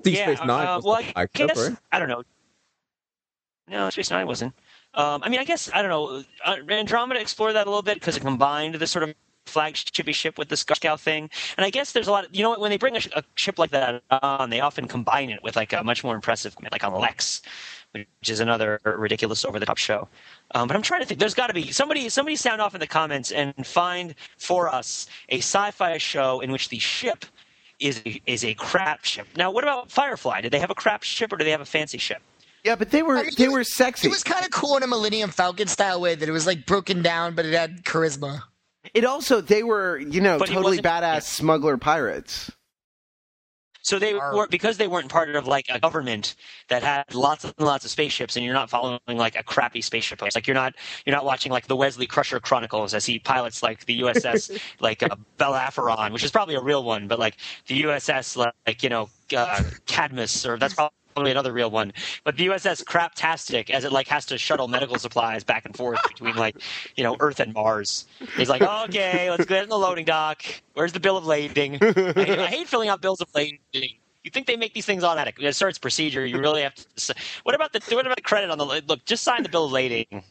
Deep 0.03 0.15
yeah, 0.15 0.25
Space 0.33 0.45
Nine 0.45 0.67
uh, 0.67 0.75
was 0.77 0.85
well, 0.85 1.01
the 1.01 1.19
I 1.19 1.25
guess? 1.33 1.71
I 1.91 1.99
don't 1.99 2.07
know. 2.07 2.23
No, 3.67 3.89
Space 3.89 4.09
Nine 4.09 4.25
wasn't. 4.25 4.53
Um, 4.93 5.21
I 5.23 5.29
mean, 5.29 5.39
I 5.39 5.45
guess 5.45 5.69
I 5.73 5.81
don't 5.81 5.89
know. 5.89 6.23
Uh, 6.45 6.57
Andromeda 6.69 7.19
explored 7.19 7.55
that 7.55 7.67
a 7.67 7.69
little 7.69 7.81
bit 7.81 7.95
because 7.95 8.17
it 8.17 8.21
combined 8.21 8.75
the 8.75 8.87
sort 8.87 9.03
of 9.03 9.15
flagshipy 9.45 10.13
ship 10.13 10.37
with 10.37 10.49
the 10.49 10.57
Scout 10.57 10.99
thing. 10.99 11.29
And 11.57 11.65
I 11.65 11.69
guess 11.69 11.91
there's 11.91 12.07
a 12.07 12.11
lot. 12.11 12.25
Of, 12.25 12.35
you 12.35 12.43
know, 12.43 12.57
when 12.59 12.71
they 12.71 12.77
bring 12.77 12.95
a, 12.95 13.01
a 13.15 13.23
ship 13.35 13.57
like 13.57 13.71
that 13.71 14.03
on, 14.09 14.49
they 14.49 14.59
often 14.59 14.87
combine 14.87 15.29
it 15.29 15.41
with 15.43 15.55
like 15.55 15.73
a 15.73 15.83
much 15.83 16.03
more 16.03 16.15
impressive, 16.15 16.55
like 16.71 16.83
on 16.83 16.91
Lexx, 16.93 17.41
which 17.91 18.07
is 18.27 18.39
another 18.39 18.79
ridiculous 18.83 19.45
over 19.45 19.59
the 19.59 19.65
top 19.65 19.77
show. 19.77 20.07
Um, 20.53 20.67
but 20.67 20.75
I'm 20.75 20.81
trying 20.81 21.01
to 21.01 21.07
think. 21.07 21.19
There's 21.19 21.33
got 21.33 21.47
to 21.47 21.53
be 21.53 21.71
somebody. 21.71 22.09
Somebody 22.09 22.35
sound 22.35 22.61
off 22.61 22.73
in 22.73 22.79
the 22.79 22.87
comments 22.87 23.31
and 23.31 23.65
find 23.65 24.15
for 24.37 24.73
us 24.73 25.07
a 25.29 25.37
sci-fi 25.37 25.97
show 25.97 26.41
in 26.41 26.51
which 26.51 26.69
the 26.69 26.79
ship 26.79 27.25
is 27.79 28.01
is 28.25 28.43
a 28.43 28.53
crap 28.55 29.05
ship. 29.05 29.27
Now, 29.35 29.51
what 29.51 29.63
about 29.63 29.89
Firefly? 29.91 30.41
Did 30.41 30.51
they 30.51 30.59
have 30.59 30.69
a 30.69 30.75
crap 30.75 31.03
ship 31.03 31.33
or 31.33 31.37
do 31.37 31.43
they 31.43 31.51
have 31.51 31.61
a 31.61 31.65
fancy 31.65 31.97
ship? 31.97 32.21
Yeah, 32.63 32.75
but 32.75 32.91
they 32.91 33.01
were 33.01 33.17
I 33.17 33.23
mean, 33.23 33.31
they 33.37 33.45
it 33.45 33.51
were 33.51 33.63
sexy. 33.63 34.07
It 34.07 34.11
was 34.11 34.23
kind 34.23 34.45
of 34.45 34.51
cool 34.51 34.77
in 34.77 34.83
a 34.83 34.87
Millennium 34.87 35.31
Falcon 35.31 35.67
style 35.67 35.99
way 35.99 36.13
that 36.15 36.27
it 36.27 36.31
was 36.31 36.45
like 36.45 36.65
broken 36.65 37.01
down, 37.01 37.33
but 37.33 37.45
it 37.45 37.53
had 37.53 37.83
charisma. 37.83 38.41
It 38.93 39.03
also 39.05 39.41
they 39.41 39.63
were 39.63 39.97
you 39.97 40.21
know 40.21 40.37
But 40.39 40.47
totally 40.47 40.77
wasn't- 40.77 40.85
badass 40.85 41.23
smuggler 41.23 41.77
pirates. 41.77 42.51
So 43.83 43.97
they 43.97 44.13
were 44.13 44.47
because 44.47 44.77
they 44.77 44.87
weren't 44.87 45.09
part 45.09 45.35
of 45.35 45.47
like 45.47 45.65
a 45.69 45.79
government 45.79 46.35
that 46.69 46.83
had 46.83 47.15
lots 47.15 47.43
and 47.45 47.53
lots 47.57 47.83
of 47.83 47.89
spaceships, 47.89 48.35
and 48.35 48.45
you're 48.45 48.53
not 48.53 48.69
following 48.69 48.99
like 49.07 49.35
a 49.35 49.41
crappy 49.41 49.81
spaceship. 49.81 50.19
host. 50.19 50.35
Like 50.35 50.45
you're 50.45 50.53
not 50.53 50.75
you're 51.03 51.15
not 51.15 51.25
watching 51.25 51.51
like 51.51 51.65
the 51.65 51.75
Wesley 51.75 52.05
Crusher 52.05 52.39
Chronicles 52.39 52.93
as 52.93 53.07
he 53.07 53.17
pilots 53.17 53.63
like 53.63 53.85
the 53.85 54.01
USS 54.01 54.61
like 54.81 55.01
uh, 55.01 55.15
Bellerophon, 55.39 56.13
which 56.13 56.23
is 56.23 56.29
probably 56.29 56.53
a 56.53 56.61
real 56.61 56.83
one, 56.83 57.07
but 57.07 57.17
like 57.17 57.37
the 57.65 57.81
USS 57.81 58.37
like 58.67 58.83
you 58.83 58.89
know 58.89 59.09
uh, 59.35 59.63
Cadmus, 59.87 60.45
or 60.45 60.59
that's 60.59 60.75
probably 60.75 60.93
another 61.15 61.51
real 61.51 61.71
one. 61.71 61.93
But 62.23 62.37
the 62.37 62.47
USS 62.47 62.83
Craptastic, 62.83 63.69
as 63.69 63.83
it 63.83 63.91
like 63.91 64.07
has 64.07 64.25
to 64.27 64.37
shuttle 64.37 64.67
medical 64.67 64.97
supplies 64.97 65.43
back 65.43 65.65
and 65.65 65.75
forth 65.75 66.01
between 66.07 66.35
like 66.35 66.55
you 66.95 67.03
know 67.03 67.17
Earth 67.19 67.39
and 67.39 67.53
Mars. 67.53 68.05
He's 68.37 68.49
like, 68.49 68.61
okay, 68.61 69.29
let's 69.29 69.45
get 69.45 69.63
in 69.63 69.69
the 69.69 69.77
loading 69.77 70.05
dock. 70.05 70.43
Where's 70.73 70.93
the 70.93 70.99
bill 70.99 71.17
of 71.17 71.25
lading? 71.25 71.77
I 71.81 71.91
hate, 71.91 72.39
I 72.39 72.47
hate 72.47 72.67
filling 72.67 72.89
out 72.89 73.01
bills 73.01 73.21
of 73.21 73.27
lading. 73.35 73.59
You 73.73 74.29
think 74.31 74.45
they 74.45 74.55
make 74.55 74.73
these 74.73 74.85
things 74.85 75.03
automatic? 75.03 75.37
It 75.39 75.55
starts 75.55 75.79
procedure. 75.79 76.25
You 76.25 76.39
really 76.39 76.61
have 76.61 76.75
to. 76.75 77.15
What 77.43 77.55
about 77.55 77.73
the 77.73 77.81
what 77.95 78.05
about 78.05 78.17
the 78.17 78.21
credit 78.21 78.49
on 78.51 78.57
the 78.57 78.65
look? 78.65 79.05
Just 79.05 79.23
sign 79.23 79.43
the 79.43 79.49
bill 79.49 79.65
of 79.65 79.71
lading. 79.71 80.23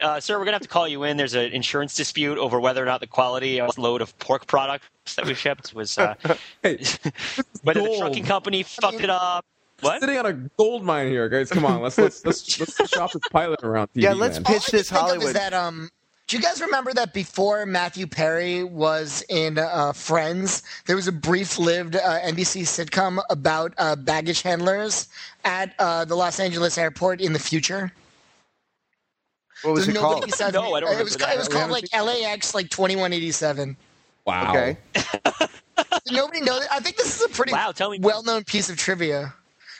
Uh, 0.00 0.18
sir, 0.18 0.38
we're 0.38 0.44
gonna 0.46 0.54
have 0.54 0.62
to 0.62 0.68
call 0.68 0.88
you 0.88 1.02
in. 1.04 1.18
There's 1.18 1.34
an 1.34 1.52
insurance 1.52 1.94
dispute 1.94 2.38
over 2.38 2.58
whether 2.58 2.82
or 2.82 2.86
not 2.86 3.00
the 3.00 3.06
quality 3.06 3.60
of 3.60 3.74
the 3.74 3.82
load 3.82 4.00
of 4.00 4.18
pork 4.18 4.46
products 4.46 5.14
that 5.16 5.26
we 5.26 5.34
shipped 5.34 5.74
was 5.74 5.98
uh, 5.98 6.14
whether 6.62 7.82
the 7.82 7.96
trucking 7.98 8.24
company 8.24 8.62
fucked 8.62 9.02
it 9.02 9.10
up. 9.10 9.44
What? 9.80 10.00
Sitting 10.00 10.18
on 10.18 10.26
a 10.26 10.32
gold 10.32 10.84
mine 10.84 11.08
here, 11.08 11.28
guys. 11.28 11.50
Come 11.50 11.64
on, 11.64 11.80
let's 11.82 11.98
let's 11.98 12.24
let's, 12.24 12.58
let's 12.78 12.90
shop 12.90 13.12
this 13.12 13.22
pilot 13.30 13.62
around. 13.62 13.88
TV, 13.88 14.02
Yeah, 14.02 14.12
let's 14.12 14.36
man. 14.36 14.44
pitch 14.44 14.54
All 14.54 14.56
I 14.56 14.70
can 14.70 14.76
this 14.78 14.88
think 14.90 15.00
of 15.00 15.06
Hollywood. 15.06 15.26
Is 15.28 15.32
that 15.34 15.52
um? 15.54 15.90
Do 16.26 16.36
you 16.36 16.42
guys 16.44 16.60
remember 16.60 16.92
that 16.94 17.12
before 17.12 17.66
Matthew 17.66 18.06
Perry 18.06 18.62
was 18.62 19.24
in 19.28 19.58
uh, 19.58 19.92
Friends, 19.92 20.62
there 20.86 20.94
was 20.94 21.08
a 21.08 21.12
brief-lived 21.12 21.96
uh, 21.96 22.20
NBC 22.20 22.62
sitcom 22.62 23.18
about 23.30 23.74
uh, 23.78 23.96
baggage 23.96 24.42
handlers 24.42 25.08
at 25.44 25.74
uh, 25.80 26.04
the 26.04 26.14
Los 26.14 26.38
Angeles 26.38 26.78
airport 26.78 27.20
in 27.20 27.32
the 27.32 27.40
future? 27.40 27.90
What 29.62 29.72
was 29.74 29.86
There's 29.86 29.96
it 29.96 30.00
called? 30.00 30.24
besides 30.24 30.54
No, 30.54 30.72
I 30.72 30.78
don't 30.80 30.92
it 31.00 31.02
was, 31.02 31.14
remember 31.16 31.34
it 31.34 31.38
was 31.38 31.48
called 31.48 31.70
like 31.72 31.86
LAX 31.92 32.54
like 32.54 32.70
2187. 32.70 33.76
Wow. 34.24 34.50
Okay. 34.50 34.76
Nobody 36.12 36.42
knows. 36.42 36.64
I 36.70 36.78
think 36.78 36.96
this 36.96 37.16
is 37.18 37.26
a 37.26 37.28
pretty 37.28 37.52
Wow, 37.52 37.72
tell 37.72 37.90
me- 37.90 37.98
well-known 38.00 38.44
piece 38.44 38.70
of 38.70 38.76
trivia. 38.76 39.34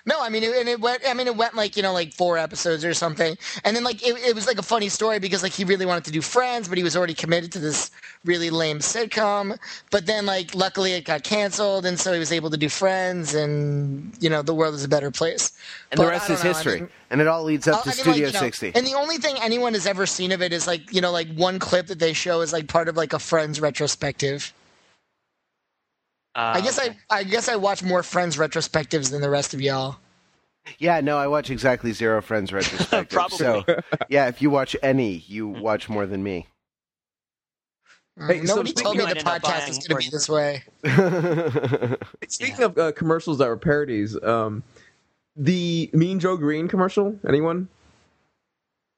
No, 0.06 0.20
I 0.20 0.28
mean, 0.28 0.42
it, 0.42 0.56
and 0.56 0.68
it 0.68 0.80
went. 0.80 1.02
I 1.06 1.14
mean, 1.14 1.26
it 1.26 1.36
went 1.36 1.54
like 1.54 1.76
you 1.76 1.82
know, 1.82 1.92
like 1.92 2.12
four 2.12 2.38
episodes 2.38 2.84
or 2.84 2.94
something, 2.94 3.36
and 3.64 3.76
then 3.76 3.84
like 3.84 4.06
it, 4.06 4.16
it 4.24 4.34
was 4.34 4.46
like 4.46 4.58
a 4.58 4.62
funny 4.62 4.88
story 4.88 5.18
because 5.18 5.42
like 5.42 5.52
he 5.52 5.64
really 5.64 5.86
wanted 5.86 6.04
to 6.04 6.12
do 6.12 6.22
Friends, 6.22 6.68
but 6.68 6.78
he 6.78 6.84
was 6.84 6.96
already 6.96 7.14
committed 7.14 7.52
to 7.52 7.58
this 7.58 7.90
really 8.24 8.50
lame 8.50 8.78
sitcom. 8.78 9.58
But 9.90 10.06
then 10.06 10.26
like 10.26 10.54
luckily 10.54 10.92
it 10.92 11.04
got 11.04 11.22
canceled, 11.22 11.84
and 11.86 11.98
so 11.98 12.12
he 12.12 12.18
was 12.18 12.32
able 12.32 12.50
to 12.50 12.56
do 12.56 12.68
Friends, 12.68 13.34
and 13.34 14.12
you 14.20 14.30
know, 14.30 14.42
the 14.42 14.54
world 14.54 14.74
is 14.74 14.84
a 14.84 14.88
better 14.88 15.10
place. 15.10 15.52
And 15.90 15.98
But 15.98 16.04
the 16.04 16.10
rest 16.10 16.30
is 16.30 16.42
know, 16.44 16.50
I 16.50 16.52
history. 16.54 16.80
mean- 16.80 16.90
and 17.10 17.20
it 17.20 17.26
all 17.26 17.42
leads 17.42 17.66
up 17.66 17.80
uh, 17.80 17.82
to 17.82 17.88
I 17.90 17.92
mean, 17.92 18.02
Studio 18.02 18.24
like, 18.26 18.34
you 18.34 18.40
know, 18.40 18.46
60. 18.46 18.72
And 18.76 18.86
the 18.86 18.94
only 18.94 19.16
thing 19.18 19.34
anyone 19.42 19.74
has 19.74 19.84
ever 19.84 20.06
seen 20.06 20.30
of 20.30 20.40
it 20.42 20.52
is 20.52 20.68
like, 20.68 20.92
you 20.94 21.00
know, 21.00 21.10
like 21.10 21.26
one 21.34 21.58
clip 21.58 21.88
that 21.88 21.98
they 21.98 22.12
show 22.12 22.40
is 22.40 22.52
like 22.52 22.68
part 22.68 22.88
of 22.88 22.96
like 22.96 23.12
a 23.12 23.18
Friends 23.18 23.60
retrospective. 23.60 24.52
Uh, 26.34 26.52
I 26.56 26.60
guess 26.60 26.78
I 26.78 26.96
I 27.10 27.24
guess 27.24 27.48
I 27.48 27.56
watch 27.56 27.82
more 27.82 28.02
Friends 28.02 28.36
retrospectives 28.36 29.10
than 29.10 29.20
the 29.20 29.30
rest 29.30 29.52
of 29.54 29.60
y'all. 29.60 29.96
Yeah, 30.78 31.00
no, 31.00 31.16
I 31.16 31.26
watch 31.26 31.50
exactly 31.50 31.92
zero 31.92 32.20
Friends 32.22 32.50
retrospectives. 32.52 33.10
Probably. 33.10 33.38
So, 33.38 33.64
yeah, 34.08 34.28
if 34.28 34.40
you 34.42 34.50
watch 34.50 34.76
any, 34.82 35.24
you 35.26 35.48
watch 35.48 35.88
more 35.88 36.06
than 36.06 36.22
me. 36.22 36.46
Hey, 38.18 38.42
Nobody 38.42 38.70
speaking 38.70 38.84
told 38.84 38.96
me 38.98 39.02
of- 39.04 39.08
the 39.10 39.14
I 39.16 39.18
ended 39.18 39.26
up 39.26 39.42
podcast 39.42 39.68
is 39.70 39.78
going 39.86 40.02
to 40.02 40.06
be 40.06 40.10
this 40.10 40.28
way. 40.28 40.62
Speaking 42.28 42.64
of 42.64 42.76
uh, 42.78 42.92
commercials 42.92 43.38
that 43.38 43.48
were 43.48 43.56
parodies, 43.56 44.22
um, 44.22 44.62
the 45.36 45.88
Mean 45.94 46.20
Joe 46.20 46.36
Greene 46.36 46.68
commercial. 46.68 47.18
Anyone? 47.26 47.68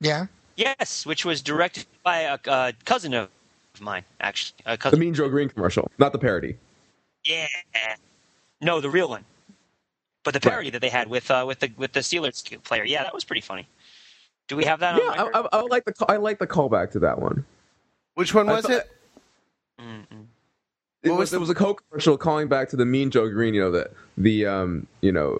Yeah. 0.00 0.26
Yes, 0.56 1.06
which 1.06 1.24
was 1.24 1.40
directed 1.40 1.86
by 2.02 2.20
a, 2.22 2.38
a 2.46 2.72
cousin 2.84 3.14
of 3.14 3.28
mine, 3.80 4.02
actually. 4.20 4.58
A 4.66 4.76
The. 4.76 4.96
Mean 4.96 5.14
Joe 5.14 5.28
Greene 5.28 5.48
commercial, 5.48 5.88
not 5.98 6.12
the 6.12 6.18
parody. 6.18 6.56
Yeah. 7.24 7.46
No, 8.60 8.80
the 8.80 8.90
real 8.90 9.08
one. 9.08 9.24
But 10.24 10.34
the 10.34 10.40
parody 10.40 10.70
that 10.70 10.80
they 10.80 10.88
had 10.88 11.08
with 11.08 11.30
uh, 11.30 11.44
with 11.46 11.58
the 11.60 11.72
with 11.76 11.92
the 11.92 12.00
Steelers 12.00 12.62
player, 12.62 12.84
yeah, 12.84 13.02
that 13.02 13.12
was 13.12 13.24
pretty 13.24 13.40
funny. 13.40 13.66
Do 14.46 14.56
we 14.56 14.64
have 14.64 14.80
that? 14.80 14.96
Yeah, 15.02 15.22
on 15.22 15.30
I. 15.34 15.40
I, 15.40 15.48
I 15.58 15.60
like 15.62 15.84
the 15.84 15.94
I 16.08 16.16
like 16.16 16.38
the 16.38 16.46
callback 16.46 16.92
to 16.92 17.00
that 17.00 17.20
one. 17.20 17.44
Which 18.14 18.32
one 18.34 18.46
was 18.46 18.62
thought- 18.62 18.70
it? 18.72 18.90
Mm-mm. 19.80 20.26
It 21.02 21.10
What 21.10 21.18
was, 21.18 21.30
was 21.30 21.32
it 21.32 21.40
was 21.40 21.50
a 21.50 21.54
Coke 21.54 21.82
commercial 21.90 22.16
calling 22.16 22.46
back 22.46 22.68
to 22.68 22.76
the 22.76 22.86
Mean 22.86 23.10
Joe 23.10 23.28
Greene. 23.28 23.54
You 23.54 23.62
know 23.62 23.70
the 23.72 23.90
the 24.16 24.46
um 24.46 24.86
you 25.00 25.10
know 25.10 25.38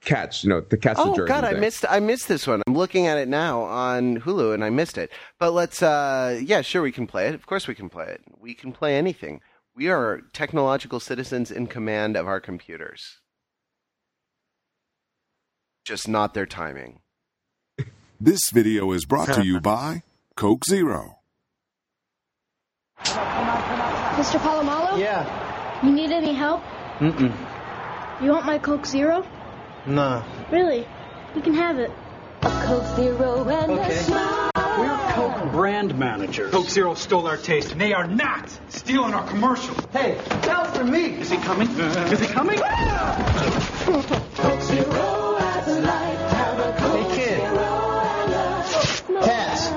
catch 0.00 0.42
you 0.42 0.50
know 0.50 0.60
the 0.62 0.76
catch 0.76 0.96
the 0.96 1.02
Oh 1.04 1.14
jersey 1.14 1.28
God, 1.28 1.44
I 1.44 1.52
missed 1.52 1.84
I 1.88 2.00
missed 2.00 2.26
this 2.26 2.44
one. 2.48 2.60
I'm 2.66 2.74
looking 2.74 3.06
at 3.06 3.18
it 3.18 3.28
now 3.28 3.62
on 3.62 4.18
Hulu 4.20 4.52
and 4.52 4.64
I 4.64 4.70
missed 4.70 4.98
it. 4.98 5.12
But 5.38 5.52
let's 5.52 5.80
uh 5.80 6.40
yeah, 6.42 6.62
sure 6.62 6.82
we 6.82 6.90
can 6.90 7.06
play 7.06 7.28
it. 7.28 7.34
Of 7.36 7.46
course 7.46 7.68
we 7.68 7.76
can 7.76 7.88
play 7.88 8.06
it. 8.06 8.20
We 8.40 8.54
can 8.54 8.72
play 8.72 8.96
anything. 8.96 9.40
We 9.74 9.88
are 9.88 10.20
technological 10.32 11.00
citizens 11.00 11.50
in 11.50 11.66
command 11.66 12.16
of 12.16 12.26
our 12.26 12.40
computers. 12.40 13.18
Just 15.84 16.06
not 16.08 16.34
their 16.34 16.46
timing. 16.46 17.00
This 18.20 18.50
video 18.52 18.92
is 18.92 19.04
brought 19.04 19.32
to 19.34 19.44
you 19.44 19.60
by 19.72 20.02
Coke 20.36 20.64
Zero. 20.64 21.18
Mr. 23.00 24.38
Polamalu? 24.38 24.98
Yeah. 25.00 25.80
You 25.82 25.90
need 25.90 26.12
any 26.12 26.34
help? 26.34 26.62
Mm-mm. 26.98 27.34
You 28.22 28.30
want 28.30 28.44
my 28.46 28.58
Coke 28.58 28.86
Zero? 28.86 29.26
Nah. 29.86 30.22
Really? 30.52 30.86
You 31.34 31.40
can 31.40 31.54
have 31.54 31.78
it. 31.78 31.90
A 32.42 32.50
Coke 32.66 32.94
Zero 32.96 33.48
and 33.48 33.72
Okay. 33.72 33.94
a 33.94 34.02
smile. 34.02 34.41
We're 34.78 35.12
Coke 35.12 35.52
brand 35.52 35.98
managers. 35.98 36.50
Coke 36.50 36.68
Zero 36.68 36.94
stole 36.94 37.26
our 37.26 37.36
taste, 37.36 37.72
and 37.72 37.80
they 37.80 37.92
are 37.92 38.06
not 38.06 38.48
stealing 38.68 39.12
our 39.12 39.26
commercial. 39.28 39.74
Hey, 39.92 40.18
down 40.42 40.72
for 40.72 40.84
me. 40.84 41.20
Is 41.20 41.30
he 41.30 41.36
coming? 41.38 41.68
Is 41.68 42.20
he 42.20 42.26
coming? 42.26 42.58
Ah! 42.62 44.30
Coke 44.34 44.62
Zero 44.62 45.36
has 45.38 45.68
a 45.68 45.80
light. 45.80 46.16
Have 46.30 46.58
a 46.58 46.72
Coke 46.78 47.12
Hey, 47.12 47.16
kid. 47.16 47.40
Zero 47.40 48.00
and 48.00 48.32
a 48.32 48.64
smile. 48.64 49.22
Pass. 49.22 49.70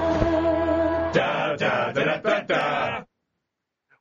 Da, 1.13 1.55
da, 1.55 1.91
da, 1.91 2.03
da, 2.03 2.17
da, 2.19 2.39
da. 2.41 3.03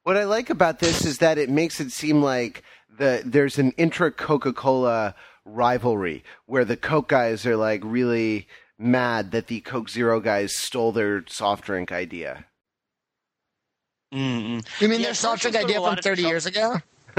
What 0.05 0.17
I 0.17 0.25
like 0.25 0.51
about 0.51 0.79
this 0.79 1.05
is 1.05 1.19
that 1.19 1.39
it 1.39 1.51
makes 1.51 1.81
it 1.81 1.91
seem 1.91 2.23
like 2.23 2.63
the 2.99 3.23
there's 3.25 3.59
an 3.59 3.73
intra 3.73 4.13
Coca-Cola 4.13 5.15
rivalry 5.45 6.23
where 6.47 6.65
the 6.65 6.77
Coke 6.77 7.09
guys 7.09 7.45
are 7.47 7.57
like 7.57 7.81
really 7.85 8.47
mad 8.79 9.31
that 9.33 9.47
the 9.47 9.61
Coke 9.61 9.89
Zero 9.89 10.21
guys 10.21 10.57
stole 10.57 10.93
their 10.93 11.25
soft 11.27 11.65
drink 11.65 11.93
idea. 11.93 12.47
Mm-mm. 14.13 14.65
You 14.81 14.89
mean 14.89 15.01
Yeah, 15.01 15.07
their 15.07 15.15
soft 15.15 15.43
drink 15.43 15.57
idea 15.57 15.77
go 15.77 15.83
a 15.83 15.85
lot 15.85 15.97
from 15.97 16.03
30 16.03 16.23
years 16.23 16.47
ago? 16.47 16.77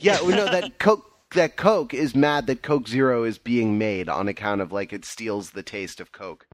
yeah, 0.00 0.22
we 0.22 0.34
know 0.34 0.46
that 0.46 0.72
Coke 0.78 1.06
that 1.34 1.56
Coke 1.56 1.94
is 1.94 2.14
mad 2.14 2.46
that 2.48 2.62
Coke 2.62 2.88
Zero 2.88 3.24
is 3.24 3.38
being 3.38 3.78
made 3.78 4.08
on 4.08 4.28
account 4.28 4.60
of 4.60 4.72
like 4.72 4.92
it 4.92 5.04
steals 5.04 5.50
the 5.50 5.62
taste 5.62 6.00
of 6.00 6.12
Coke. 6.12 6.46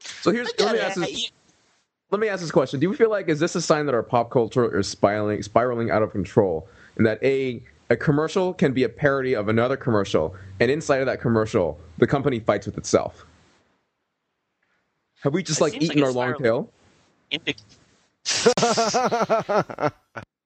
So 0.00 0.30
here's 0.30 0.50
let 0.58 0.74
me 0.74 0.80
ask 0.80 1.00
this, 1.00 1.32
let 2.10 2.20
me 2.20 2.28
ask 2.28 2.40
this 2.40 2.50
question: 2.50 2.80
Do 2.80 2.88
you 2.88 2.94
feel 2.94 3.10
like 3.10 3.28
is 3.28 3.40
this 3.40 3.54
a 3.54 3.62
sign 3.62 3.86
that 3.86 3.94
our 3.94 4.02
pop 4.02 4.30
culture 4.30 4.78
is 4.78 4.86
spiraling 4.86 5.42
spiraling 5.42 5.90
out 5.90 6.02
of 6.02 6.12
control, 6.12 6.68
and 6.96 7.06
that 7.06 7.22
a 7.22 7.62
a 7.90 7.96
commercial 7.96 8.54
can 8.54 8.72
be 8.72 8.84
a 8.84 8.88
parody 8.88 9.34
of 9.34 9.48
another 9.48 9.76
commercial, 9.76 10.34
and 10.60 10.70
inside 10.70 11.00
of 11.00 11.06
that 11.06 11.20
commercial, 11.20 11.78
the 11.98 12.06
company 12.06 12.38
fights 12.40 12.66
with 12.66 12.78
itself? 12.78 13.26
Have 15.22 15.34
we 15.34 15.42
just 15.42 15.60
It 15.60 15.64
like 15.64 15.72
seems 15.72 15.88
like 15.88 15.96
eaten 15.96 16.04
our 16.04 16.12
long 16.12 16.34
spiraling. 16.34 16.44
tail? 16.44 16.70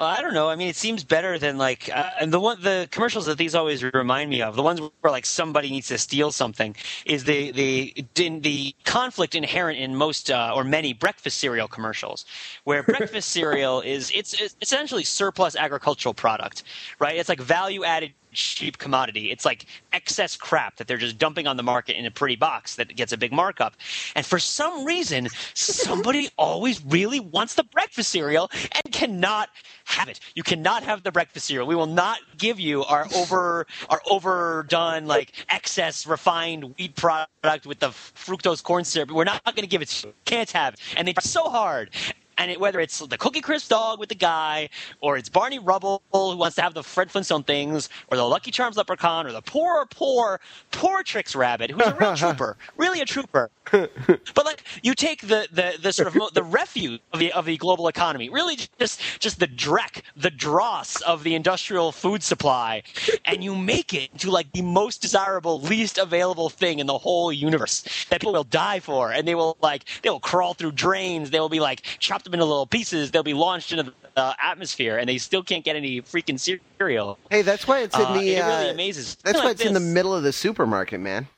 I 0.00 0.22
don't 0.22 0.32
know. 0.32 0.48
I 0.48 0.54
mean, 0.54 0.68
it 0.68 0.76
seems 0.76 1.02
better 1.02 1.38
than 1.38 1.58
like, 1.58 1.90
uh, 1.92 2.10
and 2.20 2.32
the 2.32 2.38
one, 2.38 2.62
the 2.62 2.86
commercials 2.92 3.26
that 3.26 3.36
these 3.36 3.56
always 3.56 3.82
remind 3.82 4.30
me 4.30 4.42
of, 4.42 4.54
the 4.54 4.62
ones 4.62 4.80
where 4.80 5.10
like 5.10 5.26
somebody 5.26 5.70
needs 5.70 5.88
to 5.88 5.98
steal 5.98 6.30
something, 6.30 6.76
is 7.04 7.24
the 7.24 7.50
the 7.50 8.06
the 8.14 8.74
conflict 8.84 9.34
inherent 9.34 9.78
in 9.78 9.96
most 9.96 10.30
uh, 10.30 10.52
or 10.54 10.62
many 10.62 10.92
breakfast 10.92 11.38
cereal 11.38 11.66
commercials, 11.66 12.26
where 12.62 12.82
breakfast 12.84 13.30
cereal 13.30 13.80
is 13.80 14.12
it's, 14.14 14.40
it's 14.40 14.54
essentially 14.62 15.02
surplus 15.02 15.56
agricultural 15.56 16.14
product, 16.14 16.62
right? 17.00 17.16
It's 17.16 17.28
like 17.28 17.40
value 17.40 17.82
added 17.82 18.12
cheap 18.38 18.78
commodity. 18.78 19.30
It's 19.30 19.44
like 19.44 19.66
excess 19.92 20.36
crap 20.36 20.76
that 20.76 20.86
they're 20.86 20.96
just 20.96 21.18
dumping 21.18 21.46
on 21.46 21.56
the 21.56 21.62
market 21.62 21.96
in 21.96 22.06
a 22.06 22.10
pretty 22.10 22.36
box 22.36 22.76
that 22.76 22.94
gets 22.96 23.12
a 23.12 23.16
big 23.16 23.32
markup. 23.32 23.74
And 24.14 24.24
for 24.24 24.38
some 24.38 24.84
reason, 24.84 25.28
somebody 25.54 26.28
always 26.38 26.84
really 26.84 27.20
wants 27.20 27.54
the 27.54 27.64
breakfast 27.64 28.10
cereal 28.10 28.50
and 28.72 28.92
cannot 28.92 29.50
have 29.84 30.08
it. 30.08 30.20
You 30.34 30.42
cannot 30.42 30.82
have 30.84 31.02
the 31.02 31.12
breakfast 31.12 31.46
cereal. 31.46 31.66
We 31.66 31.74
will 31.74 31.86
not 31.86 32.18
give 32.36 32.60
you 32.60 32.84
our 32.84 33.06
over 33.14 33.66
our 33.90 34.00
overdone 34.08 35.06
like 35.06 35.32
excess 35.50 36.06
refined 36.06 36.76
wheat 36.76 36.94
product 36.94 37.66
with 37.66 37.80
the 37.80 37.88
fructose 37.88 38.62
corn 38.62 38.84
syrup. 38.84 39.10
We're 39.10 39.24
not 39.24 39.44
going 39.44 39.56
to 39.56 39.66
give 39.66 39.82
it. 39.82 40.04
You. 40.04 40.12
Can't 40.24 40.50
have 40.52 40.74
it. 40.74 40.80
And 40.96 41.08
they 41.08 41.12
try 41.12 41.22
so 41.22 41.48
hard 41.48 41.90
and 42.38 42.50
it, 42.50 42.60
whether 42.60 42.80
it's 42.80 43.00
the 43.00 43.18
Cookie 43.18 43.40
Crisp 43.40 43.68
dog 43.68 43.98
with 43.98 44.08
the 44.08 44.14
guy, 44.14 44.68
or 45.00 45.16
it's 45.18 45.28
Barney 45.28 45.58
Rubble 45.58 46.02
who 46.12 46.36
wants 46.36 46.56
to 46.56 46.62
have 46.62 46.74
the 46.74 46.82
Fred 46.82 47.10
Flintstone 47.10 47.42
things, 47.42 47.88
or 48.10 48.16
the 48.16 48.24
Lucky 48.24 48.50
Charms 48.50 48.76
leprechaun, 48.76 49.26
or 49.26 49.32
the 49.32 49.42
poor, 49.42 49.86
poor, 49.86 50.40
poor 50.70 51.02
Trix 51.02 51.34
rabbit, 51.36 51.70
who's 51.70 51.86
a 51.86 51.94
real 51.94 52.14
trooper, 52.16 52.56
really 52.76 53.00
a 53.00 53.04
trooper. 53.04 53.50
but 53.70 54.46
like 54.46 54.62
you 54.82 54.94
take 54.94 55.22
the, 55.22 55.46
the, 55.52 55.74
the 55.80 55.92
sort 55.92 56.08
of 56.08 56.14
mo- 56.14 56.30
the 56.32 56.42
refuse 56.42 57.00
of 57.12 57.18
the 57.18 57.32
of 57.32 57.44
the 57.44 57.56
global 57.58 57.88
economy, 57.88 58.30
really 58.30 58.56
just 58.78 59.00
just 59.18 59.40
the 59.40 59.46
dreck, 59.46 60.02
the 60.16 60.30
dross 60.30 61.00
of 61.02 61.22
the 61.24 61.34
industrial 61.34 61.92
food 61.92 62.22
supply, 62.22 62.82
and 63.24 63.44
you 63.44 63.54
make 63.54 63.92
it 63.92 64.10
into 64.12 64.30
like 64.30 64.50
the 64.52 64.62
most 64.62 65.02
desirable, 65.02 65.60
least 65.60 65.98
available 65.98 66.48
thing 66.48 66.78
in 66.78 66.86
the 66.86 66.96
whole 66.96 67.32
universe 67.32 67.84
that 68.08 68.20
people 68.20 68.32
will 68.32 68.44
die 68.44 68.80
for, 68.80 69.12
and 69.12 69.28
they 69.28 69.34
will 69.34 69.56
like 69.60 69.84
they 70.02 70.10
will 70.10 70.20
crawl 70.20 70.54
through 70.54 70.72
drains, 70.72 71.30
they 71.30 71.40
will 71.40 71.48
be 71.48 71.60
like 71.60 71.82
chopped 71.98 72.27
up 72.28 72.34
into 72.34 72.44
little 72.44 72.66
pieces, 72.66 73.10
they'll 73.10 73.22
be 73.22 73.34
launched 73.34 73.72
into 73.72 73.92
the 74.14 74.36
atmosphere, 74.42 74.98
and 74.98 75.08
they 75.08 75.18
still 75.18 75.42
can't 75.42 75.64
get 75.64 75.76
any 75.76 76.00
freaking 76.02 76.38
cereal. 76.78 77.18
Hey, 77.30 77.42
that's 77.42 77.66
why 77.66 77.80
it's 77.80 77.96
in 77.96 78.04
Uh, 78.04 78.12
the. 78.14 78.34
it 78.36 78.40
really 78.42 78.68
uh, 78.68 78.72
amazes. 78.72 79.16
That's 79.24 79.36
Like 79.38 79.44
why 79.44 79.50
it's 79.52 79.62
in 79.64 79.74
the 79.74 79.80
middle 79.80 80.14
of 80.14 80.22
the 80.22 80.32
supermarket, 80.32 81.00
man. 81.00 81.28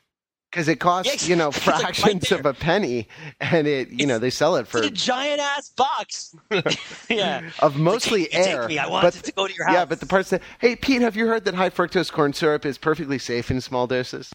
Because 0.50 0.66
it 0.66 0.80
costs, 0.80 1.22
Yeah, 1.28 1.30
you 1.30 1.36
know, 1.36 1.48
it's 1.54 1.64
like 1.64 1.76
right 1.84 1.96
fractions 1.96 2.32
of 2.32 2.44
a 2.44 2.52
penny, 2.52 3.06
and 3.40 3.68
it, 3.68 3.90
you 3.90 4.04
know, 4.04 4.18
they 4.18 4.30
sell 4.30 4.56
it 4.56 4.66
for 4.66 4.78
It's 4.78 4.88
a 4.88 4.90
giant 4.90 5.40
ass 5.40 5.68
box. 5.68 6.34
yeah. 7.08 7.50
of 7.60 7.76
mostly 7.78 8.22
You 8.22 8.28
take 8.30 8.46
air. 8.48 8.66
me. 8.66 8.76
I 8.78 8.88
want 8.88 9.04
but, 9.04 9.14
to 9.14 9.30
go 9.32 9.46
to 9.46 9.54
your 9.54 9.66
house. 9.66 9.74
Yeah, 9.74 9.84
but 9.84 10.00
the 10.00 10.06
parts 10.06 10.30
that, 10.30 10.42
hey, 10.58 10.74
Pete, 10.74 11.02
have 11.02 11.14
you 11.14 11.28
heard 11.28 11.44
that 11.44 11.54
high 11.54 11.70
fructose 11.70 12.10
corn 12.10 12.32
syrup 12.32 12.66
is 12.66 12.78
perfectly 12.78 13.18
safe 13.18 13.48
in 13.52 13.60
small 13.60 13.86
doses? 13.86 14.32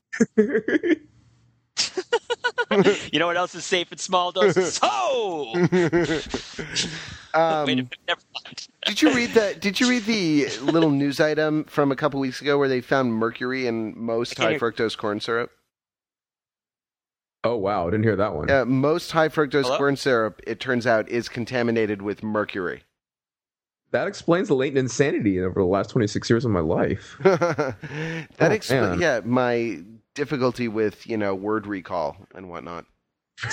you 3.11 3.19
know 3.19 3.27
what 3.27 3.37
else 3.37 3.53
is 3.55 3.65
safe 3.65 3.91
in 3.91 3.97
small 3.97 4.31
doses? 4.31 4.79
Oh! 4.83 5.53
Um, 7.35 7.65
Wait 7.65 7.73
a 7.73 7.75
minute, 7.75 7.95
never 8.07 8.21
mind. 8.33 8.67
did 8.85 9.01
you 9.01 9.13
read 9.13 9.33
the 9.33 9.57
Did 9.59 9.81
you 9.81 9.89
read 9.89 10.03
the 10.05 10.47
little 10.61 10.89
news 10.89 11.19
item 11.19 11.65
from 11.65 11.91
a 11.91 11.95
couple 11.97 12.17
weeks 12.21 12.39
ago 12.39 12.57
where 12.57 12.69
they 12.69 12.79
found 12.79 13.13
mercury 13.13 13.67
in 13.67 13.93
most 13.99 14.37
high 14.37 14.57
fructose 14.57 14.97
corn 14.97 15.19
syrup? 15.19 15.51
Oh 17.43 17.57
wow, 17.57 17.87
I 17.87 17.91
didn't 17.91 18.05
hear 18.05 18.15
that 18.15 18.33
one. 18.35 18.49
Uh, 18.49 18.63
most 18.63 19.11
high 19.11 19.27
fructose 19.27 19.63
Hello? 19.65 19.77
corn 19.77 19.97
syrup, 19.97 20.39
it 20.47 20.61
turns 20.61 20.87
out, 20.87 21.09
is 21.09 21.27
contaminated 21.27 22.01
with 22.01 22.23
mercury. 22.23 22.83
That 23.91 24.07
explains 24.07 24.47
the 24.47 24.55
latent 24.55 24.77
insanity 24.77 25.41
over 25.41 25.59
the 25.59 25.65
last 25.67 25.89
26 25.89 26.29
years 26.29 26.45
of 26.45 26.51
my 26.51 26.61
life. 26.61 27.17
that 27.21 27.75
Oh, 28.39 28.45
explains, 28.45 29.01
yeah, 29.01 29.19
my 29.25 29.83
difficulty 30.15 30.67
with 30.67 31.05
you 31.07 31.17
know 31.17 31.35
word 31.35 31.67
recall 31.67 32.17
and 32.33 32.49
whatnot. 32.49 32.85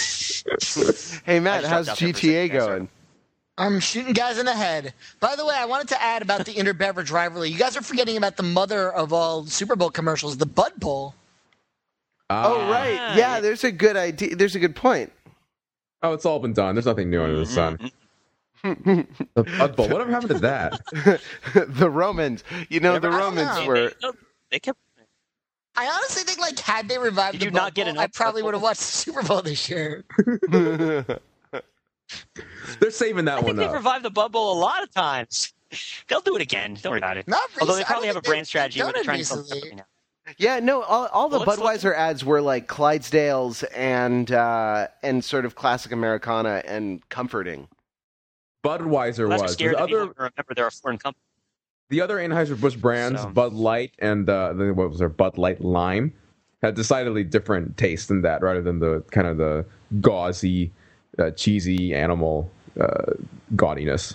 hey 1.25 1.41
Matt, 1.41 1.65
how's 1.65 1.87
dropped 1.87 1.89
out 1.89 1.99
there 1.99 1.99
for 1.99 2.05
a 2.05 2.13
GTA 2.13 2.13
second. 2.13 2.55
Yeah, 2.55 2.61
sorry. 2.61 2.79
going? 2.79 2.89
I'm 3.59 3.81
shooting 3.81 4.15
guys 4.15 4.39
in 4.39 4.47
the 4.47 4.55
head. 4.55 4.95
By 5.21 5.37
the 5.37 5.45
way, 5.45 5.55
I 5.55 5.67
wanted 5.67 5.89
to 5.89 6.03
add 6.03 6.23
about 6.23 6.47
the 6.47 6.55
interbeverage 6.55 7.13
rivalry. 7.13 7.51
You 7.51 7.59
guys 7.59 7.77
are 7.77 7.83
forgetting 7.83 8.17
about 8.17 8.37
the 8.39 8.43
mother 8.43 8.91
of 8.91 9.13
all 9.13 9.45
Super 9.45 9.77
Bowl 9.77 9.91
commercials, 9.91 10.39
the 10.39 10.47
Bud 10.47 10.73
Bowl. 10.79 11.15
Oh 12.31 12.61
Ah. 12.61 12.71
right, 12.71 13.17
yeah. 13.17 13.41
There's 13.41 13.63
a 13.63 13.71
good 13.73 13.97
idea. 13.97 14.37
There's 14.37 14.55
a 14.55 14.59
good 14.59 14.75
point. 14.75 15.13
Oh, 16.03 16.15
it's 16.15 16.25
all 16.25 16.39
been 16.39 16.55
done. 16.55 16.75
There's 16.75 16.87
nothing 16.87 17.11
new 17.11 17.23
under 17.23 17.37
the 17.37 17.47
sun. 17.47 17.91
the 18.63 19.07
Bud 19.35 19.77
Bowl. 19.77 19.89
Whatever 19.89 20.11
happened 20.11 20.31
to 20.31 20.39
that? 20.39 20.81
the 21.69 21.91
Romans, 21.91 22.43
you 22.71 22.81
know, 22.81 22.99
the 22.99 23.11
Romans 23.11 23.59
know. 23.59 23.67
were. 23.67 23.93
No, 24.03 24.13
they 24.51 24.61
kept. 24.61 24.79
I 25.75 25.87
honestly 25.89 26.23
think, 26.25 26.39
like, 26.39 26.59
had 26.59 26.89
they 26.89 26.99
revived 26.99 27.33
Did 27.33 27.41
the 27.41 27.45
you 27.47 27.51
Bud 27.51 27.59
not 27.59 27.75
get 27.75 27.85
Bowl, 27.87 27.95
an 27.95 27.99
I 27.99 28.07
probably 28.09 28.43
would 28.43 28.55
have 28.55 28.62
watched 28.62 28.81
the 28.81 28.85
Super 28.87 29.23
Bowl 29.23 29.41
this 29.43 29.68
year. 29.70 30.05
They're 32.81 32.91
saving 32.91 33.25
that 33.25 33.35
I 33.35 33.37
think 33.39 33.47
one 33.49 33.57
they've 33.57 33.68
up. 33.68 33.75
revived 33.75 34.05
the 34.05 34.11
Bud 34.11 34.33
Bowl 34.33 34.53
a 34.53 34.59
lot 34.59 34.83
of 34.83 34.93
times. 34.93 35.53
They'll 36.09 36.20
do 36.20 36.37
it 36.37 36.43
again. 36.43 36.77
Don't 36.83 36.91
worry 36.93 36.99
about 36.99 37.16
it. 37.16 37.27
Not 37.27 37.41
Although 37.61 37.73
they 37.75 37.79
recent- 37.79 37.91
I 37.91 37.93
probably 37.93 38.09
don't 38.09 38.16
have 38.16 38.16
a 38.16 38.20
think 38.20 38.25
they've 38.25 38.31
brand 38.33 38.47
strategy 38.47 38.81
done 38.81 38.93
they're 38.93 39.01
it 39.01 39.05
trying 39.05 39.18
to 39.18 39.25
sell 39.25 39.39
recently. 39.39 39.61
something 39.61 39.77
now. 39.79 39.85
Yeah, 40.39 40.61
no, 40.61 40.83
all, 40.83 41.07
all 41.07 41.29
the 41.29 41.39
Well, 41.39 41.47
let's 41.47 41.59
look 41.61 41.68
Budweiser 41.93 41.97
ads 41.97 42.25
were 42.25 42.41
like 42.43 42.68
Clydesdales 42.68 43.64
and 43.75 44.31
uh, 44.31 44.87
and 45.03 45.25
sort 45.25 45.45
of 45.47 45.55
classic 45.57 45.91
Americana 45.91 46.62
and 46.66 47.07
comforting. 47.09 47.68
Budweiser 48.64 49.20
Well, 49.20 49.31
that's 49.31 49.43
was. 49.43 49.53
scared 49.55 49.75
The 49.75 49.79
that 49.79 49.87
people 49.89 50.03
other, 50.03 50.12
remember 50.16 50.55
they're 50.55 50.66
a 50.68 50.70
foreign 50.70 50.99
company. 50.99 51.23
The 51.93 52.01
other 52.01 52.16
Anheuser-Busch 52.16 52.76
brands, 52.76 53.20
So- 53.20 53.28
Bud 53.28 53.53
Light 53.53 53.93
and 53.99 54.28
uh, 54.28 54.55
the- 54.55 54.72
what 54.72 54.88
was 54.88 54.99
there, 54.99 55.11
Bud 55.11 55.36
Light 55.36 55.61
Lime, 55.61 56.12
had 56.62 56.74
decidedly 56.74 57.22
different 57.22 57.76
taste 57.76 58.09
than 58.09 58.22
that, 58.22 58.40
rather 58.40 58.62
than 58.62 58.78
the 58.78 59.03
kind 59.11 59.26
of 59.26 59.36
the 59.36 59.66
gauzy, 60.01 60.72
uh, 61.18 61.30
cheesy 61.32 61.95
animal 61.95 62.51
uh, 62.80 63.12
gaudiness. 63.57 64.14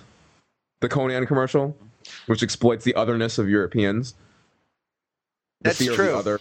The 0.81 0.89
Conan 0.89 1.27
commercial, 1.27 1.77
which 2.25 2.41
exploits 2.41 2.83
the 2.83 2.95
otherness 2.95 3.37
of 3.37 3.47
Europeans. 3.47 4.15
That's 5.61 5.83
true. 5.83 6.39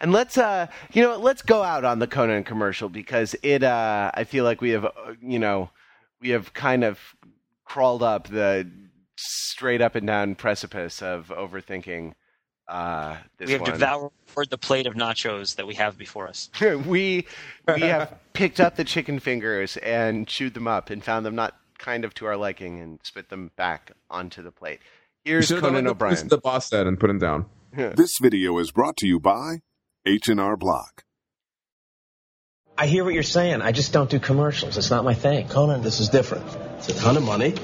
And 0.00 0.12
let's 0.12 0.36
uh, 0.36 0.66
you 0.92 1.02
know, 1.02 1.16
let's 1.18 1.42
go 1.42 1.62
out 1.62 1.84
on 1.84 2.00
the 2.00 2.06
Conan 2.06 2.42
commercial 2.44 2.88
because 2.88 3.36
it. 3.42 3.62
Uh, 3.62 4.10
I 4.12 4.24
feel 4.24 4.44
like 4.44 4.60
we 4.60 4.70
have, 4.70 4.84
uh, 4.86 4.90
you 5.20 5.38
know, 5.38 5.70
we 6.20 6.30
have 6.30 6.52
kind 6.52 6.84
of 6.84 6.98
crawled 7.64 8.02
up 8.02 8.28
the 8.28 8.68
straight 9.16 9.80
up 9.80 9.94
and 9.94 10.06
down 10.06 10.34
precipice 10.34 11.02
of 11.02 11.28
overthinking 11.28 12.12
uh, 12.68 13.16
this 13.38 13.46
We 13.46 13.52
have 13.52 13.60
one. 13.62 13.70
devoured 13.72 14.50
the 14.50 14.58
plate 14.58 14.86
of 14.86 14.94
nachos 14.94 15.54
that 15.56 15.66
we 15.66 15.74
have 15.74 15.96
before 15.96 16.26
us. 16.28 16.50
we 16.60 17.26
we 17.66 17.80
have 17.82 18.18
picked 18.32 18.58
up 18.60 18.76
the 18.76 18.84
chicken 18.84 19.20
fingers 19.20 19.76
and 19.78 20.26
chewed 20.26 20.54
them 20.54 20.66
up 20.66 20.90
and 20.90 21.02
found 21.04 21.24
them 21.24 21.34
not 21.36 21.54
kind 21.78 22.04
of 22.04 22.12
to 22.14 22.26
our 22.26 22.36
liking 22.36 22.80
and 22.80 22.98
spit 23.04 23.28
them 23.28 23.50
back 23.56 23.92
onto 24.10 24.42
the 24.42 24.50
plate. 24.50 24.80
Here's 25.24 25.44
You 25.50 25.56
should've 25.56 25.62
done 25.62 25.70
Conan 25.72 25.84
what 25.84 25.98
the- 25.98 26.04
O'Brien. 26.06 26.28
The 26.28 26.38
boss 26.38 26.68
said 26.68 26.86
and 26.86 26.98
put 26.98 27.08
him 27.10 27.18
down. 27.18 27.46
This 27.72 28.18
video 28.20 28.56
is 28.58 28.72
brought 28.72 28.96
to 28.98 29.06
you 29.06 29.20
by 29.20 29.58
H&R 30.06 30.56
Block. 30.56 31.04
I 32.78 32.86
hear 32.86 33.04
what 33.04 33.12
you're 33.14 33.22
saying. 33.22 33.60
I 33.62 33.72
just 33.72 33.92
don't 33.92 34.08
do 34.10 34.18
commercials. 34.18 34.76
It's 34.76 34.90
not 34.90 35.04
my 35.04 35.14
thing. 35.14 35.48
Conan, 35.48 35.82
this 35.82 36.00
is 36.00 36.08
different. 36.08 36.44
It's 36.78 36.88
a 36.88 36.94
ton 36.94 37.16
of 37.16 37.22
money, 37.22 37.54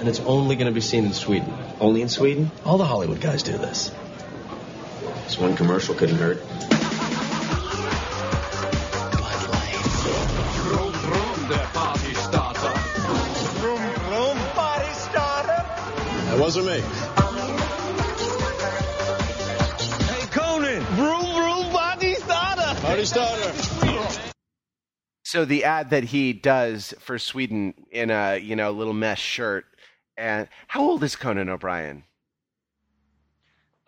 and 0.00 0.08
it's 0.08 0.20
only 0.20 0.56
going 0.56 0.66
to 0.66 0.72
be 0.72 0.80
seen 0.80 1.04
in 1.04 1.12
Sweden. 1.12 1.52
Only 1.78 2.00
in 2.00 2.08
Sweden? 2.08 2.50
All 2.64 2.78
the 2.78 2.86
Hollywood 2.86 3.20
guys 3.20 3.42
do 3.42 3.52
this. 3.52 3.92
This 5.24 5.38
one 5.38 5.54
commercial 5.54 5.94
couldn't 5.94 6.16
hurt. 6.16 6.38
Vroom, 10.64 10.92
vroom, 10.92 11.48
der 11.48 11.66
party 11.74 12.14
starter. 12.14 12.78
Vroom, 13.60 13.82
vroom, 14.08 14.38
party 14.54 14.92
starter. 14.94 15.64
That 16.26 16.38
wasn't 16.40 16.66
me. 16.66 16.80
Hey, 20.06 20.26
Conan. 20.30 20.82
Vroom, 20.96 21.26
vroom, 21.34 21.72
party 21.72 22.14
starter. 22.14 22.80
Party 22.80 23.04
starter. 23.04 23.52
So 25.24 25.44
the 25.44 25.62
ad 25.62 25.90
that 25.90 26.02
he 26.02 26.32
does 26.32 26.92
for 26.98 27.16
Sweden 27.16 27.74
in 27.92 28.10
a 28.10 28.38
you 28.38 28.56
know 28.56 28.72
little 28.72 28.94
mesh 28.94 29.22
shirt, 29.22 29.64
and 30.20 30.48
how 30.68 30.82
old 30.82 31.02
is 31.02 31.16
Conan 31.16 31.48
O'Brien? 31.48 32.04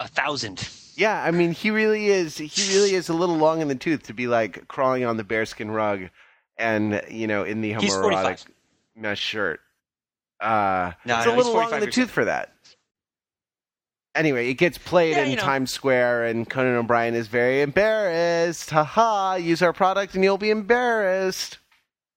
A 0.01 0.09
thousand. 0.09 0.69
Yeah, 0.97 1.23
I 1.23 1.31
mean 1.31 1.53
he 1.53 1.71
really 1.71 2.07
is. 2.07 2.37
He 2.39 2.77
really 2.77 2.95
is 2.95 3.09
a 3.09 3.15
little 3.15 3.37
long 3.37 3.61
in 3.61 3.69
the 3.69 3.75
tooth 3.75 4.03
to 4.05 4.15
be 4.15 4.27
like 4.27 4.67
crawling 4.67 5.05
on 5.05 5.17
the 5.17 5.25
bearskin 5.25 5.71
rug, 5.71 6.09
and 6.57 7.03
you 7.09 7.27
know 7.27 7.45
in 7.45 7.61
the 7.61 7.73
homoerotic 7.75 8.45
mesh 8.97 9.21
shirt. 9.21 9.61
Uh, 10.41 10.93
No, 11.05 11.19
it's 11.19 11.27
no, 11.27 11.35
a 11.35 11.37
little 11.37 11.55
long 11.55 11.73
in 11.73 11.81
the 11.81 11.91
tooth 11.91 12.11
for 12.11 12.25
that. 12.25 12.53
Anyway, 14.15 14.51
it 14.51 14.55
gets 14.55 14.77
played 14.77 15.17
Yeah, 15.17 15.25
in 15.25 15.31
you 15.31 15.37
know. 15.37 15.43
Times 15.43 15.73
Square, 15.73 16.27
and 16.27 16.49
Conan 16.49 16.77
O'Brien 16.77 17.15
is 17.15 17.29
very 17.29 17.63
embarrassed. 17.63 18.71
Ha 18.71 18.85
ha! 18.85 19.35
Use 19.37 19.63
our 19.63 19.73
product, 19.73 20.15
and 20.15 20.25
you'll 20.25 20.37
be 20.37 20.51
embarrassed. 20.51 21.59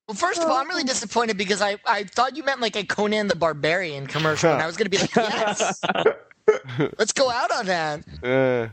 Well, 0.08 0.16
first 0.16 0.42
of 0.42 0.50
all, 0.50 0.58
I'm 0.58 0.68
really 0.68 0.84
disappointed 0.84 1.36
because 1.38 1.62
I, 1.62 1.78
I 1.86 2.04
thought 2.04 2.38
you 2.38 2.44
meant 2.44 2.62
like 2.62 2.76
a 2.76 2.84
Conan 2.84 3.28
the 3.28 3.36
Barbarian 3.36 4.06
commercial, 4.06 4.52
and 4.52 4.62
I 4.62 4.68
was 4.68 4.78
going 4.78 4.86
to 4.86 4.92
be 4.92 4.98
like, 5.00 5.16
yes, 5.16 5.82
let's 7.00 7.12
go 7.12 7.32
out 7.32 7.52
on 7.52 7.66
that. 7.66 8.04
Uh, 8.24 8.70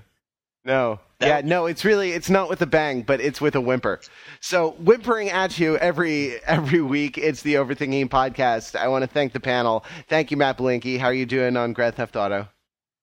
no. 0.64 1.00
yeah, 1.20 1.40
no, 1.42 1.66
it's 1.66 1.84
really 1.86 2.12
it's 2.12 2.28
not 2.28 2.50
with 2.50 2.60
a 2.60 2.66
bang, 2.66 3.02
but 3.02 3.20
it's 3.20 3.40
with 3.40 3.54
a 3.54 3.60
whimper. 3.60 4.00
So 4.40 4.72
whimpering 4.72 5.30
at 5.30 5.58
you 5.58 5.78
every 5.78 6.38
every 6.44 6.82
week, 6.82 7.16
it's 7.16 7.40
the 7.42 7.54
Overthinking 7.54 8.10
podcast. 8.10 8.76
I 8.76 8.88
want 8.88 9.02
to 9.02 9.08
thank 9.08 9.32
the 9.32 9.40
panel. 9.40 9.84
Thank 10.08 10.30
you, 10.30 10.36
Matt 10.36 10.58
Belinkie. 10.58 10.98
How 10.98 11.06
are 11.06 11.14
you 11.14 11.26
doing 11.26 11.56
on 11.56 11.72
Grand 11.72 11.94
Theft 11.94 12.14
Auto? 12.14 12.46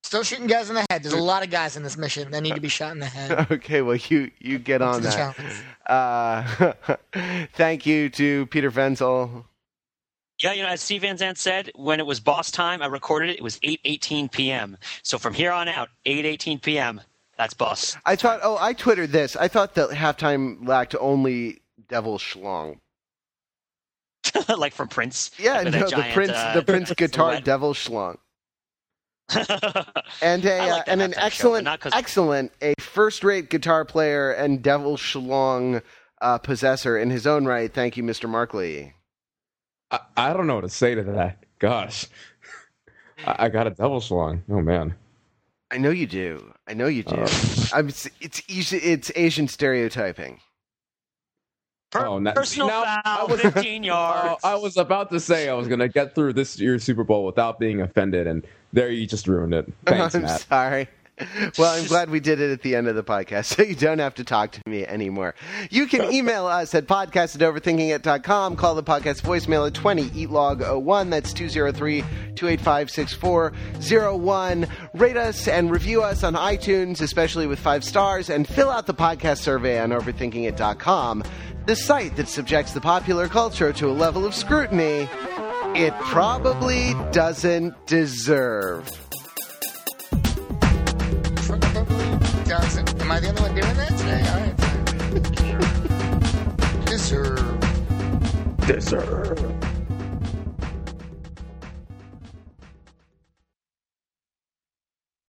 Still 0.09 0.23
shooting 0.23 0.47
guys 0.47 0.69
in 0.69 0.75
the 0.75 0.83
head. 0.89 1.03
There's 1.03 1.13
a 1.13 1.21
lot 1.21 1.43
of 1.43 1.51
guys 1.51 1.77
in 1.77 1.83
this 1.83 1.95
mission 1.95 2.31
that 2.31 2.41
need 2.41 2.55
to 2.55 2.59
be 2.59 2.67
shot 2.67 2.93
in 2.93 2.97
the 2.97 3.05
head. 3.05 3.45
Okay, 3.51 3.83
well 3.83 3.95
you 3.95 4.31
you 4.39 4.57
get 4.57 4.81
on 4.81 5.03
that. 5.03 5.35
Uh, 5.85 6.73
thank 7.53 7.85
you 7.85 8.09
to 8.09 8.47
Peter 8.47 8.71
Fenzel. 8.71 9.45
Yeah, 10.41 10.53
you 10.53 10.63
know, 10.63 10.69
as 10.69 10.81
Steve 10.81 11.01
Van 11.01 11.15
Zandt 11.15 11.37
said, 11.37 11.69
when 11.75 11.99
it 11.99 12.07
was 12.07 12.19
boss 12.19 12.49
time, 12.49 12.81
I 12.81 12.87
recorded 12.87 13.29
it. 13.29 13.37
It 13.37 13.43
was 13.43 13.59
8:18 13.59 14.31
p.m. 14.31 14.79
So 15.03 15.19
from 15.19 15.35
here 15.35 15.51
on 15.51 15.67
out, 15.67 15.89
8:18 16.07 16.63
p.m. 16.63 17.01
That's 17.37 17.53
boss. 17.53 17.95
I 18.03 18.15
thought, 18.15 18.39
oh, 18.41 18.57
I 18.59 18.73
twittered 18.73 19.11
this. 19.11 19.35
I 19.35 19.47
thought 19.47 19.75
that 19.75 19.91
halftime 19.91 20.67
lacked 20.67 20.95
only 20.99 21.61
Devil 21.87 22.17
Schlong. 22.17 22.79
like 24.57 24.73
from 24.73 24.87
Prince. 24.87 25.29
Yeah, 25.37 25.61
no, 25.61 25.85
a 25.85 25.89
the 25.89 26.07
Prince, 26.13 26.31
uh, 26.33 26.53
the 26.55 26.63
Prince 26.63 26.91
guitar. 26.93 27.39
Devil 27.41 27.75
Schlong. 27.75 28.17
And 30.21 30.45
a 30.45 30.57
I 30.59 30.69
like 30.71 30.81
uh, 30.87 30.91
and 30.91 31.01
an 31.01 31.11
halftime 31.11 31.15
show, 31.15 31.21
excellent, 31.25 31.65
but 31.65 31.69
not 31.71 31.79
'cause- 31.79 31.91
excellent, 31.95 32.51
a 32.61 32.73
first-rate 32.79 33.49
guitar 33.49 33.85
player 33.85 34.31
and 34.31 34.61
Devil 34.61 34.97
shlong 34.97 35.81
uh, 36.21 36.37
possessor 36.39 36.97
in 36.97 37.09
his 37.09 37.25
own 37.27 37.45
right. 37.45 37.73
Thank 37.73 37.95
you, 37.97 38.03
Mr. 38.03 38.27
Mark 38.29 38.53
Lee. 38.53 38.93
I, 39.91 39.99
I 40.17 40.33
don't 40.33 40.47
know 40.47 40.55
what 40.55 40.61
to 40.61 40.69
say 40.69 40.95
to 40.95 41.03
that. 41.03 41.43
Gosh, 41.59 42.05
I, 43.25 43.35
I 43.45 43.49
got 43.49 43.67
a 43.67 43.71
devil 43.71 43.99
shlong. 43.99 44.41
Oh 44.49 44.61
man. 44.61 44.95
I 45.71 45.77
know 45.77 45.91
you 45.91 46.07
do. 46.07 46.51
I 46.67 46.73
know 46.73 46.87
you 46.87 47.03
do. 47.03 47.15
Uh. 47.15 47.27
I'm, 47.73 47.89
it's 47.89 48.09
it's 48.19 48.41
Asi- 48.49 48.77
it's 48.77 49.11
Asian 49.15 49.47
stereotyping. 49.47 50.39
oh, 51.95 52.19
na- 52.19 52.33
Personal 52.33 52.67
now, 52.69 53.01
foul, 53.03 53.27
15 53.37 53.83
yards. 53.83 54.43
I 54.43 54.55
was 54.55 54.77
about 54.77 55.09
to 55.11 55.19
say 55.19 55.47
I 55.49 55.53
was 55.53 55.67
gonna 55.67 55.87
get 55.87 56.15
through 56.15 56.33
this 56.33 56.59
year's 56.59 56.83
Super 56.83 57.03
Bowl 57.03 57.25
without 57.25 57.59
being 57.59 57.81
offended, 57.81 58.25
and 58.27 58.45
there 58.73 58.89
you 58.91 59.07
just 59.07 59.27
ruined 59.27 59.53
it. 59.53 59.71
Thanks, 59.85 60.15
I'm 60.15 60.23
Matt. 60.23 60.41
sorry. 60.41 60.87
Well, 61.57 61.77
I'm 61.77 61.85
glad 61.87 62.09
we 62.09 62.21
did 62.21 62.39
it 62.39 62.49
at 62.51 62.61
the 62.61 62.75
end 62.75 62.87
of 62.87 62.95
the 62.95 63.03
podcast, 63.03 63.45
so 63.55 63.61
you 63.61 63.75
don't 63.75 63.99
have 63.99 64.15
to 64.15 64.23
talk 64.23 64.51
to 64.51 64.61
me 64.65 64.85
anymore. 64.85 65.35
You 65.69 65.85
can 65.85 66.13
email 66.13 66.45
us 66.45 66.73
at 66.73 66.87
podcast 66.87 67.35
at 67.35 67.41
overthinkingit.com. 67.41 68.55
Call 68.55 68.75
the 68.75 68.83
podcast 68.83 69.21
voicemail 69.21 69.67
at 69.67 69.73
20 69.73 70.03
eatlog01. 70.11 71.09
That's 71.09 71.33
203 71.33 72.01
285 72.35 72.89
6401. 72.89 74.67
Rate 74.93 75.17
us 75.17 75.47
and 75.49 75.69
review 75.69 76.01
us 76.03 76.23
on 76.23 76.35
iTunes, 76.35 77.01
especially 77.01 77.47
with 77.47 77.59
five 77.59 77.83
stars, 77.83 78.29
and 78.29 78.47
fill 78.47 78.69
out 78.69 78.85
the 78.87 78.93
podcast 78.93 79.39
survey 79.39 79.77
on 79.79 79.89
overthinkingit.com, 79.89 81.23
the 81.65 81.75
site 81.75 82.15
that 82.15 82.29
subjects 82.29 82.71
the 82.73 82.81
popular 82.81 83.27
culture 83.27 83.73
to 83.73 83.89
a 83.89 83.91
level 83.91 84.25
of 84.25 84.33
scrutiny 84.33 85.09
it 85.75 85.93
probably 85.99 86.93
doesn't 87.11 87.73
deserve. 87.85 88.85
Doesn't. 92.45 93.01
Am 93.01 93.11
I 93.11 93.19
the 93.19 93.29
only 93.29 93.41
one 93.41 93.55
doing 93.55 93.75
that 93.77 93.97
today? 93.97 94.23
All 94.29 94.39
right. 94.39 94.55
Deserve. 96.85 97.59
Deserve. 98.65 99.68